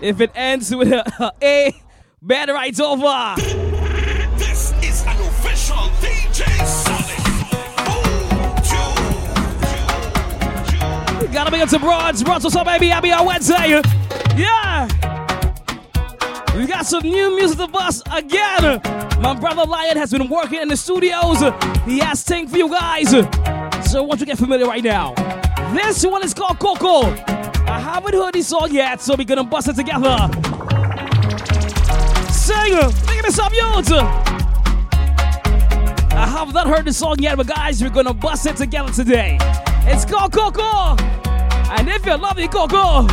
If 0.00 0.20
it 0.20 0.30
ends 0.36 0.72
with 0.72 0.92
a, 0.92 1.32
a 1.42 1.74
bend 2.22 2.52
right 2.52 2.80
over. 2.80 3.34
Gotta 11.32 11.50
make 11.50 11.62
it 11.62 11.68
to 11.70 11.78
Bronze. 11.78 12.22
Bronze, 12.22 12.44
what's 12.44 12.56
up, 12.56 12.66
baby? 12.66 12.90
I'll 12.90 13.02
be 13.02 13.12
on 13.12 13.26
Wednesday. 13.26 13.80
Yeah. 14.36 14.88
We 16.56 16.66
got 16.66 16.86
some 16.86 17.02
new 17.02 17.36
music 17.36 17.58
to 17.58 17.68
bust 17.68 18.02
again. 18.10 18.80
My 19.20 19.34
brother 19.38 19.64
Lion 19.64 19.96
has 19.96 20.10
been 20.10 20.28
working 20.28 20.60
in 20.60 20.68
the 20.68 20.76
studios. 20.76 21.40
He 21.84 21.98
has 21.98 22.22
thing 22.24 22.48
for 22.48 22.56
you 22.56 22.68
guys. 22.70 23.10
So 23.90 24.02
want 24.02 24.20
you 24.20 24.26
get 24.26 24.38
familiar 24.38 24.66
right 24.66 24.82
now. 24.82 25.14
This 25.72 26.04
one 26.04 26.24
is 26.24 26.32
called 26.32 26.58
Coco. 26.58 27.02
I 27.02 27.78
haven't 27.78 28.14
heard 28.14 28.32
this 28.32 28.48
song 28.48 28.72
yet, 28.72 29.00
so 29.02 29.14
we're 29.14 29.24
gonna 29.24 29.44
bust 29.44 29.68
it 29.68 29.76
together. 29.76 30.16
Sing, 32.32 32.72
give 32.72 33.22
me 33.22 33.30
some 33.30 33.52
youth. 33.52 33.92
I 36.10 36.26
have 36.26 36.52
not 36.54 36.66
heard 36.66 36.86
the 36.86 36.92
song 36.92 37.16
yet, 37.20 37.36
but 37.36 37.46
guys, 37.46 37.82
we're 37.82 37.90
gonna 37.90 38.14
bust 38.14 38.46
it 38.46 38.56
together 38.56 38.90
today. 38.92 39.38
It's 39.90 40.04
called 40.04 40.32
Coco. 40.32 41.17
And 41.70 41.88
if 41.88 42.06
you 42.06 42.16
love 42.16 42.36
the 42.36 42.48
Coco, 42.48 43.06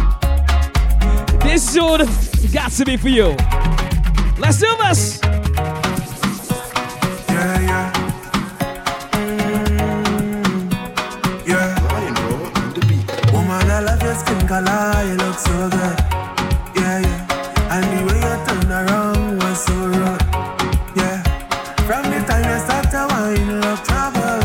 this 1.40 1.74
tune 1.74 2.08
got 2.54 2.72
to 2.72 2.86
be 2.86 2.96
for 2.98 3.10
you. 3.10 3.36
Let's 4.40 4.60
do 4.60 4.68
this. 4.78 5.20
Yeah, 7.30 7.60
yeah. 7.62 7.92
Mm, 9.12 10.72
yeah. 11.46 11.76
Woman, 13.34 13.72
I 13.72 13.80
love 13.82 14.02
your 14.02 14.16
skin 14.16 14.48
color, 14.48 15.04
you 15.06 15.16
look 15.16 15.38
so 15.38 15.70
good. 15.70 15.98
Yeah, 16.76 17.00
yeah. 17.02 17.74
And 17.76 17.86
the 17.92 18.00
way 18.08 18.20
you 18.24 18.36
turn 18.48 18.72
around 18.72 19.38
was 19.44 19.60
so. 19.66 19.76
Yeah. 20.96 21.22
From 21.86 22.04
the 22.10 22.20
time 22.26 22.46
you 22.50 22.60
start 22.64 22.86
to 22.92 23.02
wine, 23.12 23.62
trouble. 23.84 24.42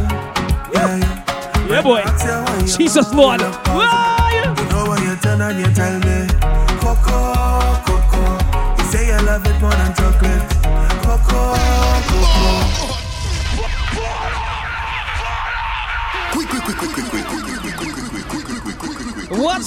Yeah, 0.74 0.96
yeah. 0.98 1.68
Yeah, 1.68 1.82
boy. 1.82 2.02
Jesus, 2.80 3.12
Lord. 3.12 3.42
What's 3.42 3.68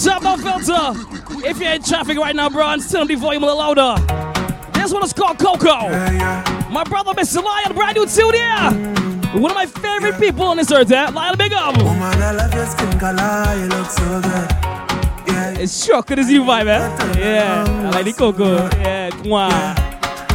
up, 0.07 0.23
no 0.23 0.38
filter? 0.38 0.94
If 1.48 1.60
you're 1.60 1.72
in 1.72 1.84
traffic 1.84 2.18
right 2.18 2.35
now, 2.35 2.49
bro, 2.49 2.65
and 2.65 2.90
turn 2.90 3.06
the 3.06 3.14
volume 3.14 3.44
a 3.44 3.45
little 3.45 3.76
louder. 3.76 4.02
This 4.73 4.91
one 4.91 5.03
is 5.03 5.14
called 5.14 5.38
Coco. 5.38 5.88
My 6.72 6.84
brother, 6.84 7.11
Mr. 7.11 7.44
Lion, 7.44 7.76
brand 7.76 7.95
new 7.95 8.07
tune 8.07 8.34
here. 8.34 9.02
One 9.34 9.49
of 9.49 9.55
my 9.55 9.65
favorite 9.65 10.19
people 10.19 10.45
on 10.45 10.57
this 10.57 10.72
earth, 10.72 10.91
eh? 10.91 11.10
Lion, 11.10 11.35
big 11.38 11.53
up. 11.53 11.76
Woman, 11.77 12.01
I 12.03 12.31
love 12.34 12.53
your 12.53 12.68
skin 12.68 12.99
color, 12.99 13.55
you 13.57 13.68
look 13.68 13.89
so 13.89 14.22
good. 14.22 14.49
Yeah. 15.27 15.57
It's 15.57 15.85
sure 15.85 16.03
good 16.03 16.19
as 16.19 16.30
you 16.30 16.43
vibe, 16.43 16.68
eh? 16.68 17.19
Yeah, 17.19 17.65
I 17.68 17.89
like 17.89 18.05
the 18.05 18.14
Coco. 18.14 18.69
Yeah, 18.77 19.10
come 19.10 19.31
on. 19.34 19.76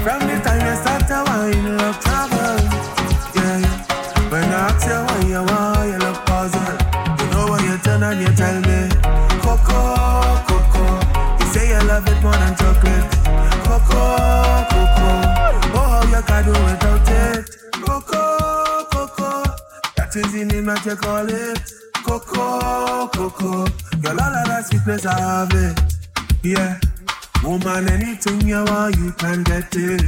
From 0.02 0.26
the 0.26 0.40
time 0.42 0.66
you 0.66 0.74
start 0.82 1.06
to 1.06 1.22
wine, 1.30 1.62
you 1.62 1.78
look 1.78 2.00
trouble. 2.00 2.58
Yeah, 3.36 3.58
yeah. 3.62 4.30
When 4.32 4.42
I 4.42 4.66
ask 4.66 4.84
you 4.84 4.98
why 5.06 5.20
you 5.30 5.42
want, 5.46 5.86
you 5.92 5.98
look 6.02 6.18
puzzled. 6.26 6.82
You 7.20 7.26
know 7.30 7.46
when 7.52 7.62
you 7.70 7.78
turn 7.78 8.02
and 8.02 8.20
you 8.20 8.34
tell 8.34 8.58
me, 8.66 8.90
Coco, 9.46 9.78
Coco. 10.50 10.82
You 11.38 11.46
say 11.54 11.68
you 11.70 11.86
love 11.86 12.02
it 12.08 12.18
more 12.20 12.34
than 12.34 12.52
chocolate. 12.58 13.06
Coco, 13.62 14.02
Coco. 14.74 15.06
Oh, 15.78 15.86
how 15.86 16.02
you 16.02 16.22
can 16.26 16.44
do 16.44 16.50
without 16.50 17.08
it. 17.08 17.46
Coco. 17.86 18.37
Is 20.16 20.32
the 20.32 20.44
name 20.44 20.64
that 20.64 20.84
you 20.86 20.96
call 20.96 21.28
it. 21.28 21.60
Coco, 22.02 23.08
Coco. 23.08 23.66
Girl, 24.00 24.20
all 24.20 24.34
of 24.34 24.46
that 24.48 24.64
sweetness 24.66 25.04
I 25.04 25.20
have 25.20 25.52
it. 25.52 25.78
Yeah. 26.42 26.80
Woman, 27.44 27.88
anything 27.88 28.40
you 28.48 28.64
want, 28.64 28.96
you 28.96 29.12
can 29.12 29.44
get 29.44 29.68
it. 29.76 30.02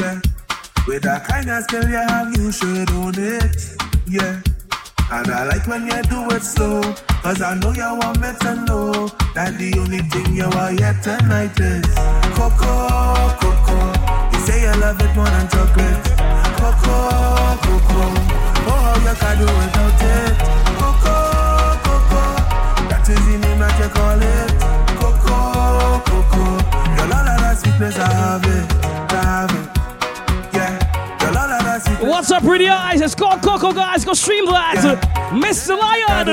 Yeah. 0.00 0.18
With 0.88 1.02
that 1.02 1.28
kind 1.28 1.50
of 1.50 1.62
skill 1.64 1.84
you 1.84 2.00
have, 2.00 2.34
you 2.36 2.50
should 2.50 2.90
own 2.92 3.14
it. 3.16 3.76
Yeah. 4.08 4.40
And 5.12 5.28
I 5.30 5.44
like 5.44 5.66
when 5.66 5.84
you 5.84 6.02
do 6.08 6.24
it 6.34 6.42
slow. 6.42 6.80
Cause 7.22 7.42
I 7.42 7.54
know 7.60 7.72
you 7.72 7.84
want 8.00 8.20
me 8.20 8.32
to 8.32 8.54
know 8.64 9.08
that 9.36 9.58
the 9.58 9.76
only 9.78 9.98
thing 10.08 10.34
you 10.34 10.48
want 10.48 10.80
yet 10.80 11.02
tonight 11.02 11.52
is 11.60 11.84
Coco, 12.32 13.28
Coco. 13.36 13.76
You 14.32 14.40
say 14.46 14.62
you 14.64 14.72
love 14.80 15.00
it 15.00 15.12
more 15.14 15.28
than 15.28 15.46
chocolate. 15.52 16.16
Coco, 16.56 16.96
Coco. 17.60 18.04
Oh, 18.70 18.77
how 19.08 19.14
you 19.14 19.16
can 19.16 19.38
do 19.38 19.44
without 19.44 20.02
it. 20.02 20.36
Coco, 20.76 21.16
Coco. 21.86 22.22
That 22.88 23.08
is 23.08 23.16
the 23.16 23.36
name 23.38 23.58
that 23.58 23.74
you 23.80 23.88
call 23.88 24.20
it. 24.20 24.50
Coco, 25.00 25.36
Coco. 26.04 26.42
Girl, 26.96 27.12
all 27.12 27.28
of 27.28 27.38
that 27.40 27.56
sweetness, 27.58 27.96
I 27.98 28.00
have 28.12 28.44
it. 28.44 28.66
I 29.12 29.14
have 29.24 29.52
it. 29.54 29.66
Yeah. 30.54 31.16
Girl, 31.18 31.36
all 31.38 31.50
of 31.50 31.64
that 31.64 31.82
sweetness. 31.82 32.08
What's 32.08 32.30
up, 32.30 32.42
pretty 32.42 32.68
eyes? 32.68 33.00
It's 33.00 33.14
called 33.14 33.40
Coco, 33.42 33.72
guys. 33.72 34.04
Go 34.04 34.12
stream 34.14 34.44
that. 34.46 35.00
Mr. 35.32 35.78
Lion. 35.78 36.26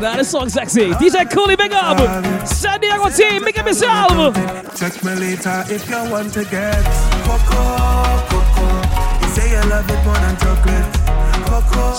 That 0.00 0.18
is 0.20 0.28
song 0.28 0.48
sexy. 0.48 0.90
DJ 0.92 1.30
Cooley, 1.30 1.56
big 1.56 1.72
up. 1.72 1.98
San 2.46 2.80
Diego 2.80 3.08
team, 3.08 3.42
make 3.44 3.58
up 3.58 3.66
yourself. 3.66 4.34
Check 4.76 5.02
me 5.04 5.14
later 5.14 5.64
if 5.68 5.88
you 5.88 5.96
want 6.10 6.32
to 6.34 6.44
get 6.44 6.84
Coco, 7.24 8.33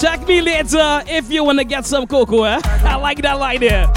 Check 0.02 0.28
me 0.28 0.42
later 0.42 1.04
if 1.08 1.32
you 1.32 1.44
want 1.44 1.60
to 1.60 1.66
get 1.66 1.86
some 1.86 2.08
cocoa. 2.08 2.44
Eh? 2.44 2.60
I 2.64 2.96
like 2.96 3.22
that 3.22 3.40
line 3.40 3.60
there. 3.60 3.88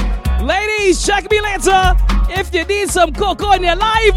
Ladies, 0.42 1.04
check 1.04 1.30
me 1.30 1.40
later 1.40 1.96
if 2.30 2.52
you 2.54 2.64
need 2.64 2.88
some 2.88 3.12
cocoa 3.12 3.52
in 3.52 3.62
your 3.62 3.76
life. 3.76 4.14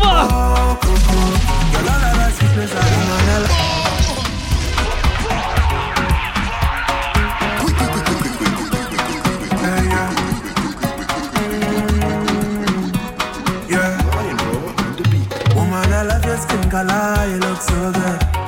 Yeah. 13.70 13.98
Woman, 15.56 15.94
I 15.94 16.04
love 16.04 16.26
your 16.26 16.38
skin 16.38 16.70
color, 16.70 17.28
you 17.30 17.38
look 17.38 17.62
so 17.62 17.92
good. 17.92 18.41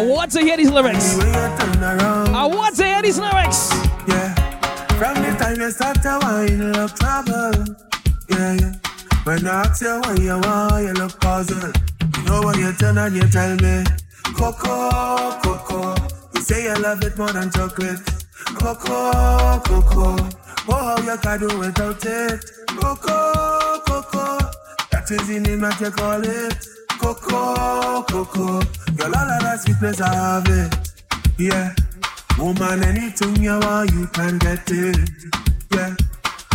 I 0.00 0.06
want 0.06 0.32
to 0.32 0.40
hear 0.40 0.56
these 0.56 0.70
lyrics. 0.70 1.18
I 1.20 2.46
want 2.46 2.74
to 2.76 2.84
hear 2.86 3.02
these 3.02 3.18
lyrics. 3.18 3.70
Yeah. 4.08 4.32
From 4.96 5.12
the 5.20 5.36
time 5.38 5.60
you 5.60 5.70
start 5.70 6.00
to 6.00 6.18
wine, 6.22 6.72
look 6.72 6.96
trouble. 6.96 7.76
Yeah, 8.30 8.54
yeah. 8.54 8.72
When 9.24 9.46
I 9.46 9.60
ask 9.60 9.82
you 9.82 10.00
why 10.00 10.14
you 10.14 10.40
want, 10.40 10.86
you 10.86 10.92
look 10.94 11.20
puzzled. 11.20 11.76
You 12.16 12.22
know 12.24 12.40
what 12.40 12.56
you 12.56 12.72
turn 12.72 12.96
and 12.96 13.14
you 13.14 13.28
tell 13.28 13.54
me. 13.56 13.84
Coco, 14.38 15.38
Coco. 15.42 15.94
You 16.34 16.40
say 16.40 16.62
you 16.64 16.76
love 16.76 17.04
it 17.04 17.18
more 17.18 17.32
than 17.32 17.50
chocolate. 17.50 18.00
Coco, 18.56 19.60
Coco. 19.60 20.16
Oh, 20.66 20.72
how 20.72 20.96
you 20.96 21.18
can 21.18 21.40
do 21.40 21.58
without 21.58 22.02
it. 22.06 22.42
Coco, 22.68 23.80
Coco. 23.84 24.38
That 24.92 25.10
is 25.10 25.28
the 25.28 25.40
name 25.40 25.60
that 25.60 25.78
you 25.78 25.90
call 25.90 26.24
it. 26.24 26.66
Coco, 26.98 28.02
Coco. 28.04 28.79
Girl, 29.00 29.16
all 29.16 29.30
of 29.30 29.40
that 29.40 29.60
sweetness 29.60 30.00
I 30.02 30.14
have 30.14 30.46
it. 30.46 30.92
Yeah. 31.38 31.74
Woman, 32.38 32.84
anything 32.84 33.36
you 33.42 33.58
want, 33.58 33.90
you 33.94 34.06
can 34.08 34.36
get 34.36 34.70
it. 34.70 35.08
Yeah. 35.72 35.96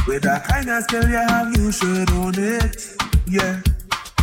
With 0.05 0.21
that 0.23 0.43
kind 0.47 0.69
of 0.69 0.83
skill 0.83 1.09
you 1.09 1.17
have, 1.17 1.57
you 1.57 1.71
should 1.71 2.11
own 2.11 2.35
it. 2.37 2.85
Yeah. 3.27 3.61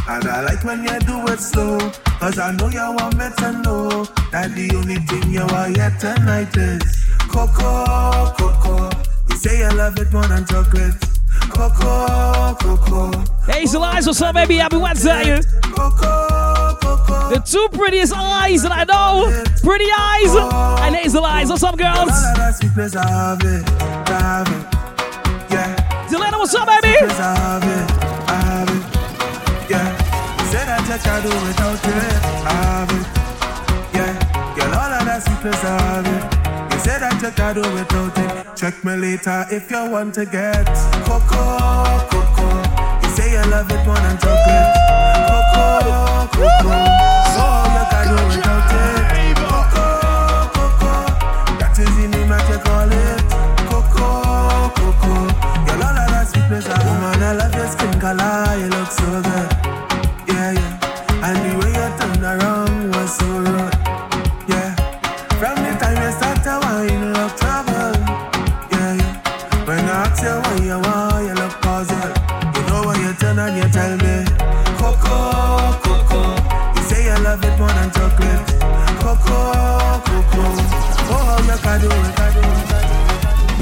And 0.06 0.24
I 0.28 0.42
like 0.42 0.62
when 0.62 0.84
you 0.84 1.00
do 1.00 1.18
it 1.32 1.40
slow. 1.40 1.78
Cause 2.20 2.38
I 2.38 2.52
know 2.52 2.68
you 2.68 2.94
want 2.94 3.16
me 3.18 3.26
to 3.38 3.52
know 3.58 4.04
that 4.30 4.54
the 4.54 4.70
only 4.76 5.02
thing 5.10 5.32
you 5.32 5.44
want 5.46 5.76
yet 5.76 5.98
tonight 5.98 6.56
is 6.56 7.04
Coco, 7.26 8.32
Coco. 8.38 8.88
You 9.30 9.36
say 9.36 9.58
you 9.58 9.70
love 9.76 9.98
it 9.98 10.12
more 10.12 10.26
than 10.28 10.46
chocolate. 10.46 11.11
Hazel 13.46 13.82
Eyes, 13.84 14.06
what's 14.06 14.20
up, 14.22 14.34
baby? 14.34 14.56
Happy 14.56 14.76
Wednesday. 14.76 15.40
The 17.32 17.42
two 17.44 17.68
prettiest 17.76 18.12
eyes 18.14 18.62
that 18.62 18.72
I 18.72 18.84
know. 18.84 19.26
Pretty 19.62 19.86
eyes 19.96 20.34
and 20.86 20.94
Hazel 20.96 21.24
Eyes. 21.24 21.48
What's 21.48 21.62
up, 21.62 21.76
girls? 21.76 22.10
Delena, 26.08 26.38
what's 26.38 26.54
up, 26.54 26.68
baby? 26.68 26.96
Say 36.84 36.98
that 36.98 37.22
you 37.22 37.30
can 37.30 37.54
do 37.54 37.62
without 37.74 38.18
it. 38.18 38.56
Check 38.56 38.84
me 38.84 38.96
later 38.96 39.46
if 39.50 39.70
you 39.70 39.90
want 39.90 40.14
to 40.14 40.24
get 40.24 40.66
Coco, 41.06 42.08
Coco. 42.10 42.46
You 43.02 43.08
say 43.10 43.30
you 43.32 43.50
love 43.50 43.70
it 43.70 43.86
more 43.86 43.94
than 43.94 44.18
chocolate. 44.18 44.74
Coco, 45.28 46.62
Coco. 46.62 46.91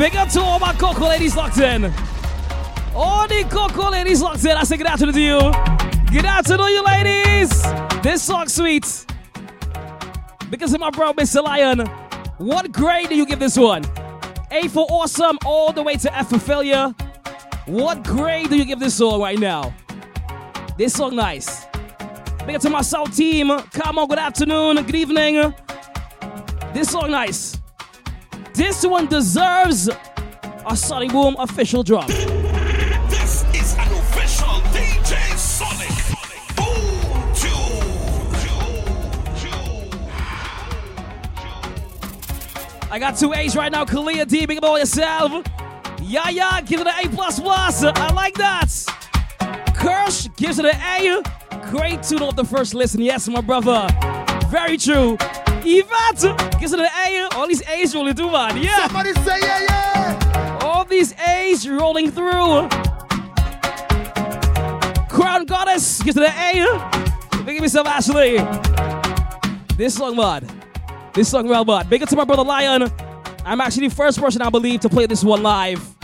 Big 0.00 0.16
up 0.16 0.30
to 0.30 0.40
all 0.40 0.58
my 0.58 0.72
Coco 0.72 1.08
ladies 1.08 1.36
locked 1.36 1.58
in. 1.58 1.92
All 2.94 3.28
the 3.28 3.44
Coco 3.50 3.90
ladies 3.90 4.22
locked 4.22 4.42
in. 4.46 4.52
I 4.52 4.64
say 4.64 4.78
good 4.78 4.86
afternoon 4.86 5.14
to 5.14 5.20
you. 5.20 5.38
Good 6.10 6.24
afternoon, 6.24 6.68
you 6.68 6.82
ladies. 6.82 7.50
This 8.02 8.22
song 8.22 8.48
sweet. 8.48 9.04
Because 10.48 10.72
of 10.72 10.80
my 10.80 10.88
bro, 10.88 11.12
Mr. 11.12 11.44
Lion. 11.44 11.80
What 12.38 12.72
grade 12.72 13.10
do 13.10 13.14
you 13.14 13.26
give 13.26 13.40
this 13.40 13.58
one? 13.58 13.84
A 14.50 14.68
for 14.68 14.86
awesome, 14.88 15.38
all 15.44 15.70
the 15.70 15.82
way 15.82 15.96
to 15.96 16.16
F 16.16 16.30
for 16.30 16.38
failure. 16.38 16.94
What 17.66 18.02
grade 18.02 18.48
do 18.48 18.56
you 18.56 18.64
give 18.64 18.80
this 18.80 18.94
song 18.94 19.20
right 19.20 19.38
now? 19.38 19.74
This 20.78 20.94
song 20.94 21.14
nice. 21.14 21.66
Big 22.46 22.56
up 22.56 22.62
to 22.62 22.70
my 22.70 22.80
South 22.80 23.14
team. 23.14 23.48
Come 23.72 23.98
on, 23.98 24.08
good 24.08 24.18
afternoon, 24.18 24.76
good 24.76 24.94
evening. 24.94 25.54
This 26.72 26.88
song 26.88 27.10
nice. 27.10 27.59
This 28.60 28.84
one 28.84 29.06
deserves 29.06 29.88
a 29.88 30.76
Sonic 30.76 31.12
Boom 31.12 31.34
official 31.38 31.82
drop. 31.82 32.08
This 32.08 33.42
is 33.54 33.72
an 33.72 33.90
official 33.90 34.60
DJ 34.68 35.16
Sonic 35.34 35.88
Boom 36.58 37.00
I 42.92 42.98
got 42.98 43.16
two 43.16 43.32
A's 43.32 43.56
right 43.56 43.72
now. 43.72 43.86
Kalia 43.86 44.28
D, 44.28 44.44
big 44.44 44.62
all 44.62 44.78
yourself. 44.78 45.42
Yeah, 46.02 46.28
yeah, 46.28 46.60
give 46.60 46.82
it 46.82 46.86
an 46.86 46.92
A 47.02 47.08
plus 47.08 47.40
plus. 47.40 47.82
I 47.82 48.12
like 48.12 48.34
that. 48.34 48.68
Kirsch 49.74 50.28
gives 50.36 50.58
it 50.58 50.66
an 50.66 50.76
A. 50.76 51.22
Great 51.70 52.02
tune 52.02 52.20
off 52.20 52.36
the 52.36 52.44
first 52.44 52.74
listen. 52.74 53.00
Yes, 53.00 53.26
my 53.26 53.40
brother. 53.40 53.86
Very 54.50 54.76
true. 54.76 55.16
Yvette 55.62 56.58
gives 56.58 56.72
it 56.72 56.80
an 56.80 56.86
A. 56.86 57.28
All 57.36 57.46
these 57.46 57.62
A's 57.68 57.94
rolling 57.94 58.14
through, 58.14 58.32
man. 58.32 58.56
Yeah. 58.60 58.88
Somebody 58.88 59.12
say 59.14 59.38
yeah, 59.40 59.62
yeah. 59.62 60.58
All 60.62 60.84
these 60.84 61.14
A's 61.20 61.68
rolling 61.68 62.10
through. 62.10 62.68
Crown 65.08 65.44
Goddess 65.46 66.02
gives 66.02 66.16
it 66.16 66.24
an 66.28 66.32
A. 66.34 67.44
Big 67.44 67.58
up 67.58 67.62
yourself, 67.62 67.86
Ashley. 67.86 68.38
This 69.76 69.94
song, 69.94 70.16
man. 70.16 70.44
This 71.14 71.28
song, 71.30 71.46
well, 71.46 71.64
bud. 71.64 71.88
Big 71.88 72.02
up 72.02 72.08
to 72.08 72.16
my 72.16 72.24
brother 72.24 72.42
Lion. 72.42 72.90
I'm 73.44 73.60
actually 73.60 73.86
the 73.86 73.94
first 73.94 74.18
person, 74.18 74.42
I 74.42 74.50
believe, 74.50 74.80
to 74.80 74.88
play 74.88 75.06
this 75.06 75.22
one 75.22 75.44
live. 75.44 75.96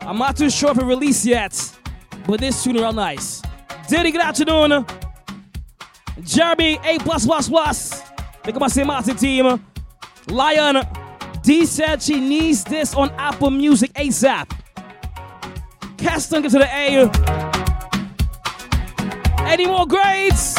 I'm 0.00 0.18
not 0.18 0.36
too 0.36 0.50
sure 0.50 0.72
if 0.72 0.78
it 0.78 0.84
released 0.84 1.24
yet, 1.24 1.78
but 2.26 2.40
this 2.40 2.64
tune 2.64 2.74
real 2.74 2.92
nice. 2.92 3.42
Diddy, 3.88 4.10
good 4.10 4.22
afternoon. 4.22 4.84
Jeremy, 6.24 6.78
A 6.84 6.98
plus 6.98 7.26
plus 7.26 7.48
plus. 7.48 8.02
Big 8.44 8.56
up 8.56 8.60
my. 8.60 8.84
Martin 8.84 9.16
team. 9.16 9.64
Lion, 10.28 10.82
D 11.42 11.66
said 11.66 12.02
she 12.02 12.20
needs 12.20 12.64
this 12.64 12.94
on 12.94 13.10
Apple 13.18 13.50
Music 13.50 13.92
ASAP. 13.94 14.50
Caston 15.96 16.42
gives 16.42 16.54
it 16.54 16.62
an 16.62 16.68
A. 16.68 17.10
Any 19.46 19.66
more 19.66 19.86
grades? 19.86 20.56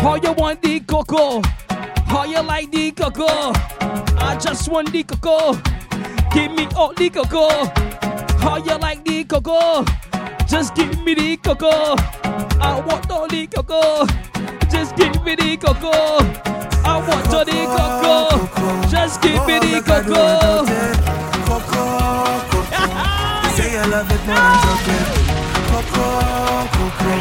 How 0.00 0.14
you 0.16 0.32
want 0.32 0.62
the 0.62 0.80
cocoa? 0.80 1.42
How 2.06 2.24
you 2.24 2.40
like 2.40 2.70
the 2.70 2.90
cocoa? 2.92 3.52
I 4.18 4.38
just 4.40 4.68
want 4.68 4.90
the 4.92 5.02
cocoa. 5.02 5.52
Give 6.32 6.52
me 6.52 6.66
all 6.74 6.92
the 6.94 7.10
cocoa. 7.10 7.66
How 8.38 8.56
you 8.56 8.76
like 8.78 9.04
the 9.04 9.24
cocoa? 9.24 9.84
Just 10.50 10.74
give 10.74 10.98
me 11.04 11.14
the 11.14 11.36
cocoa. 11.36 11.94
I 12.60 12.82
want 12.84 13.08
all 13.10 13.28
the 13.28 13.46
cocoa. 13.46 14.04
Just 14.68 14.96
give 14.96 15.22
me 15.24 15.36
the 15.36 15.56
cocoa. 15.56 16.18
I 16.84 16.98
want 17.06 17.32
all 17.32 17.44
the 17.44 17.66
cocoa. 17.76 18.88
Just 18.88 19.22
give 19.22 19.46
me 19.46 19.58
the 19.60 19.80
cocoa. 19.86 20.76
You 23.44 23.50
say 23.56 23.72
you 23.72 23.84
love 23.90 24.10
it 24.10 24.22
more 24.26 24.42
than 24.42 24.58
chocolate. 24.66 25.08
Coco, 25.70 26.04
Coco. 26.74 27.14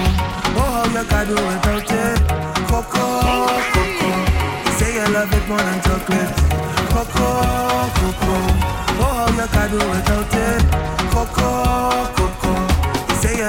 Oh, 0.57 0.73
how 0.73 0.89
you 0.89 1.03
can 1.06 1.23
do 1.27 1.35
without 1.35 1.91
it. 1.91 2.18
Coco, 2.68 3.06
Coco. 3.76 4.10
You 4.65 4.73
say 4.73 4.91
you 4.97 5.07
love 5.14 5.34
it 5.34 5.45
more 5.47 5.61
than 5.61 5.80
chocolate. 5.85 6.34
Coco, 6.89 7.30
Coco. 7.99 8.35
Oh, 8.97 9.14
how 9.14 9.30
you 9.38 9.47
can 9.53 9.68
do 9.69 9.77
without 9.77 10.34
it. 10.34 10.61
Coco, 11.14 12.09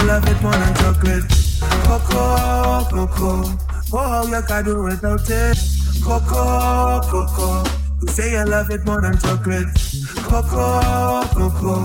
Oh, 0.00 0.02
you 0.02 0.08
love 0.08 0.28
it 0.28 0.42
more 0.42 0.52
than 0.52 0.74
chocolate. 0.76 1.24
Coco, 1.84 2.84
Coco. 2.88 3.58
Oh, 3.92 4.26
you 4.28 4.42
can 4.46 4.64
do 4.64 4.82
without 4.82 5.28
it. 5.28 5.58
Coco, 6.02 7.00
Coco. 7.02 7.70
You 8.00 8.08
say 8.08 8.32
you 8.32 8.44
love 8.46 8.70
it 8.70 8.86
more 8.86 9.02
than 9.02 9.18
chocolate. 9.18 9.68
Coco, 10.24 11.22
Coco. 11.34 11.84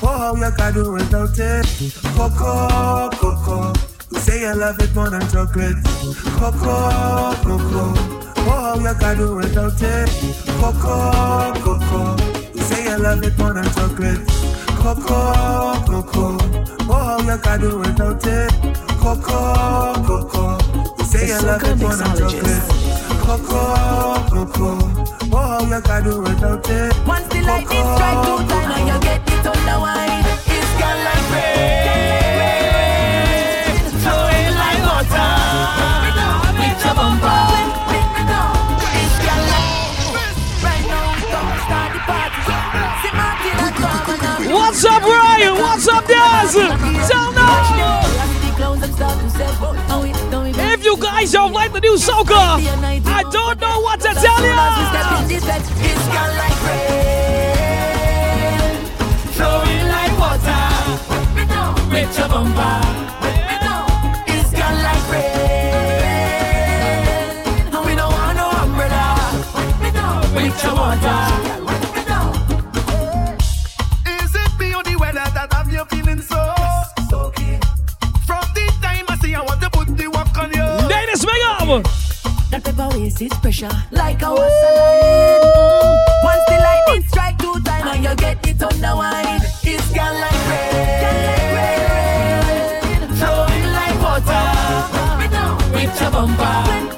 Oh, 0.00 0.36
you 0.36 0.50
can 0.56 0.74
do 0.74 0.92
without 0.92 1.36
it. 1.36 1.66
Coco, 2.14 3.10
Coco. 3.10 3.72
You 4.12 4.20
say 4.20 4.40
you 4.42 4.54
love 4.54 4.80
it 4.80 4.94
more 4.94 5.10
than 5.10 5.28
chocolate. 5.28 5.82
Coco, 6.38 7.34
Coco. 7.42 7.94
Oh, 8.48 8.78
you 8.78 8.94
can 8.94 9.16
do 9.18 9.34
without 9.34 9.82
it. 9.82 10.08
Coco, 10.60 11.52
Coco. 11.64 12.16
You 12.54 12.60
say 12.60 12.84
you 12.84 12.98
love 12.98 13.24
it 13.24 13.36
more 13.36 13.54
than 13.54 13.64
chocolate. 13.72 14.45
Coco, 14.86 15.82
Coco. 15.84 16.38
Oh, 16.88 17.18
you 17.26 17.36
can 17.38 17.60
do 17.60 17.78
without 17.80 18.24
it. 18.24 18.52
Coco, 19.00 19.94
Coco. 20.06 20.58
You 20.96 21.04
say 21.04 21.26
you 21.26 21.40
love 21.40 21.64
it 21.64 21.76
than 21.76 21.98
chocolate. 22.16 22.62
Coco, 23.18 23.60
Coco. 24.30 24.78
Oh, 25.32 25.66
you 25.68 25.80
can 25.82 26.04
do 26.04 26.20
without 26.22 26.70
it. 26.70 26.94
Once 27.04 27.26
the 27.26 27.42
lightning 27.42 27.82
strike 27.82 28.22
two 28.26 28.38
time 28.46 28.70
and 28.70 28.86
you 28.86 28.98
get 29.00 29.28
it 29.28 29.44
on 29.44 29.58
the 29.66 29.76
wine, 29.80 30.24
it's 30.54 30.70
gone 30.78 31.00
like 31.02 31.30
rain, 31.34 32.05
Guys 51.18 51.32
don't 51.32 51.54
like 51.54 51.72
the 51.72 51.80
new 51.80 51.96
soca, 51.96 52.60
I 53.06 53.22
don't 53.32 53.58
know 53.58 53.80
what 53.80 53.98
to 54.00 54.12
tell 54.12 54.42
you. 54.44 54.52
Flowing 59.32 59.76
Up. 81.68 81.82
That 82.52 82.62
pepper 82.62 82.88
waste 82.96 83.20
is 83.20 83.32
pressure 83.42 83.68
like 83.90 84.22
a 84.22 84.28
waterline. 84.30 85.40
Once 86.22 86.44
the 86.46 86.58
lightning 86.62 87.02
strike 87.08 87.36
two 87.38 87.60
time 87.62 87.88
and 87.88 88.04
you 88.04 88.14
get 88.14 88.46
it 88.46 88.62
on 88.62 88.80
the 88.80 88.94
wine, 88.94 89.40
it's 89.64 89.90
gone 89.92 90.20
like 90.20 90.46
rain, 91.58 93.08
flowing 93.18 93.66
like 93.74 94.00
water 94.00 94.46
with 95.72 96.00
your 96.00 96.10
bumper. 96.12 96.95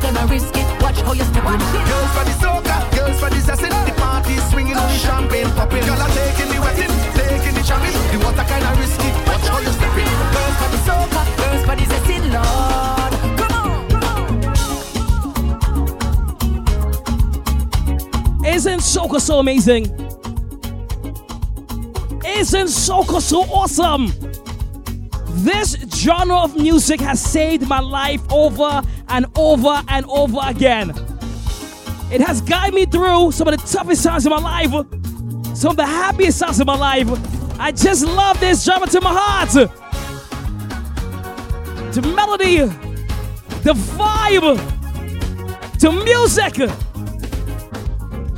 Jamming. 0.00 0.12
This 0.12 0.12
water 0.12 0.12
gonna 0.12 0.26
risk 0.26 0.56
it. 0.56 0.82
Watch 0.82 1.00
how 1.00 1.12
you 1.12 1.24
step 1.24 1.44
on 1.44 1.60
it. 1.60 1.72
Girls 1.72 2.10
for 2.12 2.24
the 2.24 2.32
soca, 2.38 2.90
girls 2.96 3.20
for 3.20 3.30
the 3.30 3.40
sassing, 3.40 3.70
the 3.70 3.92
party 3.96 4.36
swinging 4.50 4.76
on 4.76 4.88
the 4.88 4.98
champagne 4.98 5.50
popping. 5.50 5.84
Girl, 5.84 6.00
I'm 6.00 6.10
taking 6.10 6.48
the 6.48 6.60
wetting, 6.60 6.92
taking 7.14 7.54
the 7.54 7.62
jamming. 7.62 7.92
The 8.12 8.18
water 8.24 8.44
kinda 8.44 8.74
risky. 8.78 9.10
Watch 9.26 9.48
how 9.48 9.60
you 9.60 9.72
step 9.72 9.96
in. 9.96 10.08
Girls 10.34 10.56
for 10.60 10.68
the 10.70 10.78
soca, 10.86 11.22
girls 11.36 11.62
for 11.66 11.76
the 11.76 11.84
zesting, 11.90 12.24
Lord. 12.32 13.12
Come 13.38 13.54
on, 13.62 13.74
Isn't 18.46 18.80
soca 18.80 19.20
so 19.20 19.38
amazing? 19.38 19.84
Isn't 22.24 22.68
soca 22.68 23.20
so 23.20 23.42
awesome? 23.44 24.12
This 25.44 25.76
genre 25.94 26.38
of 26.38 26.56
music 26.56 27.00
has 27.00 27.20
saved 27.20 27.68
my 27.68 27.80
life 27.80 28.22
over 28.30 28.82
and 29.08 29.26
over 29.36 29.82
and 29.88 30.06
over 30.06 30.38
again. 30.44 30.90
It 32.10 32.20
has 32.20 32.40
guided 32.40 32.74
me 32.74 32.86
through 32.86 33.32
some 33.32 33.48
of 33.48 33.60
the 33.60 33.66
toughest 33.66 34.04
times 34.04 34.26
in 34.26 34.30
my 34.30 34.38
life, 34.38 34.70
some 35.56 35.72
of 35.72 35.76
the 35.76 35.86
happiest 35.86 36.40
times 36.40 36.60
in 36.60 36.66
my 36.66 36.76
life. 36.76 37.08
I 37.60 37.72
just 37.72 38.04
love 38.04 38.38
this 38.40 38.64
genre 38.64 38.86
to 38.88 39.00
my 39.00 39.12
heart. 39.12 39.50
The 41.92 42.02
melody, 42.14 42.58
the 43.64 43.74
vibe, 43.74 44.58
the 45.80 45.90
music. 45.92 46.56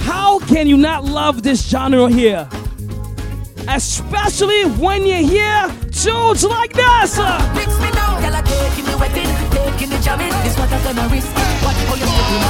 How 0.01 0.39
can 0.41 0.67
you 0.67 0.77
not 0.77 1.05
love 1.05 1.43
this 1.43 1.69
genre 1.69 2.09
here? 2.09 2.49
Especially 3.69 4.65
when 4.65 5.05
you 5.05 5.17
hear 5.17 5.69
tunes 5.93 6.45
like 6.45 6.73
this. 6.73 7.19
Mix 9.51 9.81
me 9.81 9.91
now, 9.91 9.91
girl, 9.91 9.91
I 9.91 9.91
taking 9.91 9.91
the 9.91 9.91
wetting, 9.91 9.91
taking 9.91 9.91
the 9.91 9.99
jamming. 9.99 10.35
This 10.43 10.55
water 10.59 10.81
gonna 10.85 11.07
risk. 11.09 11.31
Watch 11.63 11.81
how 11.87 11.95
you 11.95 12.07
step 12.07 12.31
in. 12.31 12.43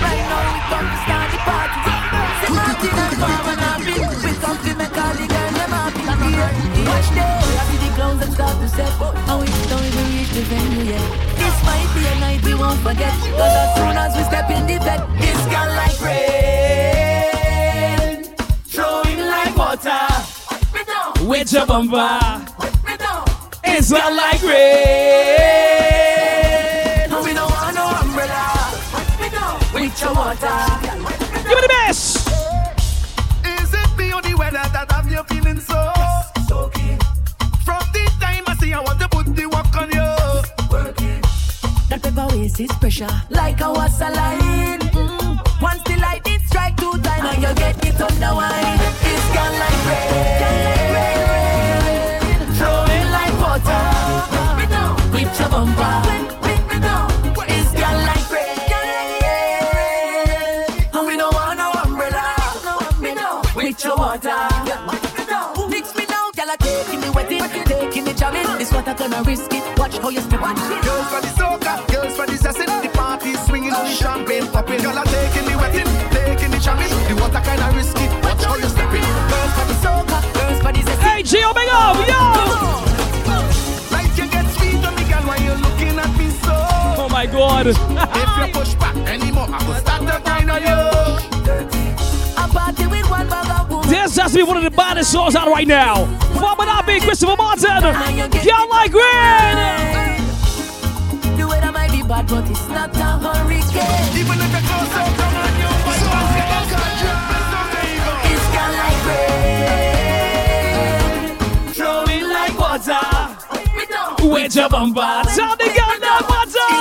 Right 0.00 0.24
now 0.28 0.42
we 0.46 0.60
come 0.70 0.86
to 0.90 0.96
start 1.04 1.28
the 1.30 1.38
party. 1.48 1.94
Say 2.40 2.50
Martin 2.50 2.90
and 2.90 3.16
Carmen 3.20 3.58
and 3.60 3.80
Bill, 3.84 4.02
we 4.20 4.32
come 4.40 4.58
to 4.60 4.72
make 4.76 4.98
all 4.98 5.14
the 5.14 5.26
girls 5.26 5.54
them 5.54 5.70
happy 5.70 6.02
here. 6.30 6.52
Watch 6.86 7.08
them, 7.10 7.28
I 7.40 7.64
see 7.68 7.78
the 7.78 7.88
clowns 7.94 8.18
them 8.20 8.30
start 8.32 8.54
to 8.60 8.68
step 8.68 9.00
and 9.00 9.36
we 9.40 9.46
don't 9.68 9.84
even 9.84 10.06
reach 10.16 10.30
the 10.30 10.42
venue 10.48 10.84
yet. 10.92 11.04
This 11.36 11.56
might 11.64 11.88
be 11.94 12.00
a 12.06 12.08
night 12.20 12.40
we 12.44 12.52
won't 12.54 12.80
forget, 12.80 13.12
'cause 13.12 13.56
as 13.62 13.68
soon 13.76 13.96
as 13.96 14.12
we 14.16 14.22
step 14.24 14.50
in 14.50 14.66
the 14.66 14.78
bed, 14.78 15.00
it's 15.18 15.44
gone 15.52 15.72
like 15.76 16.00
rain, 16.00 17.04
flowing 18.66 19.20
like 19.26 19.54
water. 19.56 20.06
With 21.22 21.52
your 21.52 21.66
bumper. 21.66 22.18
It's 23.62 23.90
not 23.90 24.12
like 24.12 24.42
rain. 24.42 25.69
Water. 30.20 30.60
Give 31.48 31.56
me 31.56 31.62
the 31.66 31.72
best. 31.80 32.28
Is 33.56 33.72
it 33.72 33.90
me 33.96 34.12
or 34.12 34.20
the 34.20 34.34
weather 34.34 34.66
that 34.74 34.92
have 34.92 35.10
you 35.10 35.22
feeling 35.30 35.60
so 35.60 35.80
soaky? 36.48 36.90
From 37.64 37.82
the 37.94 38.04
time 38.20 38.44
I 38.46 38.54
see 38.60 38.72
I 38.74 38.80
want 38.80 39.00
to 39.00 39.08
put 39.08 39.26
the 39.34 39.46
work 39.46 39.74
on 39.80 39.88
you. 39.96 40.10
Working. 40.70 41.22
That 41.88 42.00
pepper 42.02 42.26
waste 42.36 42.60
is 42.60 42.72
pressure 42.82 43.14
like 43.30 43.60
a 43.62 43.72
waterline. 43.72 44.80
Mm. 44.92 45.40
Once 45.62 45.82
the 45.88 45.96
lightning 45.96 46.40
strike 46.48 46.76
two 46.76 46.92
time 47.06 47.24
and 47.30 47.42
you 47.44 47.54
get 47.54 47.76
it 47.88 48.00
on 48.06 48.14
the 48.22 48.30
wine, 48.40 48.80
it's 49.10 49.26
gone 49.36 49.56
like 49.62 49.80
rain, 49.88 51.20
flowing 52.58 53.08
like 53.16 53.36
water 53.44 53.84
with 55.14 55.40
your 55.40 55.48
bumper. 55.48 56.19
Jamming. 68.94 69.10
This 69.10 69.16
water 69.16 69.16
gonna 69.16 69.22
risk 69.22 69.52
it. 69.52 69.78
Watch 69.78 69.98
how 69.98 70.08
you 70.10 70.20
step 70.20 70.42
on 70.42 70.56
it. 70.56 70.82
Girls 70.82 71.08
for 71.08 71.20
the 71.20 71.28
soca, 71.38 71.92
girls 71.92 72.16
for 72.16 72.26
the 72.26 72.36
sassing, 72.36 72.66
the 72.82 72.88
party 72.92 73.34
swinging 73.34 73.72
on 73.72 73.84
the 73.84 73.90
champagne 73.90 74.46
popping. 74.48 74.82
Girl, 74.82 74.98
I'm 74.98 75.06
taking 75.06 75.44
the 75.50 75.56
wetting, 75.58 75.86
taking 76.10 76.50
the 76.50 76.58
jamming. 76.58 76.88
The 77.08 77.14
water 77.20 77.40
kinda 77.40 77.70
risky. 77.74 78.06
Watch 78.22 78.44
how 78.44 78.56
you 78.56 78.68
step 78.68 78.92
in. 78.92 79.02
Girls 79.30 79.52
for 79.56 79.66
the 79.66 79.76
soca, 79.84 80.18
girls 80.34 80.58
for 80.62 80.72
the 80.72 80.80
zesty. 80.80 81.02
Hey, 81.02 81.22
Gio, 81.22 81.54
big 81.54 81.68
up, 81.70 81.96
yo! 82.08 82.22
Like 83.94 84.16
you 84.16 84.26
get 84.28 84.46
sweet 84.54 84.84
on 84.84 84.94
me, 84.96 85.04
girl, 85.04 85.24
while 85.28 85.40
you're 85.40 85.56
looking 85.56 85.98
at 85.98 86.12
me 86.18 86.30
so. 86.44 86.54
Oh 87.02 87.08
my 87.10 87.26
God. 87.26 87.66
if 87.68 87.76
you 87.76 88.52
push 88.52 88.74
back 88.74 88.96
anymore, 89.08 89.48
I 89.50 89.58
will 89.66 89.74
start 89.74 90.02
to 90.02 90.20
grind 90.24 90.50
on 90.50 90.62
you. 90.62 90.80
A 92.36 92.48
party 92.48 92.86
with 92.86 93.08
one 93.10 93.28
bag 93.28 93.50
of 93.50 93.68
women. 93.68 93.69
This 93.90 94.16
has 94.18 94.30
to 94.30 94.38
be 94.38 94.44
one 94.44 94.56
of 94.56 94.62
the 94.62 94.70
baddest 94.70 95.10
songs 95.10 95.34
out 95.34 95.48
right 95.48 95.66
now. 95.66 96.06
What 96.38 96.56
would 96.58 96.68
that 96.68 96.86
be, 96.86 97.00
Christopher 97.00 97.34
Martin? 97.36 97.82
Y'all 98.46 98.70
like 98.70 98.94
rain? 98.94 99.56
The 101.36 101.42
weather 101.42 101.72
might 101.72 101.90
be 101.90 102.00
bad, 102.06 102.28
but 102.28 102.48
it's 102.48 102.68
not 102.68 102.94
a 102.94 103.18
hurricane. 103.18 104.14
Even 104.14 104.38
if 104.38 104.54
it 104.54 104.62
goes 104.62 104.94
so 104.94 105.02
come 105.18 105.34
on 105.42 105.58
you, 105.58 105.74
my 105.82 105.98
It's 108.30 108.46
gone 108.54 108.78
like 108.78 109.02
rain, 109.10 110.14
flowing 111.74 112.30
like 112.30 112.54
water. 112.62 113.02
With 114.22 114.54
your 114.54 114.68
bumper, 114.68 115.26
tell 115.34 115.56
the 115.58 115.66
girl 115.66 115.98
that 115.98 116.22
water. 116.30 116.79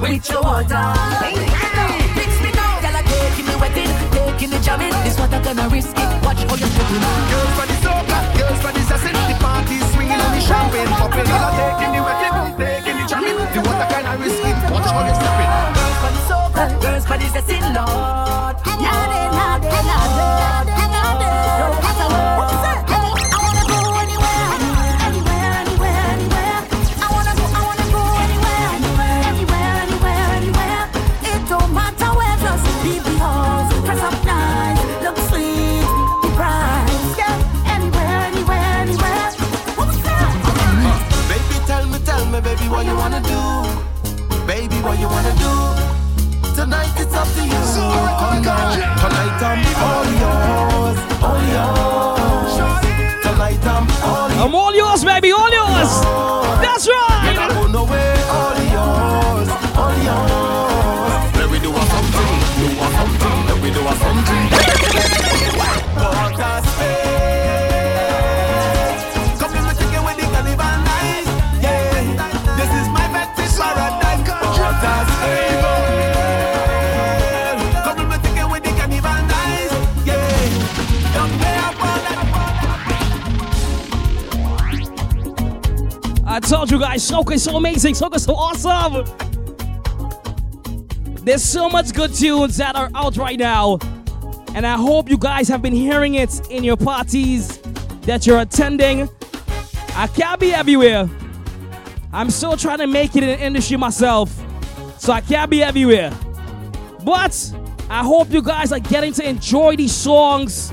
With 0.00 0.28
your 0.30 0.42
water. 0.42 0.82
Mix 2.16 2.32
me 2.40 2.50
now, 2.52 2.80
girl, 2.80 2.96
I 2.96 3.02
taking 3.06 3.46
the 3.46 3.56
wetting, 3.58 3.92
taking 4.12 4.50
the 4.50 4.58
jamming. 4.60 4.92
This 5.04 5.18
water 5.18 5.40
gonna 5.42 5.68
risk 5.68 5.96
it. 5.96 6.08
Watch 6.24 6.42
how 6.44 6.56
you 6.56 6.66
in. 6.66 7.02
Girls 7.30 7.52
for 7.56 7.66
the 7.66 7.76
soca, 7.84 8.18
girls 8.36 8.60
for 8.60 8.72
the 8.72 8.82
sassing, 8.88 9.16
the 9.28 9.36
party 9.40 9.80
swinging 9.92 10.20
on 10.20 10.30
the 10.34 10.40
champagne 10.40 10.88
popping. 10.88 11.24
Girl, 11.24 11.36
I'm 11.36 11.54
taking 11.56 11.92
the 11.96 12.02
wetting, 12.04 12.36
taking 12.56 12.96
the 13.00 13.04
jamming. 13.08 13.38
The 13.54 13.60
water 13.64 13.86
kinda 13.92 14.12
risky. 14.20 14.50
Watch 14.72 14.86
how 14.86 15.06
you 15.06 15.14
step 15.16 15.40
in. 15.42 15.48
Girls 15.76 15.98
for 16.02 16.10
the 16.16 16.22
soca, 16.28 16.64
girls 16.82 17.04
for 17.06 17.16
the 17.16 17.26
zesting, 17.34 17.55
Tonight 49.38 49.66
I'm 49.76 49.84
all 49.84 50.04
yours, 50.22 50.98
all 51.22 51.40
yours. 51.52 53.22
Tonight 53.22 53.66
I'm 53.66 53.90
all 54.02 54.28
yours. 54.30 54.40
I'm 54.40 54.54
all 54.54 54.74
yours, 54.74 55.04
baby, 55.04 55.30
all 55.30 55.50
yours. 55.52 56.25
Guys, 86.78 87.08
soca 87.08 87.32
is 87.32 87.44
so 87.44 87.56
amazing, 87.56 87.94
soca 87.94 88.16
is 88.16 88.24
so 88.24 88.34
awesome. 88.34 89.04
There's 91.24 91.44
so 91.44 91.68
much 91.68 91.92
good 91.92 92.14
tunes 92.14 92.56
that 92.56 92.76
are 92.76 92.90
out 92.94 93.16
right 93.16 93.38
now, 93.38 93.78
and 94.54 94.66
I 94.66 94.76
hope 94.76 95.08
you 95.08 95.18
guys 95.18 95.48
have 95.48 95.62
been 95.62 95.74
hearing 95.74 96.14
it 96.14 96.48
in 96.50 96.64
your 96.64 96.76
parties 96.76 97.58
that 98.02 98.26
you're 98.26 98.40
attending. 98.40 99.08
I 99.94 100.06
can't 100.06 100.40
be 100.40 100.52
everywhere. 100.52 101.08
I'm 102.12 102.30
still 102.30 102.56
trying 102.56 102.78
to 102.78 102.86
make 102.86 103.16
it 103.16 103.22
in 103.22 103.28
the 103.28 103.40
industry 103.40 103.76
myself, 103.76 104.30
so 104.98 105.12
I 105.12 105.20
can't 105.20 105.50
be 105.50 105.62
everywhere. 105.62 106.12
But 107.04 107.52
I 107.90 108.02
hope 108.02 108.32
you 108.32 108.42
guys 108.42 108.72
are 108.72 108.80
getting 108.80 109.12
to 109.14 109.28
enjoy 109.28 109.76
these 109.76 109.94
songs 109.94 110.72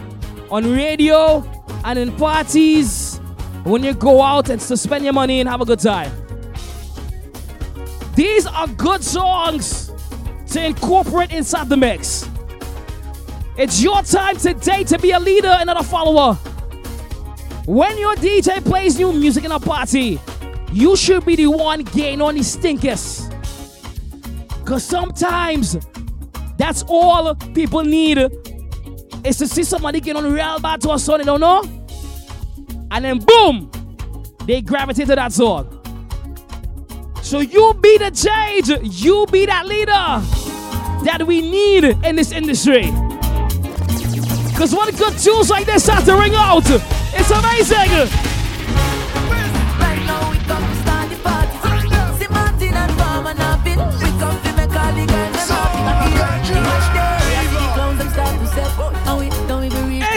on 0.50 0.72
radio 0.72 1.44
and 1.84 2.00
in 2.00 2.16
parties 2.16 3.03
when 3.64 3.84
you 3.84 3.94
go 3.94 4.22
out 4.22 4.50
and 4.50 4.60
to 4.60 4.76
spend 4.76 5.04
your 5.04 5.14
money 5.14 5.40
and 5.40 5.50
have 5.50 5.62
a 5.62 5.66
good 5.66 5.80
time. 5.80 6.12
These 8.16 8.46
are 8.46 8.68
good 8.68 9.04
songs 9.04 9.92
to 10.48 10.66
incorporate 10.66 11.32
inside 11.32 11.70
the 11.70 11.78
mix. 11.78 12.30
It's 13.58 13.82
your 13.82 14.02
time 14.04 14.38
today 14.38 14.84
to 14.86 15.00
be 15.00 15.12
a 15.12 15.20
leader 15.20 15.48
and 15.48 15.68
not 15.68 15.80
a 15.80 15.84
follower. 15.84 16.36
When 17.66 17.98
your 17.98 18.16
DJ 18.16 18.64
plays 18.64 18.98
new 18.98 19.14
music 19.14 19.46
in 19.46 19.52
a 19.52 19.60
party, 19.60 20.20
you 20.72 20.96
should 20.96 21.26
be 21.26 21.36
the 21.36 21.48
one 21.48 21.84
getting 21.84 22.22
on 22.22 22.36
the 22.36 22.44
stinkers. 22.44 23.30
Because 24.60 24.84
sometimes 24.84 25.78
that's 26.58 26.84
all 26.88 27.36
people 27.36 27.84
need 27.84 28.18
is 29.24 29.38
to 29.38 29.48
see 29.48 29.64
somebody 29.64 30.02
get 30.02 30.16
on 30.16 30.32
real 30.32 30.60
bad 30.60 30.82
to 30.82 30.92
a 30.92 31.00
song 31.00 31.20
they 31.20 31.24
don't 31.24 31.40
know. 31.40 31.83
And 32.94 33.04
then 33.04 33.18
boom, 33.18 33.72
they 34.46 34.62
gravitate 34.62 35.08
to 35.08 35.16
that 35.16 35.34
song. 35.34 35.68
So 37.24 37.40
you 37.40 37.74
be 37.82 37.98
the 37.98 38.12
change, 38.12 38.70
you 39.04 39.26
be 39.32 39.48
that 39.48 39.66
leader 39.66 40.22
that 41.04 41.24
we 41.26 41.42
need 41.42 41.86
in 42.06 42.16
this 42.16 42.32
industry. 42.32 42.92
Because 44.52 44.76
when 44.76 44.92
good 44.96 45.18
tunes 45.18 45.50
like 45.50 45.66
this 45.66 45.86
start 45.86 46.06
to 46.06 46.16
ring 46.16 46.36
out, 46.36 46.66
it's 47.16 47.32
amazing. 47.32 48.30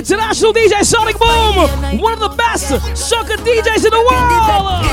International 0.08 0.52
DJ 0.52 0.84
Sonic 0.84 1.18
Boom, 1.18 1.98
one 1.98 2.12
of 2.12 2.20
the 2.20 2.28
best 2.36 2.70
soca 2.94 3.34
DJs 3.38 3.86
in 3.86 3.90
the 3.90 3.98
world. 3.98 4.86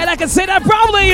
And 0.00 0.10
I 0.10 0.16
can 0.16 0.28
say 0.28 0.46
that 0.46 0.64
proudly. 0.64 1.12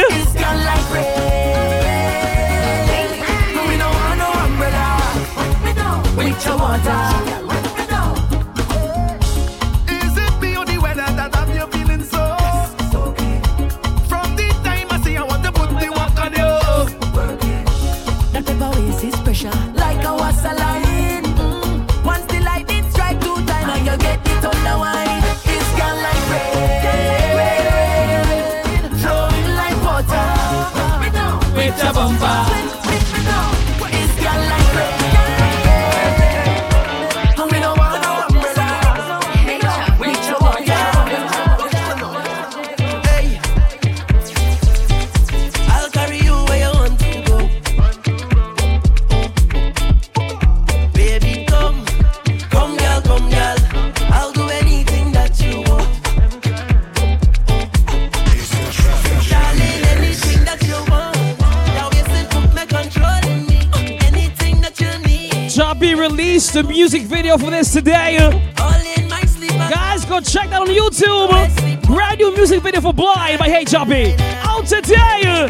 The 66.63 66.69
music 66.69 67.03
video 67.03 67.39
for 67.39 67.51
this 67.51 67.73
today. 67.73 68.17
All 68.59 68.73
in 68.97 69.09
my 69.09 69.21
sleep. 69.23 69.51
Guys, 69.51 70.05
go 70.05 70.21
check 70.21 70.51
that 70.51 70.61
on 70.61 70.67
YouTube. 70.67 71.87
Brand 71.87 72.19
new 72.19 72.35
music 72.35 72.63
video 72.63 72.81
for 72.81 72.93
Blind 72.93 73.39
by 73.39 73.49
Hey 73.49 73.65
Choppy. 73.65 74.17
Out 74.43 74.67
today. 74.67 75.47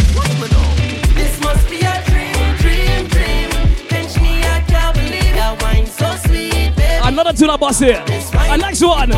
This 1.14 1.40
must 1.40 1.66
be 1.70 1.80
a 1.80 2.04
dream, 2.04 2.56
dream, 2.58 3.06
dream. 3.08 3.48
Pinch 3.88 4.20
me, 4.20 4.42
I 4.44 4.60
can't 4.68 4.94
believe 4.96 5.34
that 5.34 5.62
wine 5.62 5.86
so 5.86 6.14
sweet, 6.28 6.76
baby. 6.76 7.00
Another 7.02 7.32
tune 7.32 7.48
up 7.48 7.60
boss 7.60 7.78
here. 7.78 8.04
Next 8.58 8.82
one. 8.82 9.08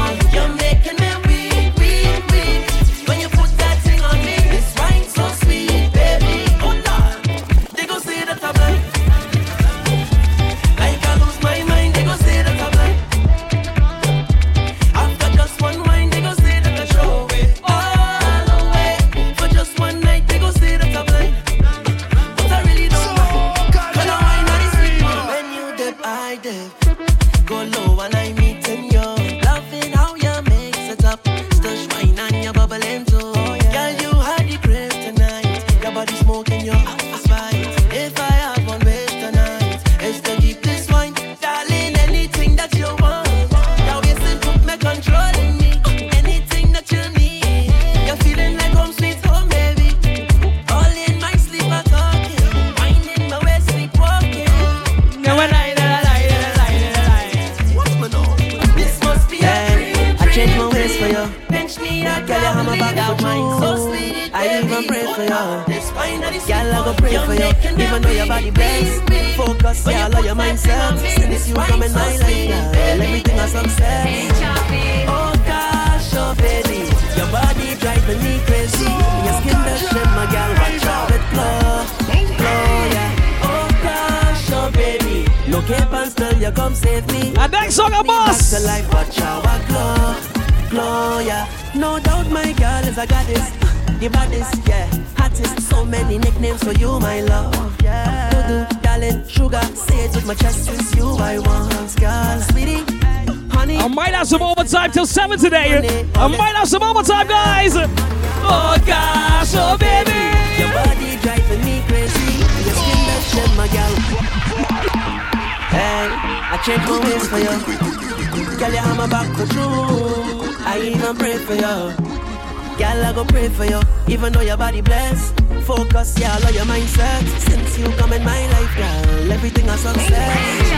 I 126.31 126.39
love 126.39 126.55
your 126.55 126.65
mindset. 126.65 127.23
Since 127.41 127.79
you 127.79 127.89
come 127.97 128.13
in 128.13 128.23
my 128.25 128.47
life, 128.55 128.77
girl, 128.77 129.33
everything 129.33 129.69
a 129.69 129.77
success. 129.77 130.71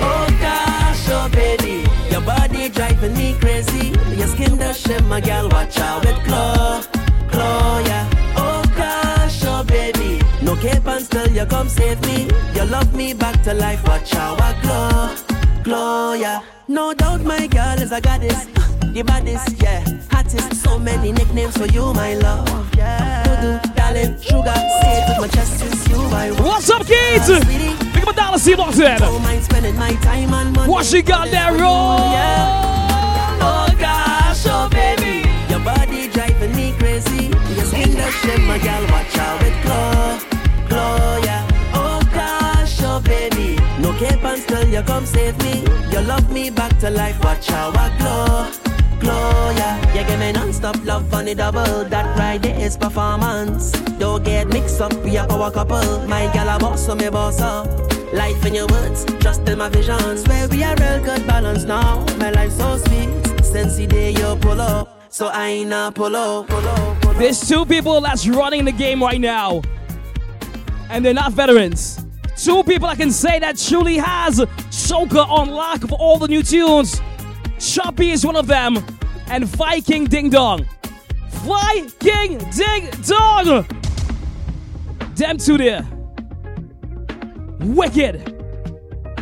Oh 0.00 0.26
gosh, 0.40 1.08
oh 1.08 1.28
baby, 1.32 1.84
your 2.12 2.20
body 2.20 2.68
driving 2.68 3.14
me 3.14 3.34
crazy. 3.40 3.88
Your 4.16 4.28
skin 4.28 4.56
does 4.56 4.86
my 5.08 5.20
girl, 5.20 5.48
watch 5.48 5.78
out 5.78 6.04
with 6.04 6.24
glow, 6.24 6.80
glow, 7.28 7.82
yeah. 7.84 8.08
Oh 8.36 8.62
gosh, 8.76 9.42
oh 9.44 9.64
baby, 9.64 10.22
no 10.42 10.54
cape 10.54 10.86
and 10.86 11.04
still 11.04 11.28
you 11.28 11.44
come 11.46 11.68
save 11.68 12.00
me. 12.02 12.28
You 12.54 12.64
love 12.64 12.94
me 12.94 13.14
back 13.14 13.42
to 13.42 13.52
life, 13.52 13.82
watch 13.88 14.14
I 14.14 14.60
glow, 14.62 15.62
glow, 15.64 16.12
yeah. 16.12 16.40
No 16.68 16.94
doubt, 16.94 17.22
my 17.24 17.48
girl 17.48 17.82
is 17.82 17.90
a 17.90 18.00
goddess, 18.00 18.46
the 18.94 19.02
baddest, 19.02 19.60
yeah. 19.60 19.84
Hottest, 20.12 20.62
so 20.62 20.78
many 20.78 21.10
nicknames 21.10 21.56
for 21.56 21.66
you, 21.66 21.92
my 21.94 22.14
love. 22.14 22.73
What's 27.14 27.30
up, 27.30 27.42
kids? 27.44 27.96
Up 27.96 28.08
a 28.08 28.12
dollar, 28.12 28.38
see 28.38 28.56
what's 28.56 28.80
in. 28.80 28.98
Don't 28.98 29.22
mind 29.22 29.44
spending 29.44 29.76
my 29.76 29.94
time 30.02 30.34
and 30.34 30.52
money. 30.52 30.68
What 30.68 30.84
she 30.84 31.00
got 31.00 31.30
there, 31.30 31.52
roll? 31.52 31.60
Oh, 31.62 32.10
yeah. 32.12 33.38
Oh 33.40 33.76
gosh, 33.78 34.44
oh 34.46 34.68
baby, 34.68 35.22
your 35.48 35.60
body 35.60 36.08
driving 36.08 36.56
me 36.56 36.72
crazy. 36.76 37.26
Your 37.54 37.66
skin 37.66 37.94
does 37.94 38.40
my 38.48 38.58
girl, 38.58 38.82
watch 38.90 39.16
out 39.16 39.40
with 39.40 39.62
glow, 39.62 40.18
glow, 40.68 41.20
yeah. 41.22 41.46
Oh 41.72 42.02
gosh, 42.12 42.82
oh 42.82 43.00
baby, 43.00 43.62
no 43.80 43.96
cape 43.96 44.24
and 44.24 44.42
still 44.42 44.66
you 44.66 44.82
come 44.82 45.06
save 45.06 45.38
me. 45.38 45.62
You 45.92 46.00
love 46.00 46.32
me 46.32 46.50
back 46.50 46.76
to 46.80 46.90
life, 46.90 47.22
watch 47.22 47.46
how 47.46 47.70
I 47.76 47.96
glow, 47.96 48.50
glow, 49.04 49.52
yeah. 49.56 49.76
You 49.94 50.04
give 50.06 50.18
me 50.18 50.32
non-stop 50.32 50.84
love 50.84 51.12
on 51.14 51.26
the 51.26 51.34
double. 51.34 51.84
That 51.84 52.18
right 52.18 52.40
there 52.42 52.58
is 52.58 52.76
performance. 52.76 53.70
Don't 53.98 54.24
get 54.24 54.48
mixed 54.48 54.80
up, 54.80 54.92
we 55.04 55.16
are 55.18 55.30
our 55.30 55.50
couple. 55.50 56.08
My 56.08 56.32
gal 56.32 56.48
a 56.48 56.58
boss, 56.58 56.86
so 56.86 56.94
me 56.94 57.08
boss 57.10 57.40
up. 57.40 57.66
Life 58.12 58.44
in 58.46 58.54
your 58.54 58.66
words, 58.68 59.04
trust 59.20 59.48
in 59.48 59.58
my 59.58 59.68
visions. 59.68 60.26
Where 60.28 60.48
we 60.48 60.62
are 60.64 60.76
real 60.76 61.04
good 61.04 61.26
balance 61.26 61.64
now. 61.64 62.04
My 62.18 62.30
life 62.30 62.52
so 62.52 62.76
sweet. 62.78 63.10
Since 63.44 63.76
the 63.76 63.86
day 63.86 64.10
you 64.10 64.36
pull 64.40 64.60
up, 64.60 65.12
so 65.12 65.26
I 65.28 65.48
ain't 65.48 65.72
a 65.72 65.92
pull 65.94 66.16
up, 66.16 66.48
pull 66.48 66.66
up, 66.66 67.00
pull 67.00 67.10
up. 67.12 67.16
There's 67.18 67.46
two 67.48 67.64
people 67.64 68.00
that's 68.00 68.26
running 68.26 68.64
the 68.64 68.72
game 68.72 69.02
right 69.02 69.20
now, 69.20 69.62
and 70.90 71.04
they're 71.04 71.14
not 71.14 71.32
veterans. 71.32 72.04
Two 72.36 72.64
people 72.64 72.88
I 72.88 72.96
can 72.96 73.12
say 73.12 73.38
that 73.38 73.56
truly 73.56 73.96
has 73.96 74.40
soca 74.70 75.28
on 75.28 75.50
lock 75.50 75.82
for 75.82 75.96
all 76.00 76.18
the 76.18 76.26
new 76.26 76.42
tunes. 76.42 77.00
Choppy 77.94 78.10
is 78.10 78.26
one 78.26 78.34
of 78.34 78.48
them, 78.48 78.84
and 79.28 79.44
Viking 79.44 80.06
Ding 80.06 80.28
Dong. 80.28 80.66
Viking 81.28 82.38
Ding 82.50 82.90
Dong! 83.06 83.64
Them 85.14 85.38
two 85.38 85.56
there. 85.56 85.86
Wicked. 87.60 88.34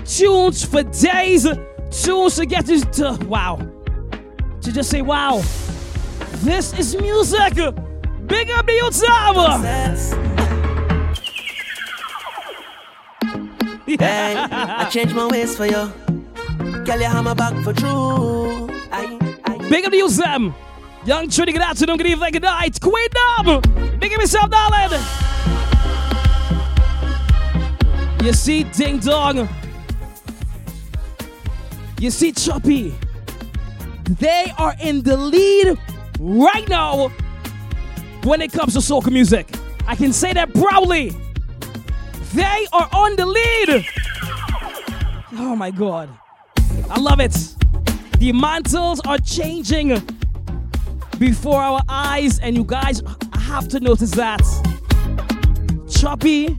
Tunes 0.06 0.64
for 0.64 0.84
days. 0.84 1.46
Tunes 1.90 2.36
to 2.36 2.46
get 2.46 2.66
you 2.66 2.80
to 2.80 3.18
wow. 3.26 3.56
To 4.62 4.72
just 4.72 4.88
say 4.88 5.02
wow. 5.02 5.42
This 6.36 6.72
is 6.78 6.96
music. 6.96 7.52
Big 8.24 8.50
up 8.52 8.66
to 8.66 8.90
Tom. 8.90 9.62
Hey, 13.84 14.34
I 14.34 14.88
changed 14.90 15.14
my 15.14 15.26
ways 15.26 15.54
for 15.58 15.66
you. 15.66 15.92
Girl, 16.84 17.00
you 17.00 17.22
my 17.22 17.32
back 17.34 17.54
for 17.62 17.72
true. 17.72 18.66
Big 19.70 19.84
up 19.84 19.92
to 19.92 19.96
you, 19.96 20.08
Sam. 20.08 20.52
Young 21.04 21.28
Trinity, 21.30 21.52
good 21.52 21.62
afternoon, 21.62 21.96
good 21.96 22.08
evening, 22.08 22.32
good 22.32 22.42
night. 22.42 22.80
Queen 22.80 23.06
Dub. 23.36 23.62
Big 24.00 24.12
up 24.12 24.20
yourself, 24.20 24.50
darling. 24.50 25.00
You 28.24 28.32
see 28.32 28.64
Ding 28.64 28.98
Dong. 28.98 29.48
You 32.00 32.10
see 32.10 32.32
Choppy. 32.32 32.92
They 34.18 34.52
are 34.58 34.74
in 34.80 35.02
the 35.02 35.16
lead 35.16 35.78
right 36.18 36.68
now 36.68 37.08
when 38.24 38.42
it 38.42 38.52
comes 38.52 38.74
to 38.74 38.80
soca 38.80 39.12
music. 39.12 39.54
I 39.86 39.94
can 39.94 40.12
say 40.12 40.32
that 40.32 40.52
proudly. 40.52 41.16
They 42.34 42.66
are 42.72 42.88
on 42.92 43.14
the 43.14 43.26
lead. 43.26 43.86
Oh 45.34 45.54
my 45.54 45.70
god. 45.70 46.08
I 46.90 46.98
love 47.00 47.20
it. 47.20 47.32
The 48.18 48.32
mantles 48.32 49.00
are 49.06 49.18
changing 49.18 50.00
before 51.18 51.62
our 51.62 51.80
eyes, 51.88 52.38
and 52.38 52.56
you 52.56 52.64
guys 52.64 53.02
have 53.34 53.68
to 53.68 53.80
notice 53.80 54.10
that. 54.12 54.40
Choppy, 55.90 56.58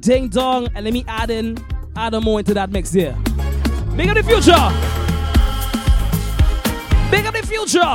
Ding 0.00 0.28
Dong, 0.28 0.68
and 0.74 0.84
let 0.84 0.92
me 0.92 1.04
add 1.08 1.30
in 1.30 1.58
Adam 1.96 2.24
more 2.24 2.40
into 2.40 2.54
that 2.54 2.70
mix 2.70 2.92
here. 2.92 3.16
Big 3.96 4.08
up 4.08 4.16
the 4.16 4.22
future. 4.22 4.52
Big 7.10 7.26
up 7.26 7.34
the 7.34 7.46
future. 7.46 7.94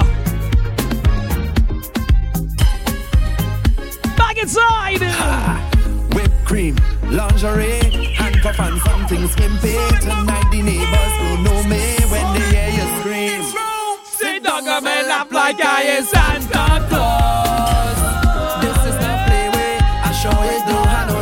Back 4.15 4.37
inside. 4.37 5.01
Whipped 6.13 6.45
cream, 6.45 6.75
lingerie, 7.03 8.16
handcuff 8.47 8.67
and 8.67 8.81
something 8.81 9.27
skimpy. 9.27 9.75
Tonight 10.01 10.45
the 10.51 10.61
neighbors 10.61 11.13
will 11.21 11.37
know 11.43 11.63
me 11.63 11.95
when 12.11 12.33
they 12.33 12.47
hear 12.51 12.69
you 12.69 12.85
scream. 12.99 13.43
Sit 14.03 14.43
down, 14.43 14.67
I'm 14.67 14.85
up 15.11 15.31
like 15.31 15.63
I 15.63 15.81
am 15.81 16.03
Santa 16.03 16.85
Claus. 16.89 17.97
This 18.61 18.77
is 18.89 18.95
the 18.95 19.13
play 19.27 19.49
way. 19.49 19.77
I 19.81 20.11
show 20.11 20.29
it 20.29 20.61
don't 20.67 20.87
have 20.87 21.07
no. 21.07 21.17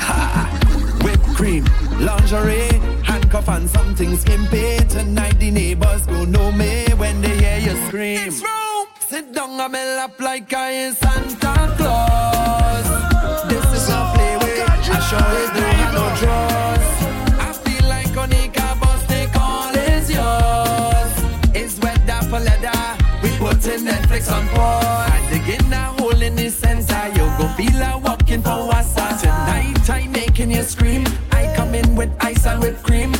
Ha! 0.00 1.00
Whipped 1.04 1.36
cream, 1.36 1.64
lingerie, 2.00 2.67
and 3.58 3.70
something 3.70 4.16
skimpy. 4.16 4.76
Tonight 4.88 5.38
the 5.40 5.50
neighbors 5.50 6.06
go 6.06 6.24
know 6.24 6.52
me 6.52 6.84
when 6.96 7.20
they 7.20 7.36
hear 7.42 7.58
you 7.66 7.74
scream. 7.86 8.30
Sit 9.10 9.32
down 9.32 9.50
on 9.60 9.72
my 9.72 9.84
lap 9.96 10.20
like 10.20 10.52
I 10.52 10.70
am 10.84 10.94
Santa 10.94 11.54
Claus. 11.78 12.86
This 13.50 13.66
is 13.78 13.88
a 13.88 14.00
play 14.14 14.34
way. 14.42 14.62
I 14.62 15.00
show 15.08 15.24
it 15.42 15.50
don't 15.56 15.76
have 15.82 15.94
no 16.00 16.06
drugs. 16.20 16.90
I 17.46 17.50
feel 17.64 17.84
like 17.94 18.12
Onika 18.22 18.68
bus 18.80 19.02
they 19.12 19.26
call 19.36 19.74
is 19.92 20.06
yours. 20.18 21.12
It's 21.60 21.74
weather 21.82 22.20
for 22.30 22.40
leather. 22.48 22.80
We 23.22 23.30
putting 23.42 23.82
Netflix 23.90 24.30
on 24.36 24.46
pause. 24.48 25.10
I 25.14 25.18
dig 25.30 25.48
in 25.56 25.72
a 25.72 25.84
hole 25.96 26.22
in 26.22 26.36
the 26.36 26.48
sensor. 26.50 27.08
You 27.16 27.26
go 27.38 27.48
feel 27.56 27.76
like 27.80 28.04
walking 28.04 28.42
for 28.42 28.58
wassa. 28.70 29.06
Tonight 29.20 29.90
I'm 29.90 30.12
making 30.12 30.50
you 30.52 30.62
scream. 30.62 31.04
I 31.32 31.52
come 31.56 31.74
in 31.74 31.96
with 31.96 32.12
ice 32.20 32.46
and 32.46 32.62
whipped 32.62 32.84
cream. 32.84 33.12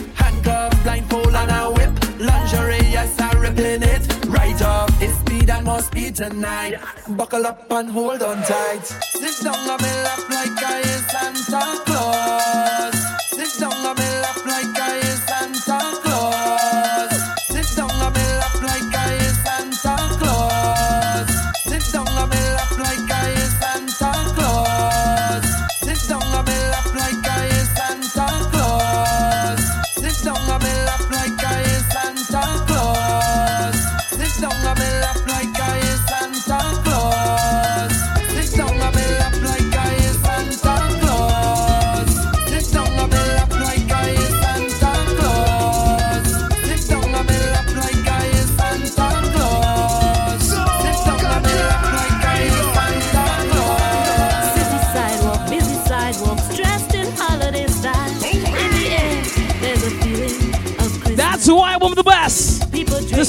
Tonight. 6.10 6.74
Buckle 7.08 7.46
up 7.46 7.70
and 7.70 7.90
hold 7.90 8.22
on 8.22 8.42
tight. 8.42 8.82
This 9.20 9.38
Sit 9.38 9.44
down 9.44 9.56
on 9.70 9.80
me 9.82 9.92
lap 10.04 10.22
like 10.30 10.62
I 10.62 10.80
is 10.80 11.06
Santa 11.10 11.82
Claus. 11.84 13.27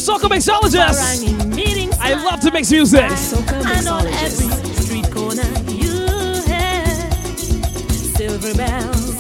Soca 0.10 0.28
mixologist. 0.28 1.00
I 2.02 2.16
love 2.16 2.40
to 2.40 2.52
mix 2.52 2.72
music. 2.72 3.12
Silver 8.18 8.54
bells, 8.56 9.18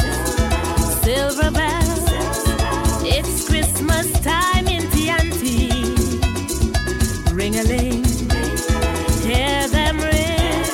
silver 1.04 1.52
bells. 1.52 2.10
It's 3.04 3.48
Christmas 3.48 4.12
time 4.22 4.68
in 4.68 4.90
Ring 7.36 7.56
a 7.60 7.64
ling, 7.66 8.04
hear 9.22 9.68
them 9.68 10.00
ring. 10.00 10.66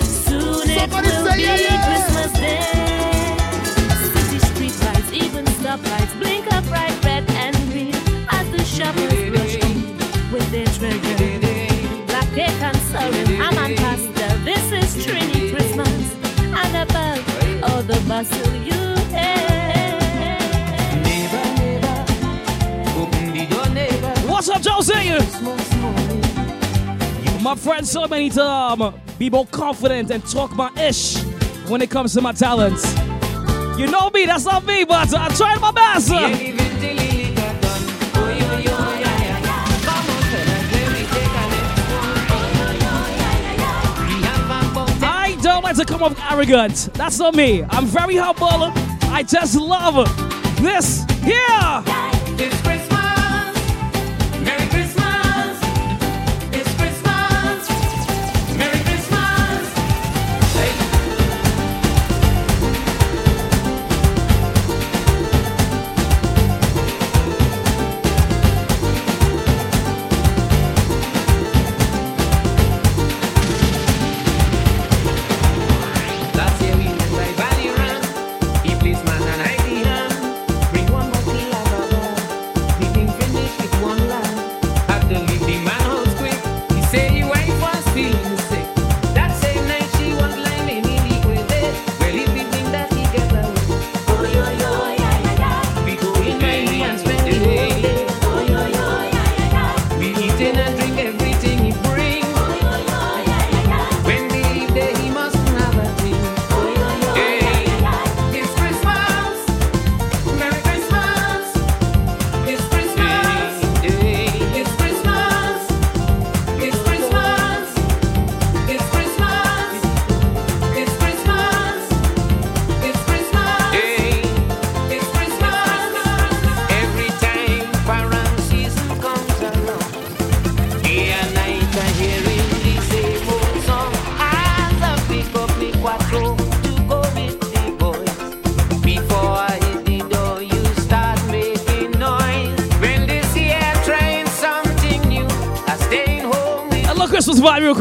Soon 0.00 0.70
it 0.70 0.88
will 0.88 1.34
be 1.34 1.46
Christmas 1.84 2.32
Day. 2.34 2.73
I'm 13.06 13.58
on 13.58 13.76
pasta. 13.76 14.40
This 14.44 14.72
is 14.72 15.04
Trini 15.04 15.54
Christmas. 15.54 16.14
And 16.40 16.90
above 16.90 17.64
all 17.64 17.82
the 17.82 18.02
bustle 18.08 18.54
you. 18.64 18.84
What's 24.46 24.48
up, 24.48 24.62
Jose? 24.64 25.18
My 27.42 27.54
friend 27.54 27.86
so 27.86 28.06
many 28.08 28.30
times 28.30 28.94
be 29.18 29.30
more 29.30 29.46
confident 29.46 30.10
and 30.10 30.26
talk 30.26 30.54
my 30.54 30.70
ish 30.78 31.22
when 31.68 31.80
it 31.82 31.90
comes 31.90 32.12
to 32.14 32.20
my 32.20 32.32
talents. 32.32 32.84
You 33.78 33.86
know 33.86 34.10
me, 34.10 34.26
that's 34.26 34.44
not 34.44 34.64
me, 34.66 34.84
but 34.84 35.14
I 35.14 35.28
tried 35.28 35.60
my 35.60 35.70
best. 35.72 36.08
to 45.74 45.84
come 45.84 46.02
off 46.02 46.18
arrogant. 46.30 46.90
That's 46.94 47.18
not 47.18 47.34
me. 47.34 47.64
I'm 47.64 47.86
very 47.86 48.16
humble. 48.16 48.72
I 49.10 49.22
just 49.22 49.56
love 49.56 50.06
this. 50.60 51.04
Yeah. 51.24 51.93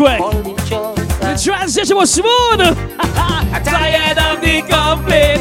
quick. 0.04 0.20
The 0.20 1.42
transition 1.42 1.96
was 1.96 2.12
smooth. 2.14 2.60
I'm 3.00 3.64
Tired 3.64 4.18
of 4.18 4.42
the 4.42 4.62
complaints. 4.62 5.33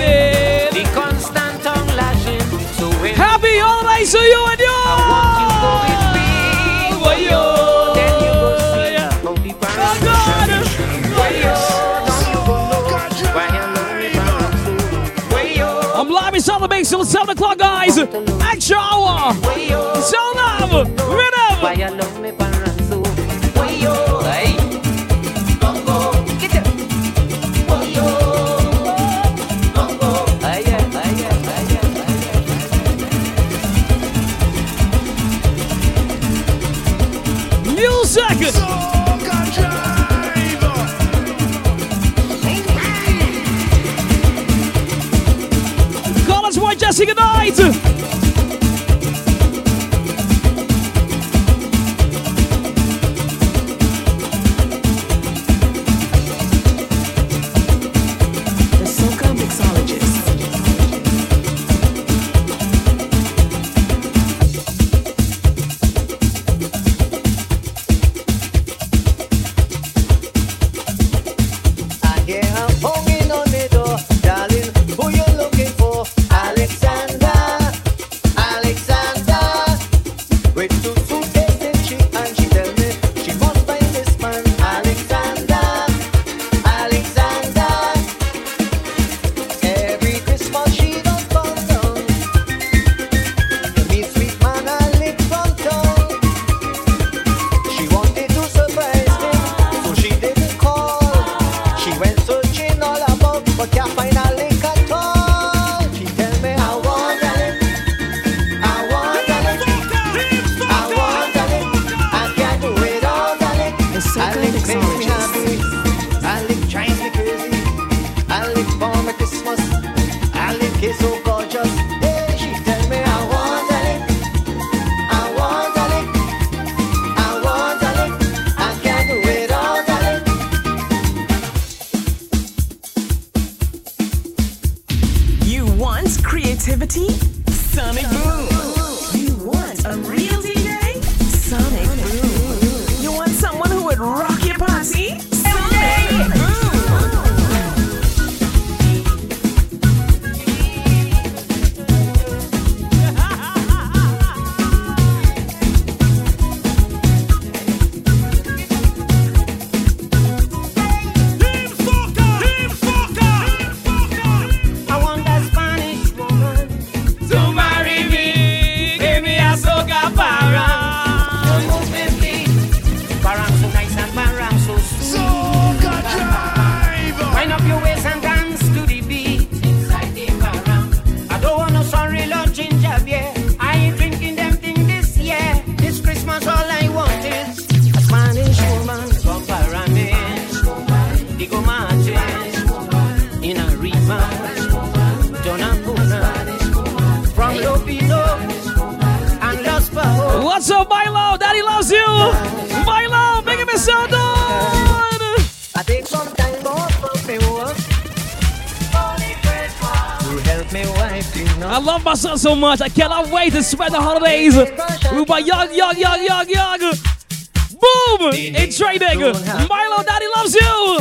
so 212.52 212.60
much. 212.60 212.80
I 212.80 212.88
cannot 212.88 213.30
wait 213.30 213.52
to 213.52 213.62
spend 213.62 213.94
the 213.94 214.00
holidays 214.00 214.56
with 214.56 215.28
my 215.28 215.38
young, 215.38 215.74
young, 215.74 215.96
young, 215.98 216.22
young, 216.22 216.48
young. 216.48 216.78
Boom! 216.78 218.30
It's 218.32 218.78
trading. 218.78 219.20
Milo 219.20 220.02
Daddy 220.04 220.26
loves 220.36 220.54
you. 220.54 220.98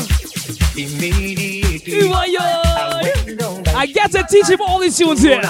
Immediately. 0.77 2.09
I 3.73 3.85
get 3.93 4.11
to 4.11 4.23
teach 4.29 4.47
him 4.49 4.61
all 4.61 4.79
these 4.79 4.97
tunes 4.97 5.21
here. 5.21 5.41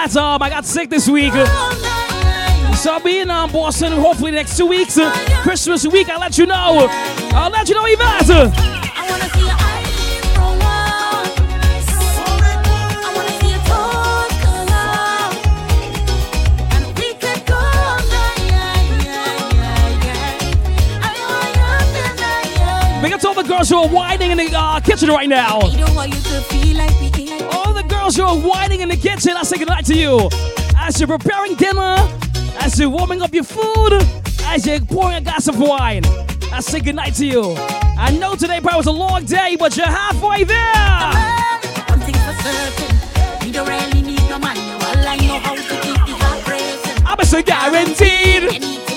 nights 0.00 0.16
off. 0.16 0.42
I 0.42 0.48
got 0.48 0.64
sick 0.64 0.90
this 0.90 1.08
week. 1.08 1.32
So 2.76 2.92
I'll 2.92 3.00
be 3.02 3.18
in 3.18 3.30
um, 3.30 3.50
Boston 3.50 3.92
hopefully 3.92 4.30
the 4.30 4.36
next 4.36 4.56
two 4.56 4.66
weeks. 4.66 4.98
Christmas 5.42 5.86
week, 5.86 6.08
I'll 6.08 6.20
let 6.20 6.38
you 6.38 6.46
know. 6.46 6.86
I'll 7.32 7.50
let 7.50 7.68
you 7.68 7.74
know, 7.74 7.84
Yvette. 7.84 8.54
Big 23.02 23.12
up 23.12 23.20
to 23.20 23.28
all 23.28 23.34
the 23.34 23.42
girls 23.42 23.68
who 23.68 23.76
are 23.76 23.88
whining 23.88 24.30
in 24.30 24.38
the 24.38 24.50
uh, 24.54 24.80
kitchen 24.80 25.08
right 25.08 25.28
now. 25.28 25.60
As 28.08 28.16
you're 28.16 28.40
whining 28.40 28.80
in 28.80 28.88
the 28.88 28.96
kitchen, 28.96 29.36
I 29.36 29.42
say 29.42 29.58
goodnight 29.58 29.84
to 29.84 29.94
you. 29.94 30.30
As 30.78 30.98
you're 30.98 31.06
preparing 31.06 31.56
dinner, 31.56 31.96
as 32.58 32.80
you're 32.80 32.88
warming 32.88 33.20
up 33.20 33.34
your 33.34 33.44
food, 33.44 34.02
as 34.46 34.66
you're 34.66 34.80
pouring 34.80 35.16
a 35.16 35.20
glass 35.20 35.46
of 35.46 35.60
wine, 35.60 36.06
I 36.50 36.60
say 36.60 36.80
goodnight 36.80 37.16
to 37.16 37.26
you. 37.26 37.54
I 37.58 38.10
know 38.18 38.34
today 38.34 38.62
probably 38.62 38.78
was 38.78 38.86
a 38.86 38.92
long 38.92 39.26
day, 39.26 39.56
but 39.58 39.76
you're 39.76 39.84
halfway 39.84 40.44
there. 40.44 40.56
I'm 47.04 47.20
a 47.20 47.42
guaranteed. 47.42 48.87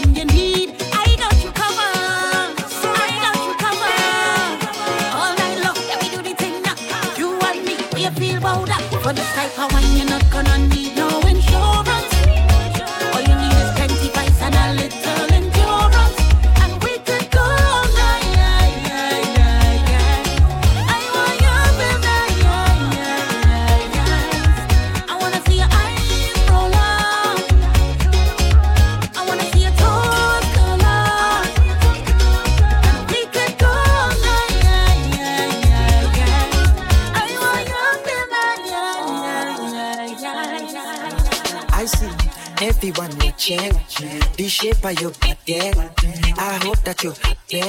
The 44.95 45.01
shape 45.01 45.13
of 45.21 45.49
your. 45.49 46.35
I 46.37 46.59
hope 46.63 46.81
that 46.83 47.03
you're 47.03 47.13
happy. 47.13 47.61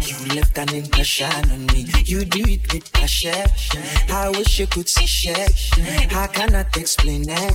You 0.00 0.34
left 0.34 0.58
an 0.58 0.74
impression 0.74 1.50
on 1.50 1.66
me. 1.66 1.86
You 2.04 2.24
do 2.24 2.42
it 2.46 2.72
with 2.72 2.92
passion. 2.92 3.34
I 4.10 4.30
wish 4.30 4.58
you 4.58 4.66
could 4.66 4.88
see 4.88 5.06
shit. 5.06 5.70
I 6.14 6.26
cannot 6.26 6.76
explain 6.76 7.24
it. 7.28 7.54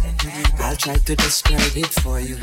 I'll 0.59 0.75
try 0.75 0.95
to 0.95 1.15
describe 1.15 1.75
it 1.75 1.88
for 1.88 2.19
you. 2.19 2.38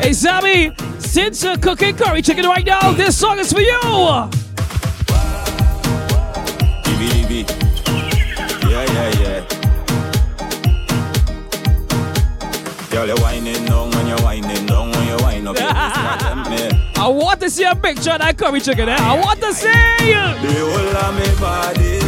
Hey, 0.00 0.12
Sammy, 0.12 0.72
since 0.98 1.42
cooking 1.60 1.96
curry 1.96 2.22
chicken 2.22 2.46
right 2.46 2.64
now, 2.64 2.92
this 2.92 3.18
song 3.18 3.38
is 3.38 3.52
for 3.52 3.60
you. 3.60 4.47
Picture 17.78 18.12
of 18.12 18.18
that 18.18 18.36
curry 18.36 18.60
chicken. 18.60 18.88
Eh? 18.88 18.96
I 18.98 19.18
want 19.18 19.40
to 19.40 19.52
see. 19.52 19.68
The 19.68 20.52
whole 20.68 20.96
of 20.96 21.14
me 21.16 21.26
body, 21.40 21.98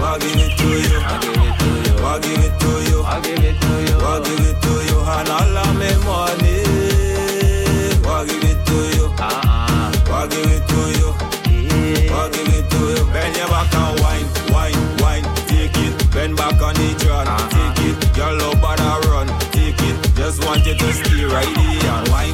I 0.00 0.18
give 0.18 0.36
it 0.36 0.52
to 0.58 0.68
you. 0.68 0.98
I 1.00 1.18
give 1.22 1.38
it 1.38 1.54
to 1.60 1.70
you. 1.84 1.94
I 2.04 2.18
give 2.20 2.44
it 2.44 2.54
to 2.60 2.70
you. 2.90 2.98
I 3.02 3.20
give 3.20 3.44
it 3.44 3.56
to 3.60 3.72
you. 3.86 3.96
I 4.04 4.20
give 4.24 4.44
it 4.44 4.56
to 4.62 4.72
you. 4.88 4.98
And 5.00 5.28
all 5.28 5.56
of 5.58 5.72
me 5.78 5.90
money, 6.04 6.58
I 8.04 8.24
give 8.28 8.44
it 8.44 8.58
to 8.66 8.76
you. 8.96 9.06
I 9.18 10.26
give 10.30 10.50
it 10.50 10.62
to 10.68 10.80
you. 10.98 11.08
I 12.14 12.28
give 12.32 12.48
it 12.48 12.64
to 12.70 12.80
you. 12.94 13.04
Bend 13.12 13.36
your 13.36 13.48
back 13.48 13.74
and 13.74 14.00
wine, 14.00 14.28
wine, 14.52 14.80
wine. 14.98 15.24
Take 15.46 15.76
it. 15.78 15.92
Bend 16.12 16.36
back 16.36 16.60
on 16.60 16.74
the 16.74 16.88
drum. 16.98 17.26
Take 17.50 17.80
it. 17.88 18.16
Your 18.16 18.32
love 18.32 18.60
bother 18.60 19.08
run. 19.08 19.28
Take 19.52 19.80
it. 19.82 19.96
Just 20.14 20.44
want 20.44 20.64
you 20.66 20.74
to 20.74 20.92
stay 20.92 21.24
right 21.24 21.46
here 21.46 21.90
and 21.90 22.08
wine, 22.08 22.33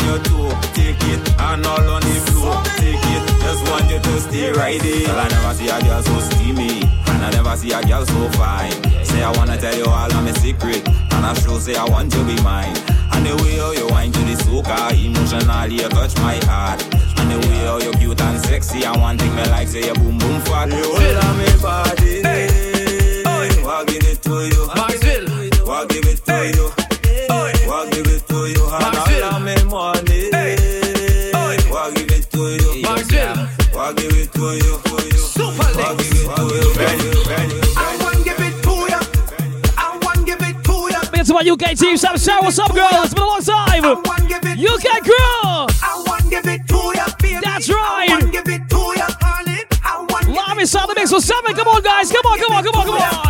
on 0.00 0.06
your 0.06 0.18
toe. 0.24 0.60
Take 0.74 1.02
it. 1.04 1.20
And 1.38 1.66
all 1.66 1.88
on 1.88 2.00
the 2.02 2.16
floor. 2.30 2.62
Take 2.76 2.96
it. 2.96 3.22
Just 3.40 3.62
want 3.70 3.90
you 3.90 3.98
to 3.98 4.20
stay 4.20 4.52
right 4.52 4.80
here. 4.80 5.06
Girl, 5.06 5.18
I 5.18 5.28
never 5.28 5.54
see 5.54 5.68
a 5.68 5.80
girl 5.80 6.02
so 6.02 6.20
steamy. 6.20 6.82
And 6.82 7.24
I 7.24 7.30
never 7.30 7.56
see 7.56 7.72
a 7.72 7.82
girl 7.82 8.04
so 8.06 8.28
fine. 8.38 8.72
Say 9.04 9.22
I 9.22 9.30
wanna 9.36 9.56
tell 9.58 9.76
you 9.76 9.86
all 9.86 10.10
of 10.10 10.24
my 10.24 10.32
secret. 10.32 10.86
And 10.88 11.26
I 11.26 11.34
sure 11.34 11.60
say 11.60 11.76
I 11.76 11.84
want 11.84 12.14
you 12.14 12.20
to 12.20 12.26
be 12.26 12.40
mine. 12.42 12.76
And 13.12 13.26
the 13.26 13.36
way 13.42 13.58
how 13.58 13.72
you 13.72 13.88
wine 13.88 14.12
to 14.12 14.20
the 14.20 14.36
soca, 14.44 14.92
emotionally 14.92 15.82
you 15.82 15.88
touch 15.88 16.16
my 16.18 16.36
heart. 16.46 16.82
And 17.18 17.30
the 17.30 17.38
way 17.48 17.64
how 17.66 17.78
you 17.78 17.92
cute 17.92 18.20
and 18.20 18.40
sexy, 18.40 18.84
I 18.84 18.96
want 18.96 19.20
thing 19.20 19.34
me 19.34 19.44
like 19.50 19.68
say 19.68 19.86
you 19.86 19.94
boom 19.94 20.18
boom 20.18 20.40
fat. 20.42 20.68
You 20.70 20.84
hold 20.84 21.24
on 21.24 21.38
me 21.38 21.46
body, 21.60 22.22
I 23.72 23.84
give 23.86 24.04
it 24.04 24.22
to 24.22 24.30
you. 24.30 24.66
Maxville, 24.74 25.68
I 25.68 25.86
give 25.86 26.04
it 26.04 26.24
to 26.26 26.56
you. 26.56 26.79
UK 41.60 41.76
team, 41.76 41.96
Sam 41.96 42.16
Sarah, 42.16 42.40
what's 42.40 42.58
up, 42.58 42.74
girl? 42.74 42.88
It's 42.90 43.12
been 43.12 43.22
a 43.22 43.26
long 43.26 43.42
time. 43.42 43.84
UK 43.84 45.04
girl. 45.04 45.68
I 45.82 46.02
want 46.06 46.30
give 46.30 46.46
it 46.46 46.66
to 46.68 46.92
ya, 46.94 47.06
baby. 47.20 47.38
That's 47.42 47.68
right. 47.68 48.08
I 48.08 48.18
want 48.18 48.32
give 48.32 48.48
it 48.48 48.68
to 48.70 48.76
ya, 48.96 49.08
darling. 49.20 49.64
I 49.84 50.06
want 50.08 50.28
Live 50.28 50.58
inside 50.58 50.88
the 50.88 50.94
mix 50.96 51.12
with 51.12 51.24
seven. 51.24 51.54
Come 51.54 51.68
on, 51.68 51.82
guys. 51.82 52.10
Come 52.10 52.24
on, 52.24 52.38
come 52.38 52.52
on, 52.52 52.64
come 52.64 52.74
on, 52.76 52.86
come 52.86 52.96
on. 52.96 53.29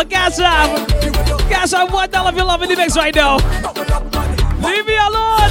On 0.00 0.08
Cash 0.08 0.38
App. 0.38 0.88
Cash 1.50 1.74
App 1.74 1.92
one 1.92 2.10
dollar 2.10 2.30
if 2.30 2.36
you're 2.36 2.46
loving 2.46 2.70
the 2.70 2.76
mix 2.76 2.96
right 2.96 3.14
now. 3.14 3.36
Leave 3.36 4.86
me 4.86 4.96
alone. 4.96 5.50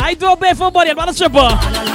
I 0.00 0.16
do 0.18 0.32
a 0.32 0.36
bit 0.36 0.56
for 0.56 0.70
money. 0.70 0.92
I'm 0.92 0.96
not 0.96 1.10
a 1.10 1.12
stripper. 1.12 1.91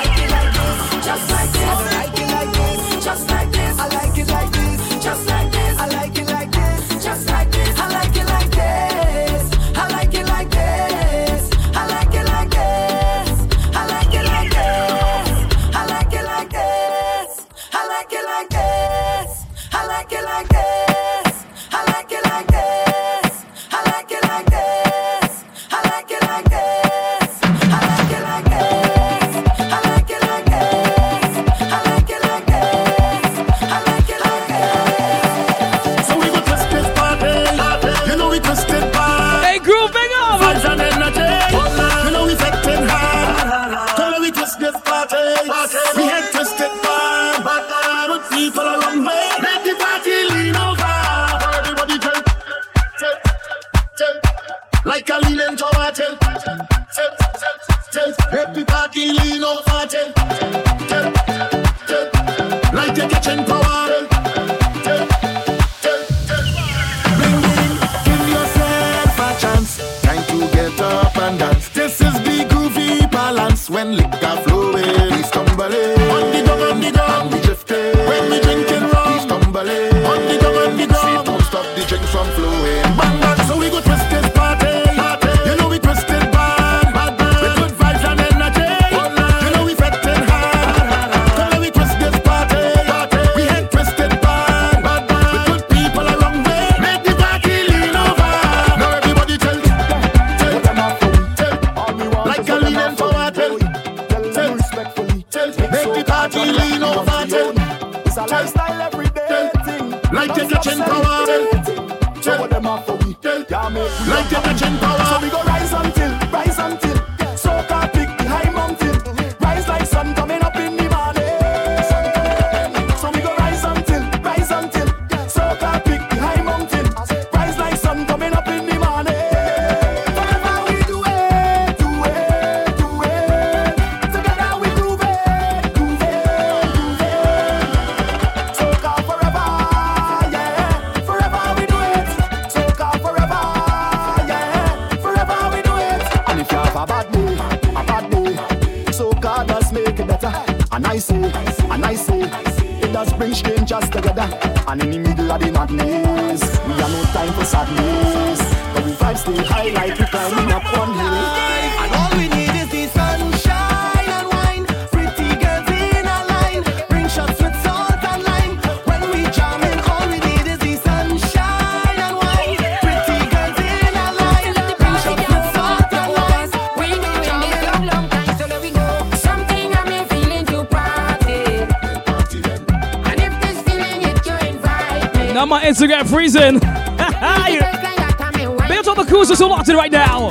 yeah, 185.98 186.04
freezing. 186.04 186.60
Built 188.68 188.88
on 188.88 188.98
the 188.98 189.06
cruisers 189.08 189.40
who 189.40 189.48
locked 189.48 189.68
in 189.70 189.76
right 189.76 189.92
now. 189.92 190.30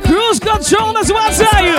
Cruise 0.00 0.40
control, 0.40 0.96
as 0.96 1.12
well, 1.12 1.22
I 1.22 1.32
say. 1.32 1.74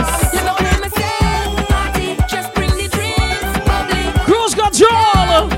Cruise 4.24 4.54
control. 4.54 5.50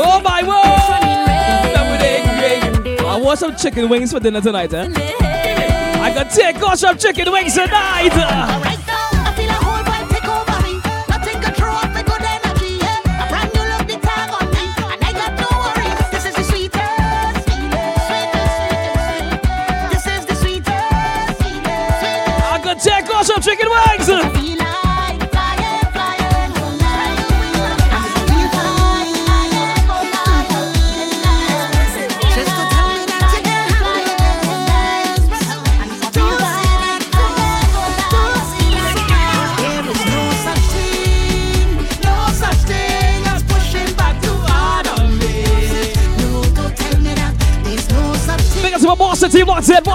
Oh 0.00 0.20
my 0.24 0.42
word. 0.42 0.54
I 3.04 3.16
want 3.20 3.38
some 3.38 3.54
chicken 3.56 3.88
wings 3.88 4.12
for 4.12 4.20
dinner 4.20 4.40
tonight, 4.40 4.72
eh? 4.72 4.88
I 6.00 6.12
can 6.14 6.28
take 6.28 6.62
off 6.62 6.78
some 6.78 6.96
chicken 6.96 7.30
wings 7.30 7.54
tonight. 7.54 8.87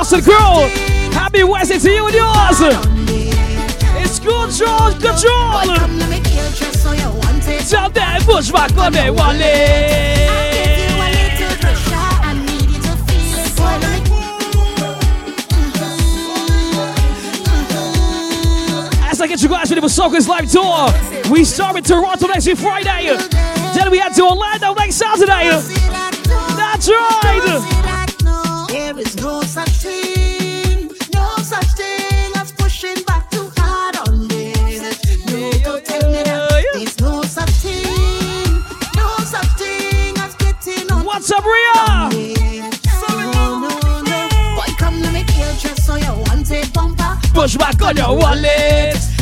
Boss 0.03 0.11
and 0.11 0.25
Girl. 0.25 0.67
Happy 1.13 1.45
Wednesday 1.45 1.79
to 1.79 1.89
you 1.89 2.05
and 2.05 2.13
yours. 2.13 2.59
It's 4.03 4.19
good, 4.19 4.51
George. 4.51 4.99
Good, 4.99 5.17
George. 5.17 5.79
Tell 7.69 7.89
that 7.89 8.25
back 8.51 8.77
on 8.77 8.91
that 8.91 9.15
one. 9.15 9.37
I 19.21 19.25
get 19.25 19.41
you 19.41 19.47
guys 19.47 19.69
ready 19.69 19.79
for 19.79 19.87
Soca's 19.87 20.27
live 20.27 20.51
tour. 20.51 20.89
We 21.31 21.45
start 21.45 21.75
with 21.75 21.87
Toronto 21.87 22.27
next 22.27 22.45
week 22.45 22.57
Friday. 22.57 23.15
Then 23.73 23.89
we 23.89 23.99
head 23.99 24.13
to 24.15 24.23
Orlando 24.23 24.73
next 24.73 24.95
Saturday. 24.95 25.49
That's 26.57 26.89
right. 26.89 27.82
push 47.43 47.57
back 47.57 47.81
on 47.81 47.97
your 47.97 48.15
wallet. 48.15 49.12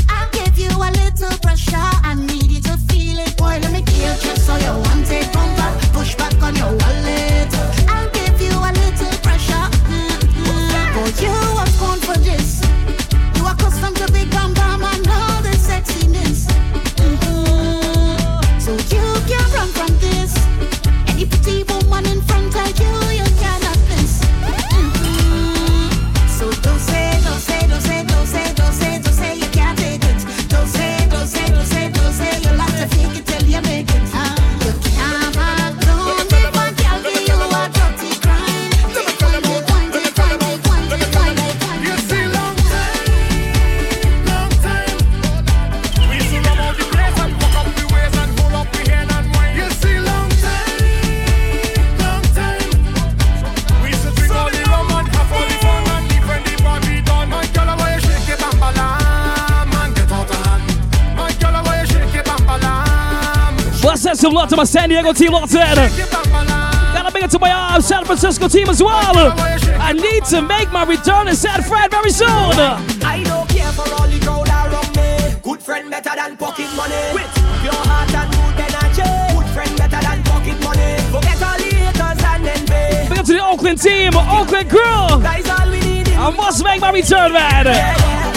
to 64.22 64.30
Lot 64.30 64.50
to 64.50 64.56
my 64.56 64.66
San 64.66 64.90
Diego 64.90 65.14
team, 65.14 65.32
Lot 65.32 65.50
Gotta 65.50 67.12
make 67.12 67.24
it 67.24 67.32
to 67.32 67.40
my 67.40 67.50
uh, 67.50 67.82
San 67.82 68.06
Francisco 68.06 68.48
team 68.48 68.70
as 68.70 68.82
well. 68.82 69.34
I 69.82 69.94
need 69.94 70.26
to 70.26 70.44
make 70.44 70.72
my 70.72 70.84
return 70.84 71.26
to 71.26 71.36
San 71.36 71.64
Fran 71.64 71.90
very 71.90 72.12
soon. 72.12 72.30
I 72.30 73.24
don't 73.26 73.50
care 73.50 73.72
for 73.72 73.82
all 73.96 74.08
the 74.08 74.20
crowd 74.20 74.48
around 74.48 74.96
me. 74.96 75.42
Good 75.42 75.64
friend 75.64 75.90
better 75.90 76.12
than 76.16 76.38
pocket 76.38 76.70
money. 76.76 77.02
With 77.16 77.34
your 77.64 77.74
heart 77.74 78.14
and 78.14 78.32
good 78.32 78.62
energy. 78.62 79.10
Good 79.34 79.50
friend 79.56 79.78
better 79.78 80.02
than 80.06 80.24
pocket 80.24 80.62
money. 80.62 81.02
Forget 81.10 81.42
all 81.42 81.58
the 81.58 81.74
haters 81.74 82.24
and 82.24 82.46
envy. 82.46 83.24
To 83.24 83.34
the 83.34 83.44
Oakland 83.44 83.82
team, 83.82 84.14
Oakland 84.16 84.70
crew. 84.70 84.82
I 84.84 86.34
must 86.38 86.64
make 86.64 86.80
my 86.80 86.92
return, 86.92 87.34
man. 87.34 88.31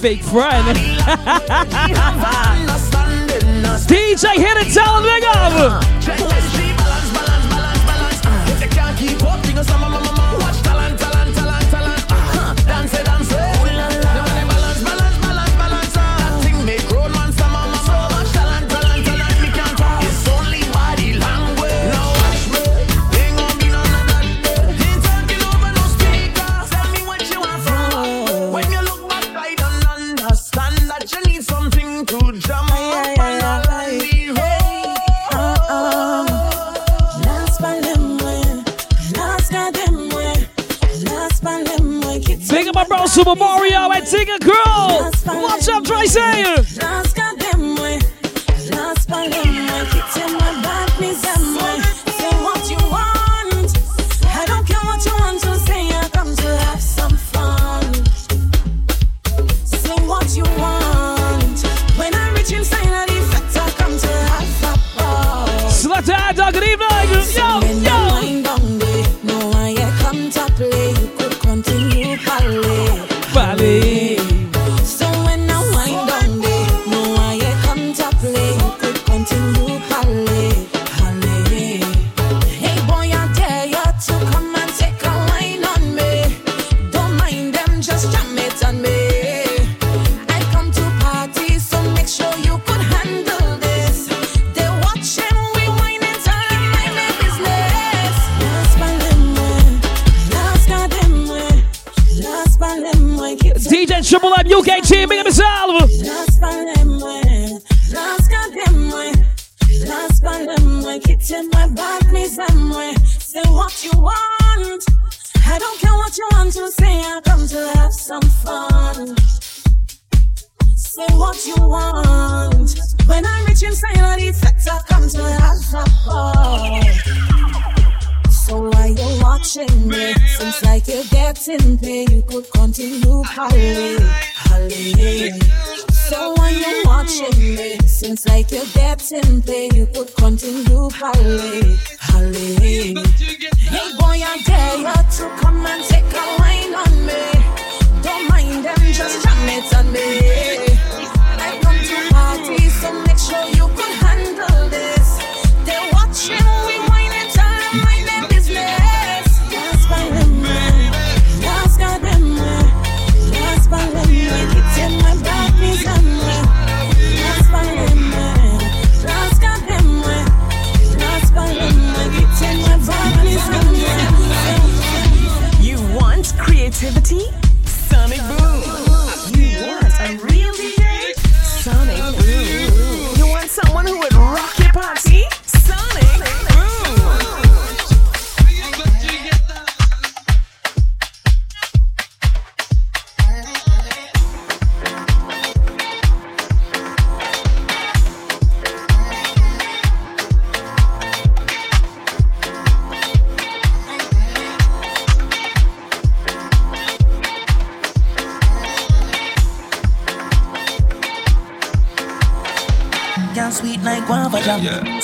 fake 0.00 0.22
friend. 0.22 0.66
DJ, 3.86 4.34
hit 4.36 4.56
it, 4.56 4.72
tell 4.72 4.96
him, 4.96 5.02
big! 5.02 6.39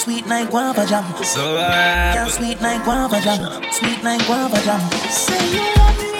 sweet 0.06 0.26
night, 0.28 0.48
guava 0.50 0.86
jam. 0.86 1.04
So 1.24 1.56
I. 1.58 2.14
Girl, 2.14 2.30
sweet 2.30 2.60
night, 2.62 2.84
guava 2.84 3.20
jam. 3.20 3.40
Sweet 3.72 4.04
night, 4.04 4.22
guava 4.24 4.60
jam. 4.62 4.80
Say 5.10 5.42
you 5.50 5.66
love 5.74 6.12
me. 6.12 6.15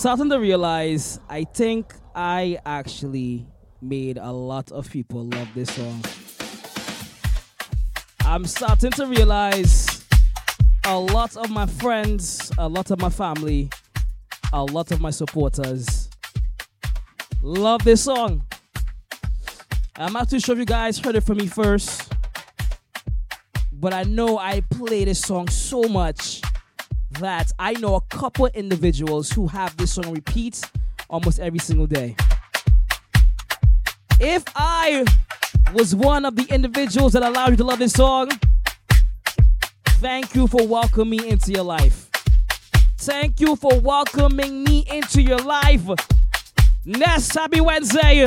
Starting 0.00 0.30
to 0.30 0.40
realize 0.40 1.20
I 1.28 1.44
think 1.44 1.92
I 2.14 2.58
actually 2.64 3.46
made 3.82 4.16
a 4.16 4.32
lot 4.32 4.72
of 4.72 4.90
people 4.90 5.24
love 5.24 5.48
this 5.54 5.68
song. 5.74 6.02
I'm 8.24 8.46
starting 8.46 8.92
to 8.92 9.04
realize 9.04 10.02
a 10.86 10.98
lot 10.98 11.36
of 11.36 11.50
my 11.50 11.66
friends, 11.66 12.50
a 12.56 12.66
lot 12.66 12.90
of 12.90 12.98
my 12.98 13.10
family, 13.10 13.68
a 14.54 14.64
lot 14.64 14.90
of 14.90 15.02
my 15.02 15.10
supporters 15.10 16.08
love 17.42 17.84
this 17.84 18.02
song. 18.04 18.42
I'm 19.96 20.14
not 20.14 20.30
too 20.30 20.40
sure 20.40 20.54
if 20.54 20.60
you 20.60 20.64
guys 20.64 20.98
heard 20.98 21.16
it 21.16 21.24
from 21.24 21.36
me 21.36 21.46
first 21.46 22.10
but 23.74 23.92
I 23.92 24.04
know 24.04 24.38
I 24.38 24.62
play 24.62 25.04
this 25.04 25.20
song 25.20 25.48
so 25.48 25.82
much 25.82 26.40
that 27.18 27.52
I 27.58 27.74
know 27.74 27.96
a 27.96 28.00
couple 28.20 28.46
individuals 28.48 29.30
who 29.30 29.46
have 29.46 29.74
this 29.78 29.94
song 29.94 30.04
on 30.04 30.12
repeat 30.12 30.60
almost 31.08 31.40
every 31.40 31.58
single 31.58 31.86
day. 31.86 32.14
If 34.20 34.44
I 34.54 35.06
was 35.72 35.94
one 35.94 36.26
of 36.26 36.36
the 36.36 36.44
individuals 36.54 37.14
that 37.14 37.22
allowed 37.22 37.52
you 37.52 37.56
to 37.56 37.64
love 37.64 37.78
this 37.78 37.94
song, 37.94 38.28
thank 40.02 40.34
you 40.34 40.46
for 40.48 40.66
welcoming 40.66 41.18
me 41.22 41.30
into 41.30 41.50
your 41.50 41.64
life. 41.64 42.10
Thank 42.98 43.40
you 43.40 43.56
for 43.56 43.80
welcoming 43.80 44.64
me 44.64 44.84
into 44.90 45.22
your 45.22 45.38
life. 45.38 45.80
Next 46.84 47.34
happy 47.34 47.62
Wednesday. 47.62 48.26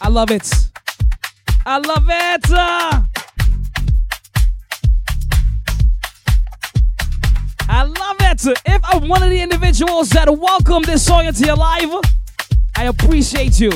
I 0.00 0.08
love 0.08 0.30
it. 0.30 0.48
I 1.66 1.78
love 1.78 2.06
it. 2.08 2.48
Uh. 2.48 3.09
I 7.72 7.84
love 7.84 8.16
it. 8.18 8.44
If 8.66 8.80
I'm 8.82 9.06
one 9.06 9.22
of 9.22 9.30
the 9.30 9.40
individuals 9.40 10.10
that 10.10 10.28
welcome 10.28 10.82
this 10.82 11.06
song 11.06 11.26
into 11.26 11.46
your 11.46 11.54
life, 11.54 11.88
I 12.76 12.86
appreciate 12.86 13.60
you. 13.60 13.70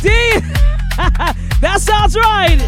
D, 0.00 0.08
that 0.96 1.78
sounds 1.80 2.14
right. 2.16 2.58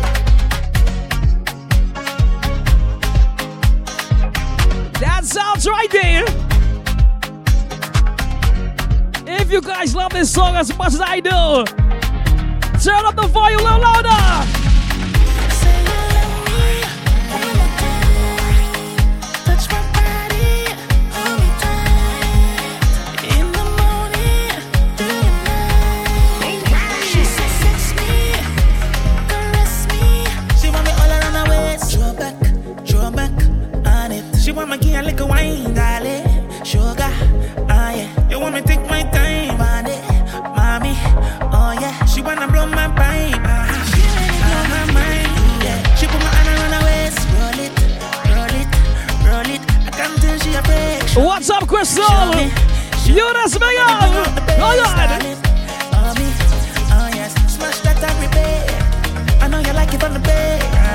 That 4.98 5.20
sounds 5.22 5.68
right 5.68 5.90
there. 5.92 6.24
If 9.40 9.52
you 9.52 9.60
guys 9.60 9.94
love 9.94 10.10
this 10.10 10.32
song 10.32 10.56
as 10.56 10.76
much 10.76 10.94
as 10.94 11.00
I 11.00 11.20
do, 11.20 11.30
turn 12.82 13.04
up 13.06 13.14
the 13.14 13.28
volume 13.28 13.60
a 13.60 13.62
little 13.62 13.80
louder. 13.82 14.59
What's 51.16 51.50
up, 51.50 51.66
Crystal? 51.66 52.04
Megan. 53.58 53.82
On. 53.82 54.36
Oh, 56.92 57.10
yes. 57.12 57.34
Smash 57.52 57.80
that. 57.80 58.00
I 59.42 59.48
know 59.48 59.58
you 59.58 59.72
like 59.72 59.92
it 59.92 60.00
from 60.00 60.14
the 60.14 60.20
back. 60.20 60.89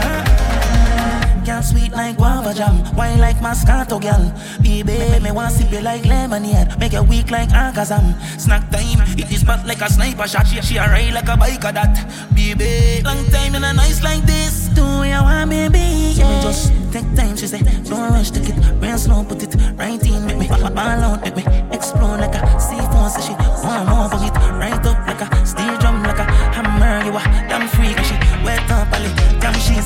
Girl 1.55 1.63
sweet 1.63 1.93
like 1.93 2.17
guava 2.17 2.53
jam, 2.53 2.83
wine 2.97 3.17
like 3.17 3.37
Moscato, 3.37 3.95
girl. 4.01 4.27
Baby, 4.61 5.23
me 5.23 5.31
want 5.31 5.53
sip 5.53 5.71
you 5.71 5.79
like 5.79 6.03
lemonade, 6.03 6.77
make 6.77 6.91
you 6.91 7.03
weak 7.03 7.31
like 7.31 7.47
Alakazam. 7.47 8.03
Snack 8.37 8.69
time, 8.71 8.99
hit 9.15 9.29
this 9.29 9.39
spot 9.39 9.65
like 9.65 9.79
a 9.79 9.89
sniper 9.89 10.27
shot. 10.27 10.45
She, 10.47 10.61
she 10.61 10.75
a 10.75 10.83
ride 10.83 11.13
like 11.13 11.29
a 11.29 11.37
biker 11.39 11.71
that. 11.71 11.95
Baby, 12.35 13.01
long 13.05 13.23
time 13.27 13.55
in 13.55 13.63
a 13.63 13.71
nice 13.71 14.03
like 14.03 14.25
this. 14.25 14.67
Do 14.75 14.81
you 14.81 15.15
want 15.23 15.49
me, 15.49 15.69
baby? 15.69 16.19
Yeah. 16.19 16.41
Just 16.41 16.73
take 16.91 17.07
time, 17.15 17.37
she 17.37 17.47
say. 17.47 17.61
Don't 17.87 18.11
rush, 18.11 18.31
take 18.31 18.49
it 18.49 18.57
real 18.81 18.97
slow, 18.97 19.23
put 19.23 19.41
it 19.41 19.55
right 19.77 20.03
in, 20.05 20.25
make 20.25 20.37
me 20.37 20.47
ball 20.49 20.99
out, 21.07 21.21
make 21.21 21.37
me 21.37 21.43
explode 21.71 22.19
like 22.19 22.35
a 22.35 22.43
C4. 22.59 23.09
Say 23.11 23.21
she 23.27 23.33
want 23.63 23.87
more, 23.87 24.09
but 24.09 24.27
it 24.27 24.34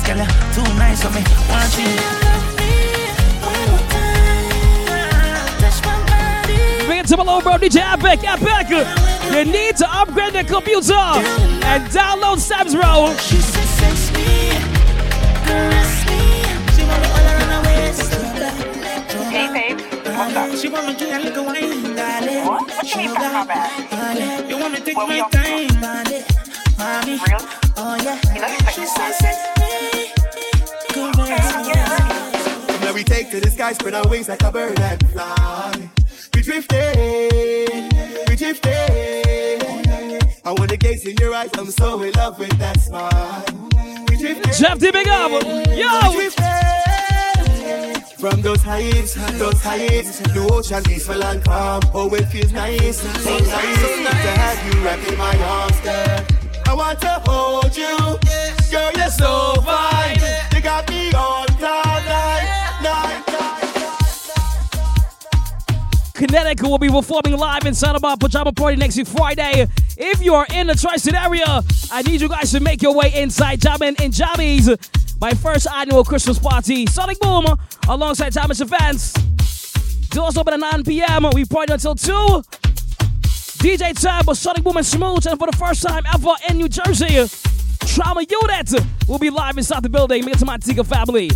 she's 0.00 0.04
girl, 0.04 0.18
you 0.18 0.26
too 0.54 0.66
nice 0.78 1.02
for 1.02 1.10
me. 1.10 1.22
Want 1.48 1.76
you? 1.78 1.86
Bring 6.86 7.00
it 7.00 7.06
to 7.06 7.16
my 7.16 7.22
little 7.24 7.40
bro, 7.42 7.52
DJ 7.58 7.80
Epic, 7.80 8.20
Epic. 8.24 8.68
You 9.32 9.44
need 9.44 9.76
to 9.76 9.86
upgrade 9.88 10.32
the 10.32 10.44
computer 10.44 10.94
and 10.94 11.86
download 11.90 12.38
Sam's 12.38 12.74
Row. 12.74 13.14
Hey, 19.30 19.46
babe. 19.52 19.78
She 20.56 20.68
want 20.68 20.86
me 20.88 20.94
to 20.94 21.04
get 21.04 21.20
a 21.20 21.24
little 21.24 21.44
wine, 21.44 21.94
darling. 21.94 22.44
What? 22.44 22.68
What 22.68 22.90
you 22.90 22.96
mean 22.98 23.14
that's 23.14 23.32
not 23.32 23.46
bad? 23.48 24.48
You 24.50 24.58
want 24.58 24.72
me 24.72 24.78
to 24.80 24.84
take 24.84 24.96
my 24.96 25.20
time, 25.30 25.68
darling. 25.80 26.24
Mommy. 26.76 27.20
Oh, 27.76 27.96
yeah. 28.02 28.18
She 28.70 28.84
says 28.86 29.16
it's 29.20 29.58
me. 29.58 29.59
Now 32.82 32.92
we 32.94 33.04
take 33.04 33.30
to 33.30 33.40
the 33.40 33.50
sky, 33.50 33.72
spread 33.72 33.94
our 33.94 34.06
wings 34.08 34.28
like 34.28 34.42
a 34.42 34.50
bird 34.52 34.78
and 34.80 35.10
fly. 35.10 35.90
We 36.34 36.42
drifting, 36.42 37.88
we 38.28 38.36
drifting. 38.36 38.70
I 40.44 40.52
wanna 40.56 40.76
gaze 40.76 41.06
in 41.06 41.16
your 41.16 41.34
eyes, 41.34 41.50
I'm 41.56 41.70
so 41.70 42.02
in 42.02 42.12
love 42.12 42.38
with 42.38 42.58
that 42.58 42.80
smile. 42.80 43.44
We 44.08 44.16
drifting. 44.16 44.52
Jeff 44.52 44.78
D, 44.78 44.90
big 44.90 45.08
up. 45.08 45.30
Yo! 45.30 46.10
We 46.16 46.28
drifting. 46.28 46.46
From 48.18 48.42
those 48.42 48.62
heights, 48.62 49.14
those 49.38 49.62
heights, 49.62 50.18
the 50.18 50.46
ocean 50.52 50.82
peaceful 50.82 51.24
and 51.24 51.42
calm. 51.42 51.80
Oh, 51.94 52.14
it 52.14 52.26
feels 52.26 52.52
nice, 52.52 52.98
so 52.98 53.38
nice 53.38 53.80
to 53.80 54.30
have 54.38 54.60
you 54.66 54.80
wrapped 54.84 55.08
in 55.08 55.16
my 55.16 55.34
arms, 55.42 55.80
girl. 55.80 56.26
I 56.66 56.74
want 56.74 57.00
to 57.00 57.22
hold 57.24 57.74
you, 57.74 57.96
girl, 58.70 58.92
you're 58.94 59.08
so 59.08 59.54
fine. 59.62 59.89
Connecticut 66.20 66.68
will 66.68 66.76
be 66.76 66.90
performing 66.90 67.34
live 67.38 67.64
in 67.64 67.72
Santa 67.74 67.98
Barbara 67.98 68.28
Pajama 68.28 68.52
Party 68.52 68.76
next 68.76 68.94
week 68.98 69.06
Friday. 69.06 69.66
If 69.96 70.22
you 70.22 70.34
are 70.34 70.46
in 70.52 70.66
the 70.66 70.74
tri-state 70.74 71.14
area, 71.14 71.62
I 71.90 72.02
need 72.02 72.20
you 72.20 72.28
guys 72.28 72.52
to 72.52 72.60
make 72.60 72.82
your 72.82 72.94
way 72.94 73.10
inside 73.14 73.62
Jamming 73.62 73.96
in 74.02 74.12
Jammies, 74.12 74.68
my 75.18 75.30
first 75.30 75.66
annual 75.74 76.04
Christmas 76.04 76.38
party. 76.38 76.84
Sonic 76.84 77.18
Boom 77.20 77.46
alongside 77.88 78.34
Thomas 78.34 78.60
events. 78.60 79.14
Doors 80.10 80.36
open 80.36 80.52
at 80.52 80.60
9 80.60 80.84
p.m. 80.84 81.24
We 81.32 81.46
party 81.46 81.72
until 81.72 81.94
2. 81.94 82.12
DJ 83.62 83.98
Tab 83.98 84.36
Sonic 84.36 84.62
Boom 84.62 84.76
and 84.76 84.84
Smooth, 84.84 85.26
and 85.26 85.38
for 85.38 85.50
the 85.50 85.56
first 85.56 85.82
time 85.82 86.02
ever 86.12 86.34
in 86.50 86.58
New 86.58 86.68
Jersey, 86.68 87.26
Trauma 87.86 88.26
Unit 88.28 88.74
will 89.08 89.18
be 89.18 89.30
live 89.30 89.56
inside 89.56 89.82
the 89.82 89.88
building. 89.88 90.26
Make 90.26 90.34
it 90.34 90.38
to 90.40 90.44
my 90.44 90.58
Tika 90.58 90.84
family. 90.84 91.30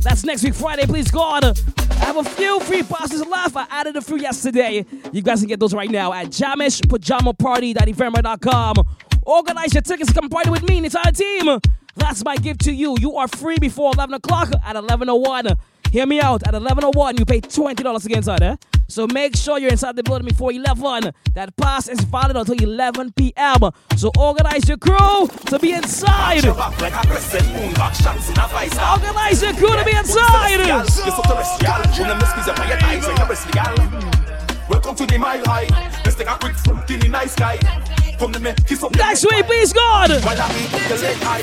That's 0.00 0.24
next 0.24 0.42
week, 0.44 0.54
Friday. 0.54 0.86
Please 0.86 1.10
God. 1.10 1.60
I 2.00 2.04
have 2.06 2.16
a 2.16 2.24
few 2.24 2.58
free 2.60 2.82
passes 2.82 3.24
left. 3.26 3.54
I 3.56 3.66
added 3.70 3.96
a 3.96 4.00
few 4.00 4.16
yesterday. 4.16 4.86
You 5.12 5.22
guys 5.22 5.40
can 5.40 5.48
get 5.48 5.60
those 5.60 5.74
right 5.74 5.90
now 5.90 6.12
at 6.12 6.26
jamishpajamaparty.ephemera.com. 6.28 8.74
Organize 9.22 9.74
your 9.74 9.82
tickets 9.82 10.12
come 10.12 10.28
party 10.28 10.50
with 10.50 10.62
me 10.62 10.78
and 10.78 10.86
the 10.86 10.98
entire 10.98 11.12
team. 11.12 11.60
That's 11.96 12.24
my 12.24 12.36
gift 12.36 12.62
to 12.64 12.72
you. 12.72 12.96
You 12.98 13.16
are 13.16 13.28
free 13.28 13.58
before 13.60 13.92
11 13.94 14.14
o'clock 14.14 14.48
at 14.64 14.76
11.01. 14.76 15.56
Hear 15.90 16.06
me 16.06 16.20
out. 16.20 16.46
At 16.46 16.54
11.01, 16.54 17.18
you 17.18 17.24
pay 17.24 17.40
$20 17.40 18.02
to 18.02 18.08
get 18.08 18.18
inside, 18.18 18.42
eh? 18.42 18.56
So 18.86 19.06
make 19.08 19.36
sure 19.36 19.58
you're 19.58 19.70
inside 19.70 19.96
the 19.96 20.02
building 20.02 20.28
before 20.28 20.52
11. 20.52 21.12
That 21.34 21.56
pass 21.56 21.88
is 21.88 22.00
valid 22.00 22.36
until 22.36 22.62
11 22.62 23.12
p.m. 23.12 23.58
So 23.96 24.10
organize 24.18 24.68
your 24.68 24.76
crew 24.78 25.28
to 25.46 25.58
be 25.58 25.72
inside. 25.72 26.44
Organize 26.46 27.02
your 29.42 29.54
crew 29.54 29.76
to 29.76 29.84
be 29.84 29.96
inside. 29.96 30.60
Welcome 34.68 34.94
to 34.94 35.06
the 35.06 35.18
mile 35.18 35.44
high. 35.44 35.66
Let's 36.04 36.16
take 36.16 36.28
a 36.28 36.38
quick 36.38 36.54
from 36.54 36.84
the 36.86 37.08
nice 37.08 37.34
guy. 37.34 37.56
Come 38.18 38.32
to 38.32 38.38
me, 38.40 38.52
kiss 38.66 38.82
up. 38.84 38.94
Next 38.94 39.24
week, 39.24 39.44
please 39.46 39.72
God. 39.72 40.10
While 40.24 40.40
I 40.40 40.48
meet 40.52 40.70
the 40.88 40.96
leg 41.02 41.16
high. 41.20 41.42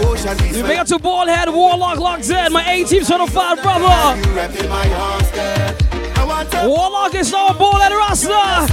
the 0.00 0.08
ocean 0.08 0.36
We 0.52 0.62
bring 0.62 0.78
up 0.78 0.86
to 0.88 0.98
Ballhead, 0.98 1.52
Warlock 1.52 1.98
Locks 1.98 2.30
in, 2.30 2.52
my 2.52 2.64
A-Team 2.70 3.04
certified 3.04 3.58
oh 3.58 3.62
brother. 3.62 4.34
wrapped 4.34 4.56
in 4.56 4.68
my 4.68 4.92
arms, 4.92 5.30
girl. 5.30 5.74
I 6.16 6.24
want 6.24 6.50
to 6.50 6.68
Warlock 6.68 7.14
is 7.14 7.30
now 7.32 7.48
Ballhead 7.48 7.90
Rasta. 7.90 8.66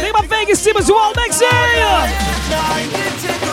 Think 0.00 0.14
my 0.14 0.26
Vegas 0.26 0.62
team 0.64 0.76
as 0.76 0.88
well 0.88 1.12
next 1.14 1.40
year. 1.40 3.43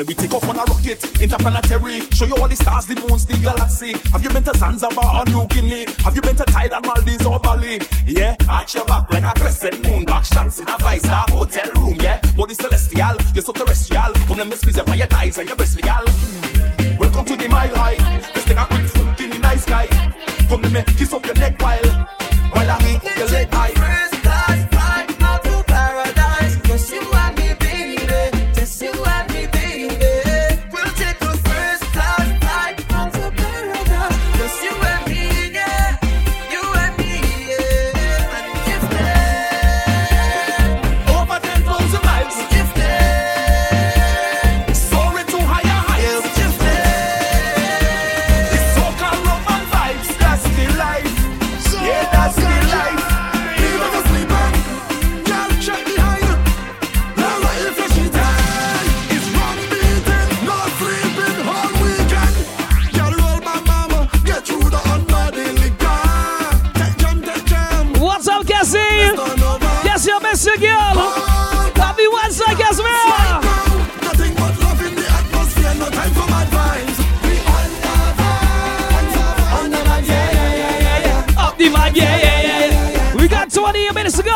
Let 0.00 0.08
me 0.08 0.14
take 0.14 0.32
off 0.32 0.48
on 0.48 0.56
a 0.56 0.64
rocket, 0.64 1.20
interplanetary. 1.20 2.00
Show 2.16 2.24
you 2.24 2.34
all 2.36 2.48
the 2.48 2.56
stars, 2.56 2.86
the 2.86 2.94
moons, 3.04 3.26
the 3.26 3.36
galaxy. 3.36 3.92
Have 4.12 4.24
you 4.24 4.30
been 4.30 4.42
to 4.44 4.56
Zanzibar 4.56 5.20
or 5.20 5.26
New 5.26 5.46
Guinea? 5.48 5.84
Have 6.02 6.16
you 6.16 6.22
been 6.22 6.36
to 6.36 6.44
Thailand, 6.44 6.86
Maldives 6.86 7.26
or 7.26 7.38
Bali? 7.38 7.82
Yeah, 8.06 8.34
arch 8.48 8.76
your 8.76 8.86
back 8.86 9.12
like 9.12 9.24
a 9.24 9.38
crescent 9.38 9.86
moon, 9.86 10.06
back 10.06 10.24
shots 10.24 10.58
in 10.58 10.66
a 10.70 10.78
five 10.78 11.00
star 11.00 11.26
hotel 11.28 11.70
room. 11.76 11.98
Yeah, 12.00 12.18
body 12.34 12.54
celestial, 12.54 13.14
you're 13.34 13.44
so 13.44 13.52
terrestrial. 13.52 14.14
Come 14.24 14.38
let 14.38 14.48
me 14.48 14.56
squeeze 14.56 14.76
your 14.76 14.86
fire 14.86 15.06
thighs 15.06 15.36
and 15.36 15.46
your 15.46 15.56
breast 15.58 15.76
legal. 15.76 16.04
Welcome 16.98 17.26
to 17.26 17.36
the 17.36 17.48
mile 17.50 17.76
high. 17.76 17.96
Take 18.32 18.56
a 18.56 18.64
quick 18.64 18.86
foot 18.86 19.20
in 19.20 19.28
the 19.28 19.38
night 19.38 19.60
sky. 19.60 19.86
Come 20.48 20.62
let 20.62 20.72
me 20.72 20.82
kiss 20.96 21.12
up 21.12 21.26
your 21.26 21.34
neck 21.34 21.60
while 21.60 22.08
while 22.56 22.70
I 22.70 22.82
meet 22.84 23.04
your 23.18 23.28
leg 23.28 23.50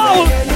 20 0.05 0.54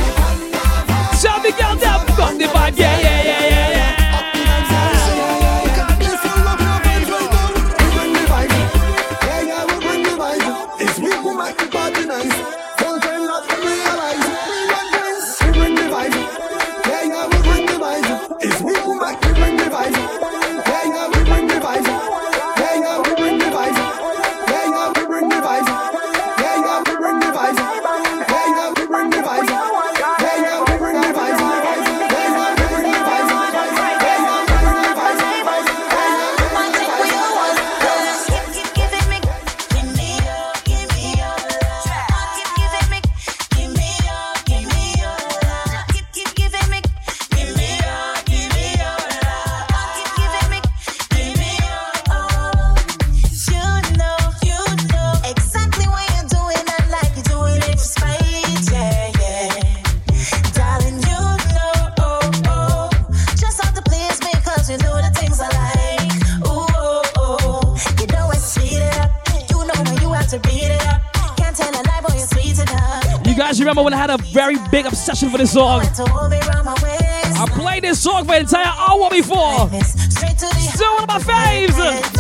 remember 73.79 73.85
when 73.85 73.95
I 73.95 73.97
had 73.97 74.11
a 74.11 74.23
very 74.33 74.57
big 74.71 74.87
obsession 74.87 75.31
for 75.31 75.39
this 75.39 75.53
song. 75.53 75.83
I 75.83 77.47
played 77.51 77.85
this 77.85 78.01
song 78.01 78.25
for 78.25 78.35
an 78.35 78.41
entire 78.43 78.67
hour 78.67 79.11
before. 79.11 79.69
Still 79.69 80.95
one 80.95 81.03
of 81.03 81.09
my 81.09 81.19
faves. 81.21 82.18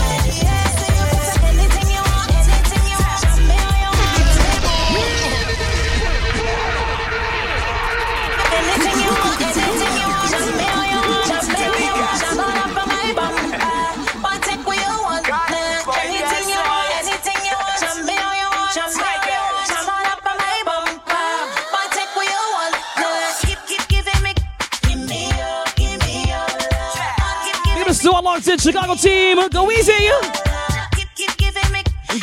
Listen, 28.49 28.73
Chicago 28.73 28.95
team, 28.95 29.47
go 29.51 29.71
easy. 29.71 29.93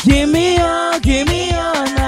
Give 0.04 0.28
me 0.28 0.58
all, 0.58 1.00
give 1.00 1.28
me 1.28 1.54
all 1.54 2.05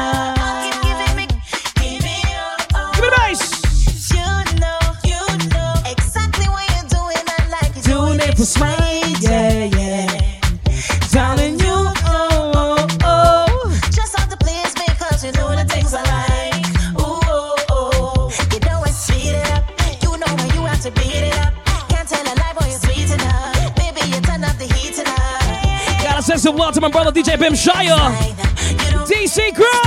Ibim 27.38 27.56
Shire. 27.56 27.93
DC 29.06 29.53
Crew! 29.53 29.86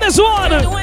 abençoada. 0.00 0.79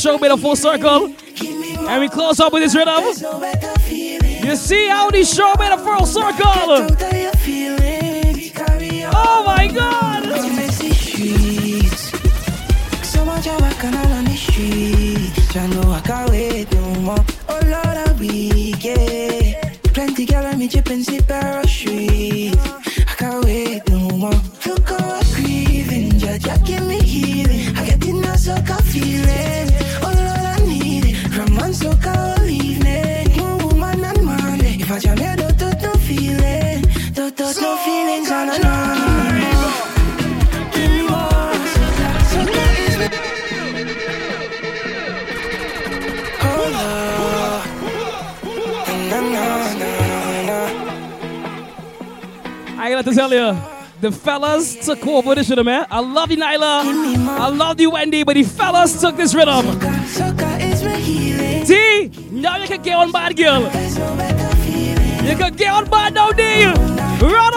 show 0.00 0.18
made 0.18 0.30
a 0.30 0.36
full 0.36 0.56
circle. 0.56 1.14
And 1.88 2.00
we 2.00 2.08
close 2.08 2.40
up 2.40 2.52
with 2.52 2.62
this 2.62 2.74
rhythm. 2.74 3.04
You 4.42 4.56
see 4.56 4.88
how 4.88 5.10
this 5.10 5.34
show 5.34 5.52
made 5.58 5.72
a 5.72 5.78
full 5.78 6.06
circle. 6.06 6.86
earlier. 53.32 53.62
The 54.00 54.10
fellas 54.10 54.86
took 54.86 55.06
over 55.06 55.34
this 55.34 55.50
rhythm, 55.50 55.66
man. 55.66 55.86
I 55.90 56.00
love 56.00 56.30
you, 56.30 56.38
Nyla. 56.38 56.82
I 57.28 57.48
love 57.48 57.80
you, 57.80 57.90
Wendy, 57.90 58.22
but 58.22 58.34
the 58.34 58.42
fellas 58.44 58.98
took 59.00 59.16
this 59.16 59.34
rhythm. 59.34 59.66
See, 61.66 62.10
now 62.30 62.56
you 62.56 62.66
can 62.66 62.82
get 62.82 62.96
on 62.96 63.12
bad, 63.12 63.36
girl. 63.36 63.62
You 63.62 65.36
can 65.36 65.54
get 65.54 65.70
on 65.70 65.84
bad 65.90 66.14
now, 66.14 66.32
D. 66.32 66.64
Run 66.64 67.54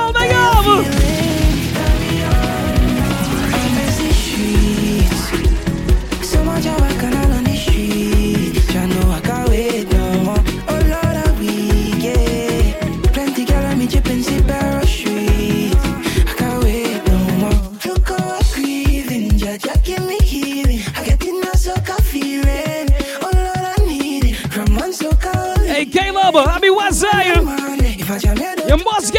The 28.73 29.12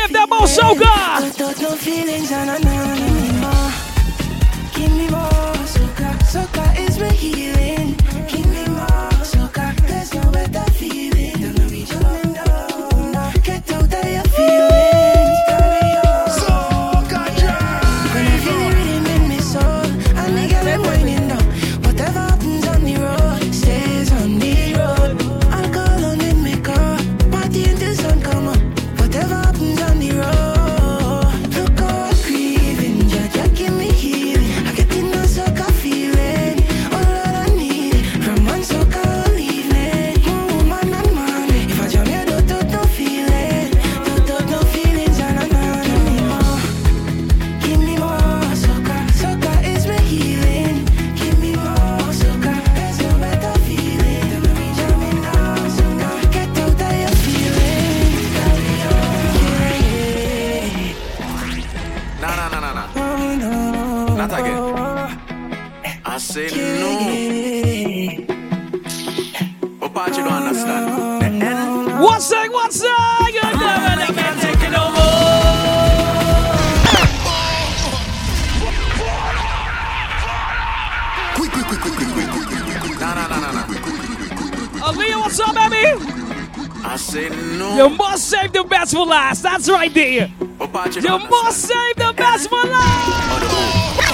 best. 89.35 89.43
That's 89.43 89.69
right 89.71 89.93
there. 89.93 90.31
You 90.39 91.19
must 91.29 91.63
save 91.63 91.97
the 91.97 92.15
best 92.17 92.49
for 92.49 92.63
life. 92.65 94.05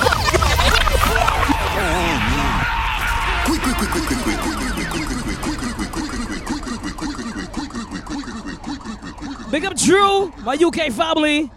Big 9.51 9.65
up 9.65 9.77
Drew, 9.77 10.33
my 10.45 10.55
UK 10.55 10.93
family. 10.93 11.51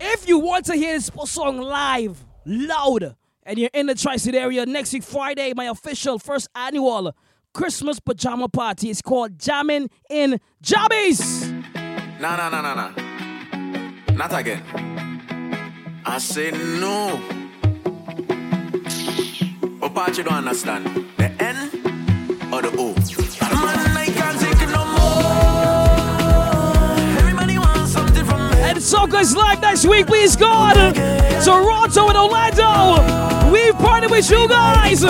If 0.00 0.26
you 0.26 0.38
want 0.38 0.64
to 0.66 0.74
hear 0.74 0.94
this 0.94 1.10
song 1.26 1.58
live, 1.58 2.24
loud, 2.46 3.16
and 3.42 3.58
you're 3.58 3.70
in 3.74 3.86
the 3.86 3.94
Tri-City 3.94 4.38
area 4.38 4.64
next 4.64 4.92
week, 4.94 5.02
Friday, 5.02 5.52
my 5.54 5.66
official 5.66 6.18
first 6.18 6.48
annual 6.54 7.14
Christmas 7.52 8.00
pajama 8.00 8.48
party. 8.48 8.88
is 8.88 9.02
called 9.02 9.38
Jamming 9.38 9.90
in 10.08 10.40
Jammies. 10.62 11.59
Nah, 12.20 12.36
nah, 12.36 12.50
nah, 12.50 12.60
nah, 12.60 12.74
nah. 12.74 12.90
Not 14.12 14.38
again. 14.38 14.62
I 16.04 16.18
say 16.18 16.50
no. 16.50 17.16
What 19.78 19.94
part 19.94 20.18
you 20.18 20.24
don't 20.24 20.34
understand? 20.34 20.84
The 21.16 21.32
N 21.42 21.56
or 22.52 22.60
the 22.60 22.68
O? 22.76 22.92
Man, 22.92 23.96
I 23.96 24.04
can't 24.12 24.38
take 24.38 24.60
it 24.60 24.68
no 24.68 24.84
more. 24.84 25.38
Everybody 27.20 27.56
wants 27.56 27.92
something 27.92 28.26
from 28.26 28.50
me. 28.50 28.56
And 28.68 28.82
Soca's 28.82 29.34
live 29.34 29.62
next 29.62 29.86
week, 29.86 30.06
please 30.06 30.36
God. 30.36 30.74
Toronto 31.42 32.08
and 32.08 32.18
Orlando. 32.18 33.50
We've 33.50 33.74
partnered 33.76 34.10
with 34.10 34.28
you 34.30 34.46
guys. 34.46 35.02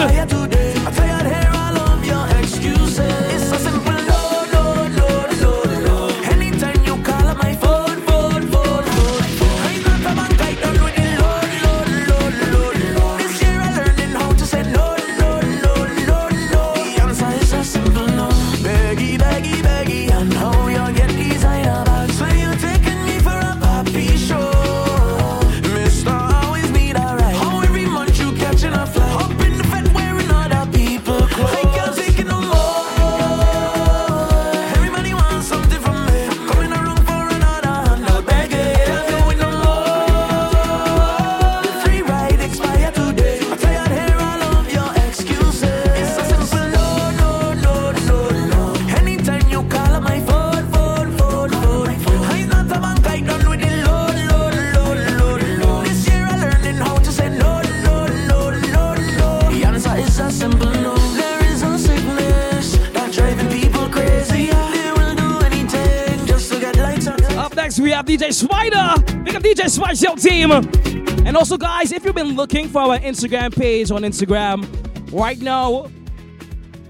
Your 69.79 70.17
team. 70.17 70.51
And 70.51 71.37
also, 71.37 71.57
guys, 71.57 71.93
if 71.93 72.05
you've 72.05 72.15
been 72.15 72.35
looking 72.35 72.69
for 72.69 72.81
our 72.81 72.99
Instagram 72.99 73.55
page 73.55 73.93
on 73.93 74.03
Instagram, 74.03 74.67
right 75.13 75.39
now, 75.39 75.89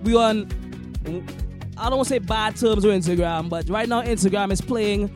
we 0.02 0.16
on, 0.16 0.46
I 1.76 1.90
don't 1.90 1.98
want 1.98 2.08
to 2.08 2.14
say 2.14 2.18
bad 2.20 2.56
terms 2.56 2.86
with 2.86 2.94
Instagram, 2.94 3.50
but 3.50 3.68
right 3.68 3.86
now, 3.86 4.00
Instagram 4.02 4.50
is 4.50 4.62
playing 4.62 5.14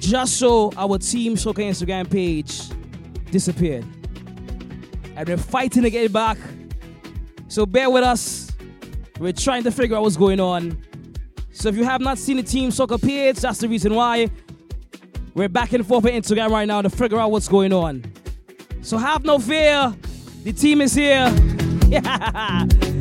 just 0.00 0.38
so 0.38 0.70
our 0.76 0.98
Team 0.98 1.34
Soca 1.34 1.64
Instagram 1.64 2.10
page 2.10 2.60
disappeared. 3.30 3.86
And 5.16 5.26
we're 5.26 5.38
fighting 5.38 5.82
to 5.82 5.90
get 5.90 6.04
it 6.04 6.12
back. 6.12 6.36
So 7.48 7.64
bear 7.64 7.88
with 7.88 8.04
us. 8.04 8.52
We're 9.18 9.32
trying 9.32 9.62
to 9.62 9.70
figure 9.70 9.96
out 9.96 10.02
what's 10.02 10.16
going 10.18 10.40
on. 10.40 10.76
So 11.52 11.70
if 11.70 11.76
you 11.76 11.84
have 11.84 12.02
not 12.02 12.18
seen 12.18 12.36
the 12.36 12.42
Team 12.42 12.68
Soca 12.68 13.00
page, 13.00 13.36
that's 13.36 13.60
the 13.60 13.68
reason 13.68 13.94
why. 13.94 14.28
We're 15.34 15.48
back 15.48 15.72
and 15.72 15.86
forth 15.86 16.04
with 16.04 16.14
Instagram 16.14 16.50
right 16.50 16.68
now 16.68 16.82
to 16.82 16.90
figure 16.90 17.18
out 17.18 17.30
what's 17.30 17.48
going 17.48 17.72
on. 17.72 18.04
So 18.82 18.98
have 18.98 19.24
no 19.24 19.38
fear. 19.38 19.94
The 20.44 20.52
team 20.52 20.80
is 20.80 20.94
here. 20.94 21.32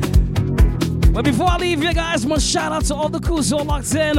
But 1.11 1.25
before 1.25 1.47
I 1.47 1.57
leave 1.57 1.83
you 1.83 1.93
guys, 1.93 2.25
one 2.25 2.39
shout 2.39 2.71
out 2.71 2.85
to 2.85 2.95
all 2.95 3.09
the 3.09 3.19
crews 3.19 3.49
who 3.49 3.57
are 3.57 3.65
locked 3.65 3.93
in. 3.93 4.17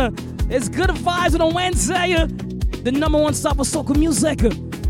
It's 0.50 0.68
good 0.68 0.90
vibes 0.90 1.34
on 1.34 1.40
a 1.40 1.48
Wednesday. 1.48 2.26
The 2.82 2.92
number 2.92 3.18
one 3.18 3.32
stop 3.32 3.58
of 3.58 3.66
soca 3.66 3.96
music. 3.96 4.38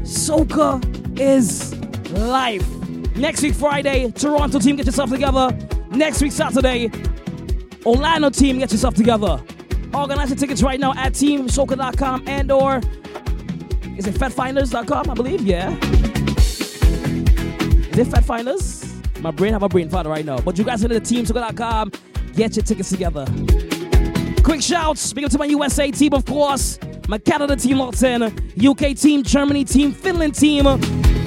Soca 0.02 0.80
is 1.16 1.78
life. 2.10 2.68
Next 3.14 3.40
week, 3.42 3.54
Friday, 3.54 4.10
Toronto 4.10 4.58
team, 4.58 4.74
get 4.74 4.86
yourself 4.86 5.10
together. 5.10 5.56
Next 5.92 6.20
week, 6.20 6.32
Saturday, 6.32 6.90
Orlando 7.86 8.30
team, 8.30 8.58
get 8.58 8.72
yourself 8.72 8.94
together. 8.94 9.40
Organize 9.94 10.30
your 10.30 10.38
tickets 10.38 10.60
right 10.60 10.80
now 10.80 10.94
at 10.94 11.12
teamsoca.com 11.12 12.24
and 12.26 12.50
or 12.50 12.80
is 14.06 14.14
it 14.14 14.20
fatfinders.com, 14.20 15.10
I 15.10 15.14
believe? 15.14 15.42
Yeah. 15.42 15.70
Is 17.90 17.98
it 17.98 18.08
fatfinders? 18.08 19.20
My 19.20 19.30
brain 19.30 19.52
have 19.52 19.62
a 19.62 19.68
brain 19.68 19.88
father 19.88 20.10
right 20.10 20.24
now. 20.24 20.40
But 20.40 20.58
you 20.58 20.64
guys 20.64 20.80
to 20.80 20.88
the 20.88 21.00
teamsoca.com, 21.00 21.92
get 22.34 22.56
your 22.56 22.64
tickets 22.64 22.90
together. 22.90 23.26
Quick 24.42 24.60
shouts, 24.60 25.00
speaking 25.00 25.28
to 25.28 25.38
my 25.38 25.44
USA 25.44 25.92
team, 25.92 26.14
of 26.14 26.24
course. 26.24 26.80
My 27.06 27.18
Canada 27.18 27.54
team 27.54 27.78
locked 27.78 28.02
in. 28.02 28.24
UK 28.24 28.96
team, 28.96 29.22
Germany 29.22 29.64
team, 29.64 29.92
Finland 29.92 30.34
team, 30.34 30.64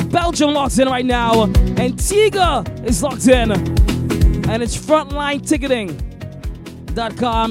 Belgium 0.10 0.54
locked 0.54 0.78
in 0.78 0.90
right 0.90 1.06
now. 1.06 1.44
Antigua 1.78 2.66
is 2.84 3.02
locked 3.02 3.28
in. 3.28 3.52
And 3.52 4.62
it's 4.62 4.76
frontline 4.76 5.48
ticketing.com. 5.48 5.96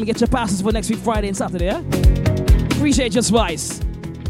Get 0.05 0.21
your 0.21 0.29
passes 0.29 0.61
for 0.61 0.71
next 0.73 0.91
week, 0.91 0.99
Friday 0.99 1.29
and 1.29 1.37
Saturday. 1.37 1.67
Yeah? 1.67 1.81
Appreciate 2.77 3.15
your 3.15 3.23
spice. 3.23 3.84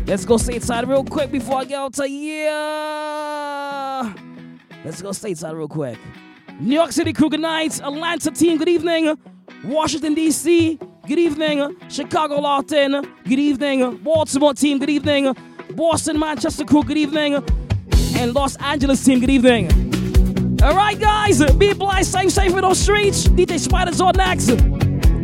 Let's 0.07 0.27
go 0.27 0.35
stateside 0.35 0.87
real 0.87 1.03
quick 1.03 1.33
before 1.33 1.61
I 1.61 1.65
get 1.65 1.79
out 1.79 1.95
to 1.95 2.07
yeah. 2.09 3.33
Let's 4.85 5.01
go 5.01 5.09
stateside 5.11 5.57
real 5.57 5.67
quick. 5.67 5.99
New 6.61 6.75
York 6.75 6.93
City 6.93 7.15
crew, 7.15 7.31
good 7.31 7.41
night. 7.41 7.81
Atlanta 7.81 8.31
team, 8.31 8.59
good 8.59 8.69
evening. 8.69 9.19
Washington, 9.65 10.13
D.C., 10.13 10.79
good 11.09 11.19
evening. 11.19 11.75
Chicago, 11.89 12.39
Lawton, 12.39 13.07
good 13.25 13.39
evening. 13.39 13.97
Baltimore 13.97 14.53
team, 14.53 14.79
good 14.79 14.91
evening. 14.91 15.35
Boston, 15.71 16.19
Manchester 16.19 16.67
crew, 16.67 16.83
good 16.83 16.99
evening. 16.99 17.43
And 18.17 18.35
Los 18.35 18.57
Angeles 18.57 19.03
team, 19.03 19.21
good 19.21 19.31
evening. 19.31 19.71
All 20.63 20.77
right, 20.77 21.01
guys, 21.01 21.43
be 21.55 21.73
blessed, 21.73 22.11
stay 22.11 22.29
safe 22.29 22.53
in 22.53 22.61
those 22.61 22.79
streets. 22.79 23.27
DJ 23.29 23.59
Spiders 23.59 24.03
on 24.03 24.13
next. 24.17 24.51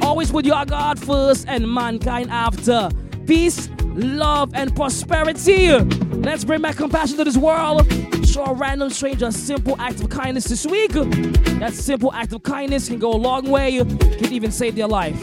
Always 0.02 0.30
put 0.30 0.46
your 0.46 0.64
God 0.64 0.98
first 0.98 1.46
and 1.46 1.70
mankind 1.70 2.30
after. 2.30 2.88
Peace, 3.26 3.68
love, 4.00 4.52
and 4.54 4.74
prosperity. 4.74 5.70
Let's 5.70 6.44
bring 6.44 6.62
back 6.62 6.76
compassion 6.76 7.16
to 7.18 7.24
this 7.24 7.36
world. 7.36 7.90
Show 8.26 8.44
a 8.44 8.54
random 8.54 8.90
stranger 8.90 9.26
a 9.26 9.32
simple 9.32 9.76
act 9.80 10.00
of 10.00 10.10
kindness 10.10 10.44
this 10.44 10.66
week. 10.66 10.92
That 10.92 11.72
simple 11.74 12.12
act 12.12 12.32
of 12.32 12.42
kindness 12.42 12.88
can 12.88 12.98
go 12.98 13.12
a 13.12 13.16
long 13.16 13.48
way, 13.50 13.78
can 13.78 14.32
even 14.32 14.52
save 14.52 14.76
their 14.76 14.86
life. 14.86 15.20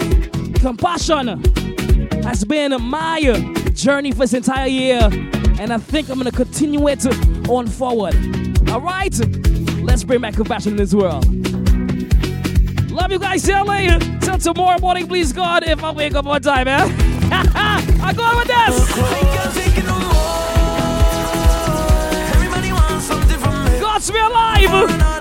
Compassion 0.56 1.44
has 2.24 2.44
been 2.44 2.76
my 2.82 3.22
journey 3.74 4.12
for 4.12 4.20
this 4.20 4.34
entire 4.34 4.68
year, 4.68 5.10
and 5.60 5.72
I 5.72 5.78
think 5.78 6.10
I'm 6.10 6.18
gonna 6.18 6.32
continue 6.32 6.88
it 6.90 7.06
on 7.50 7.68
forward. 7.68 8.16
All 8.70 8.82
right, 8.82 9.18
let's 9.82 10.04
bring 10.04 10.22
back 10.22 10.34
compassion 10.34 10.74
in 10.74 10.78
this 10.78 10.94
world. 10.94 11.26
Love 12.92 13.12
you 13.12 13.20
guys. 13.20 13.44
See 13.44 13.54
you 13.54 13.64
later. 13.64 14.00
Till 14.20 14.38
tomorrow 14.38 14.80
morning, 14.80 15.08
please 15.08 15.32
God, 15.32 15.64
if 15.64 15.84
I 15.84 15.92
wake 15.92 16.16
up 16.16 16.26
on 16.26 16.42
time, 16.42 16.66
man. 16.66 16.92
I 16.92 17.07
on 18.16 18.38
with 18.38 18.48
this. 18.48 18.88
God's 23.82 24.08
Dance 24.08 24.12
Me 24.12 24.20
Alive. 24.20 25.17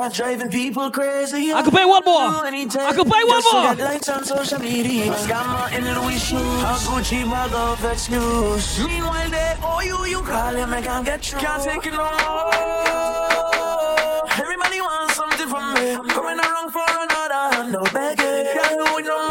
That's 0.00 0.16
driving 0.16 0.48
people 0.48 0.90
crazy. 0.90 1.52
I 1.52 1.62
could 1.62 1.74
play 1.74 1.84
one 1.84 2.02
more. 2.04 2.16
I 2.20 2.92
could 2.96 3.06
play 3.06 3.22
one 3.24 3.42
Just 3.42 3.52
more. 3.52 3.74
likes 3.74 4.08
on 4.08 4.24
social 4.24 4.58
media. 4.58 5.12
Scammer 5.12 5.70
in 5.76 5.84
Louis 5.84 6.18
shoes. 6.18 6.40
A 6.40 6.72
Gucci 6.88 7.30
bag 7.30 7.52
of 7.52 7.84
excuse. 7.84 8.78
Meanwhile, 8.78 9.30
they 9.30 9.54
owe 9.62 9.80
you, 9.80 10.04
you 10.06 10.22
call 10.22 10.54
him, 10.54 10.72
I 10.72 10.80
can't 10.80 11.04
get 11.04 11.22
through. 11.22 11.40
Can't 11.40 11.62
take 11.62 11.84
it 11.86 11.92
no 11.92 11.98
more. 11.98 12.50
Everybody 14.42 14.80
wants 14.80 15.16
something 15.16 15.48
from 15.48 15.74
me. 15.74 15.90
I'm 15.92 16.08
coming 16.08 16.38
around 16.38 16.70
for 16.72 16.86
another. 16.88 17.70
No 17.70 17.82
begging. 17.92 18.46
Can't 18.54 18.78
do 18.78 18.98
it 18.98 19.04
no 19.04 19.18
more. 19.28 19.29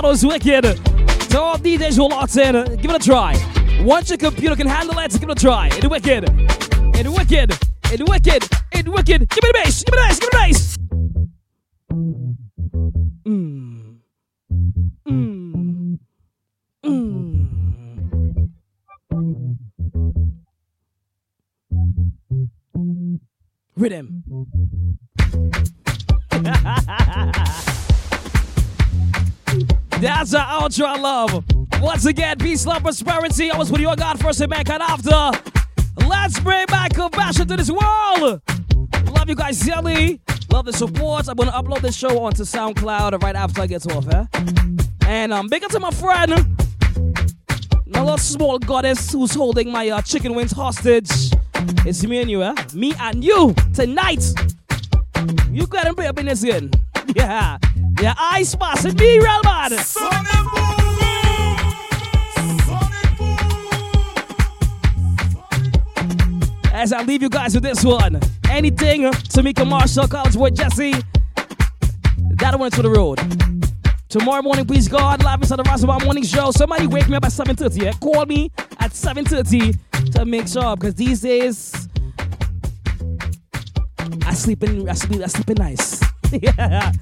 Serato's 0.00 0.24
wicked. 0.24 0.62
To 1.30 1.40
all 1.40 1.58
DJs 1.58 1.96
who 1.96 2.08
locked 2.08 2.34
in, 2.36 2.54
give 2.76 2.90
it 2.90 3.02
a 3.02 3.04
try. 3.04 3.36
Once 3.82 4.08
your 4.08 4.16
computer 4.16 4.56
can 4.56 4.66
handle 4.66 4.98
it, 4.98 5.12
give 5.12 5.28
it 5.28 5.30
a 5.30 5.34
try. 5.34 5.68
It's 5.72 5.86
wicked. 5.86 6.24
It's 6.94 7.08
wicked. 7.10 7.52
It's 7.84 8.02
wicked. 8.08 8.48
It's 8.72 8.88
wicked. 8.88 9.28
Give 9.28 9.44
me 9.44 9.50
the 9.52 9.59
love, 33.20 33.30
prosperity. 33.30 33.50
Always 33.50 33.70
with 33.70 33.80
your 33.80 33.96
God 33.96 34.20
first 34.20 34.40
and 34.40 34.50
mankind 34.50 34.82
after. 34.82 35.42
Let's 36.08 36.40
bring 36.40 36.66
back 36.66 36.94
compassion 36.94 37.46
to 37.48 37.56
this 37.56 37.70
world. 37.70 38.40
Love 39.12 39.28
you 39.28 39.34
guys, 39.34 39.62
Zelly. 39.62 40.20
Love 40.52 40.66
the 40.66 40.72
support. 40.72 41.28
I'm 41.28 41.36
gonna 41.36 41.52
upload 41.52 41.80
this 41.80 41.96
show 41.96 42.22
onto 42.22 42.42
SoundCloud 42.42 43.22
right 43.22 43.36
after 43.36 43.62
I 43.62 43.66
get 43.66 43.90
off, 43.92 44.08
eh? 44.08 44.24
And 45.06 45.32
um, 45.32 45.48
big 45.48 45.64
up 45.64 45.70
to 45.72 45.80
my 45.80 45.90
friend, 45.90 46.30
my 47.86 48.00
little 48.00 48.18
small 48.18 48.58
goddess 48.58 49.12
who's 49.12 49.34
holding 49.34 49.70
my 49.70 49.88
uh, 49.88 50.02
chicken 50.02 50.34
wings 50.34 50.52
hostage. 50.52 51.10
It's 51.84 52.04
me 52.04 52.20
and 52.20 52.30
you, 52.30 52.42
eh? 52.42 52.54
Me 52.74 52.94
and 53.00 53.22
you 53.22 53.54
tonight. 53.74 54.24
You 55.50 55.66
go 55.66 55.76
ahead 55.76 55.88
and 55.88 55.96
play 55.96 56.06
up 56.06 56.18
in 56.18 56.26
this. 56.26 56.44
Yeah. 57.16 57.58
Yeah, 58.00 58.14
I 58.16 58.44
spots 58.44 58.84
and 58.84 58.98
me 58.98 59.18
real 59.18 59.42
bad. 59.42 59.72
I 67.00 67.02
leave 67.02 67.22
you 67.22 67.30
guys 67.30 67.54
with 67.54 67.62
this 67.62 67.82
one. 67.82 68.20
Anything 68.50 69.04
Tamika 69.04 69.66
Marshall, 69.66 70.06
College 70.06 70.34
Boy 70.34 70.50
Jesse. 70.50 70.92
That 72.34 72.58
one's 72.58 72.74
for 72.74 72.82
the 72.82 72.90
road. 72.90 73.18
Tomorrow 74.10 74.42
morning, 74.42 74.66
please 74.66 74.86
God, 74.86 75.24
live 75.24 75.40
inside 75.40 75.56
the 75.56 75.62
Rastaman 75.62 76.04
Morning 76.04 76.22
Show. 76.22 76.50
Somebody 76.50 76.86
wake 76.86 77.08
me 77.08 77.16
up 77.16 77.24
at 77.24 77.30
7.30. 77.32 77.82
Yeah? 77.82 77.92
Call 77.92 78.26
me 78.26 78.50
at 78.80 78.90
7.30 78.90 80.12
to 80.12 80.26
make 80.26 80.46
sure. 80.46 80.76
Because 80.76 80.94
these 80.94 81.22
days, 81.22 81.88
I 84.26 84.34
sleep 84.34 84.62
in, 84.64 84.86
I 84.86 84.92
sleep, 84.92 85.22
I 85.22 85.26
sleep 85.28 85.48
in 85.48 85.56
nice. 85.56 86.02
yeah. 86.32 86.92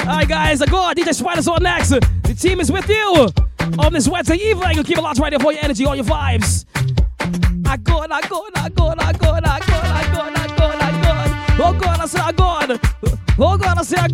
All 0.00 0.06
right, 0.06 0.28
guys. 0.28 0.60
I 0.60 0.66
go. 0.66 0.92
DJ 0.94 1.14
Spider's 1.14 1.48
on 1.48 1.62
next. 1.62 1.88
The 1.88 2.36
team 2.38 2.60
is 2.60 2.70
with 2.70 2.90
you. 2.90 3.30
on 3.78 3.94
this 3.94 4.06
Wednesday 4.06 4.36
evening. 4.36 4.84
Keep 4.84 4.98
it 4.98 5.00
locked 5.00 5.18
right 5.18 5.30
there 5.30 5.40
for 5.40 5.50
your 5.50 5.64
energy, 5.64 5.86
all 5.86 5.96
your 5.96 6.04
vibes. 6.04 6.66
I 7.70 7.76
go, 7.76 8.00
I 8.00 8.20
go, 8.28 8.48
I 8.56 8.68
go, 8.68 8.92
go. 12.00 12.06
God, 12.06 12.06
I 12.06 12.06
say 12.06 12.20
I 12.20 12.32
go. 12.32 12.78
Oh 13.38 13.58
God, 13.58 13.78
I 13.78 13.82
say 13.82 13.96
I. 13.98 14.08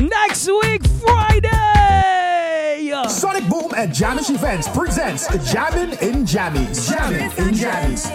Next 0.00 0.46
week, 0.46 0.86
Friday. 1.00 2.92
Sonic 3.08 3.48
Boom 3.48 3.72
and 3.76 3.92
Jamish 3.92 4.30
Events 4.30 4.68
presents 4.68 5.26
Jammin' 5.52 5.90
in 5.98 6.24
Jammies. 6.24 6.88
Jammin' 6.88 7.22
in 7.22 7.54
Jammies. 7.54 8.06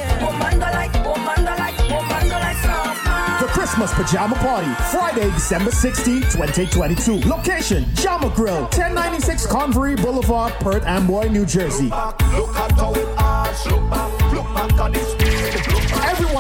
The 3.40 3.48
Christmas 3.48 3.94
Pajama 3.94 4.36
Party, 4.36 4.72
Friday, 4.92 5.30
December 5.32 5.72
16, 5.72 6.22
2022. 6.22 7.28
Location, 7.28 7.86
Jama 7.96 8.30
Grill, 8.36 8.62
1096 8.62 9.48
Convery 9.48 9.96
Boulevard, 9.96 10.54
Perth 10.54 10.86
Amboy, 10.86 11.28
New 11.30 11.46
Jersey. 11.46 11.86
Look 11.86 12.56
at 12.56 12.72
how 12.74 12.94
it 12.94 13.08
arch, 13.18 13.66
look 13.66 13.90
back, 13.90 14.34
look 14.34 14.46
back 14.54 14.80
at 14.80 14.94
this 14.94 15.21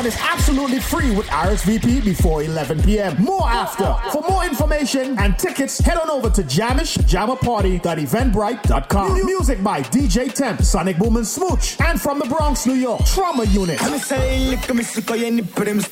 Everyone 0.01 0.17
is 0.19 0.27
absolutely 0.31 0.79
free 0.79 1.15
with 1.15 1.27
RSVP 1.27 2.03
before 2.03 2.41
11 2.41 2.81
p.m. 2.81 3.21
More 3.21 3.47
after. 3.47 3.93
For 4.09 4.23
more 4.27 4.43
information 4.43 5.15
and 5.19 5.37
tickets, 5.37 5.77
head 5.77 5.95
on 5.95 6.09
over 6.09 6.27
to 6.31 6.41
Jamish 6.41 6.97
jamishjamaparty.eventbrite.com. 6.97 9.13
Mu- 9.13 9.23
Music 9.25 9.61
by 9.63 9.83
DJ 9.83 10.33
Temp, 10.33 10.63
Sonic 10.63 10.97
Boom 10.97 11.17
and 11.17 11.27
Smooch. 11.27 11.79
And 11.81 12.01
from 12.01 12.17
the 12.17 12.25
Bronx, 12.25 12.65
New 12.65 12.73
York, 12.73 13.05
Trauma 13.05 13.43
Unit. 13.43 13.79
I'm 13.83 13.99
say, 13.99 14.47
lick 14.49 14.67
a 14.69 14.73
miss, 14.73 14.99
call 15.05 15.17
you 15.17 15.29
nip 15.29 15.53
them 15.53 15.83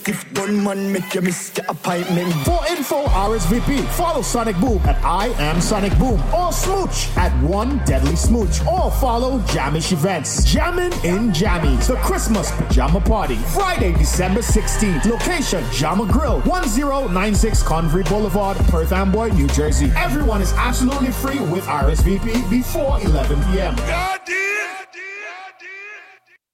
man, 0.63 0.91
make 0.91 1.13
you 1.13 1.21
miss 1.21 1.55
your 1.55 1.67
appointment. 1.69 2.33
For 2.45 2.65
info 2.67 3.05
RSVP, 3.05 3.85
follow 3.89 4.23
Sonic 4.23 4.57
Boom 4.57 4.79
at 4.88 4.97
I 5.05 5.27
am 5.38 5.61
Sonic 5.61 5.95
Boom 5.99 6.19
or 6.33 6.51
Smooch 6.51 7.15
at 7.15 7.31
One 7.43 7.77
Deadly 7.85 8.15
Smooch 8.15 8.59
or 8.65 8.89
follow 8.89 9.38
Jamish 9.53 9.91
Events. 9.91 10.43
Jammin' 10.45 10.93
in 11.05 11.31
Jammies, 11.31 11.85
the 11.85 11.95
Christmas 11.97 12.49
Pajama 12.53 13.01
Party, 13.01 13.35
Friday, 13.35 13.99
December 14.00 14.40
16th. 14.40 15.06
Location, 15.06 15.64
Jama 15.72 16.06
Grill, 16.11 16.40
1096 16.42 17.61
Convery 17.64 18.03
Boulevard, 18.03 18.58
Perth 18.69 18.94
Amboy, 18.94 19.30
New 19.30 19.48
Jersey. 19.48 19.92
Everyone 19.95 20.42
is 20.42 20.53
absolutely 20.53 21.11
free 21.11 21.40
with 21.40 21.66
RSVP 21.66 22.50
before 22.50 23.00
11 23.02 23.38
p.m. 23.52 23.76
God 23.76 24.22
damn. 24.26 24.40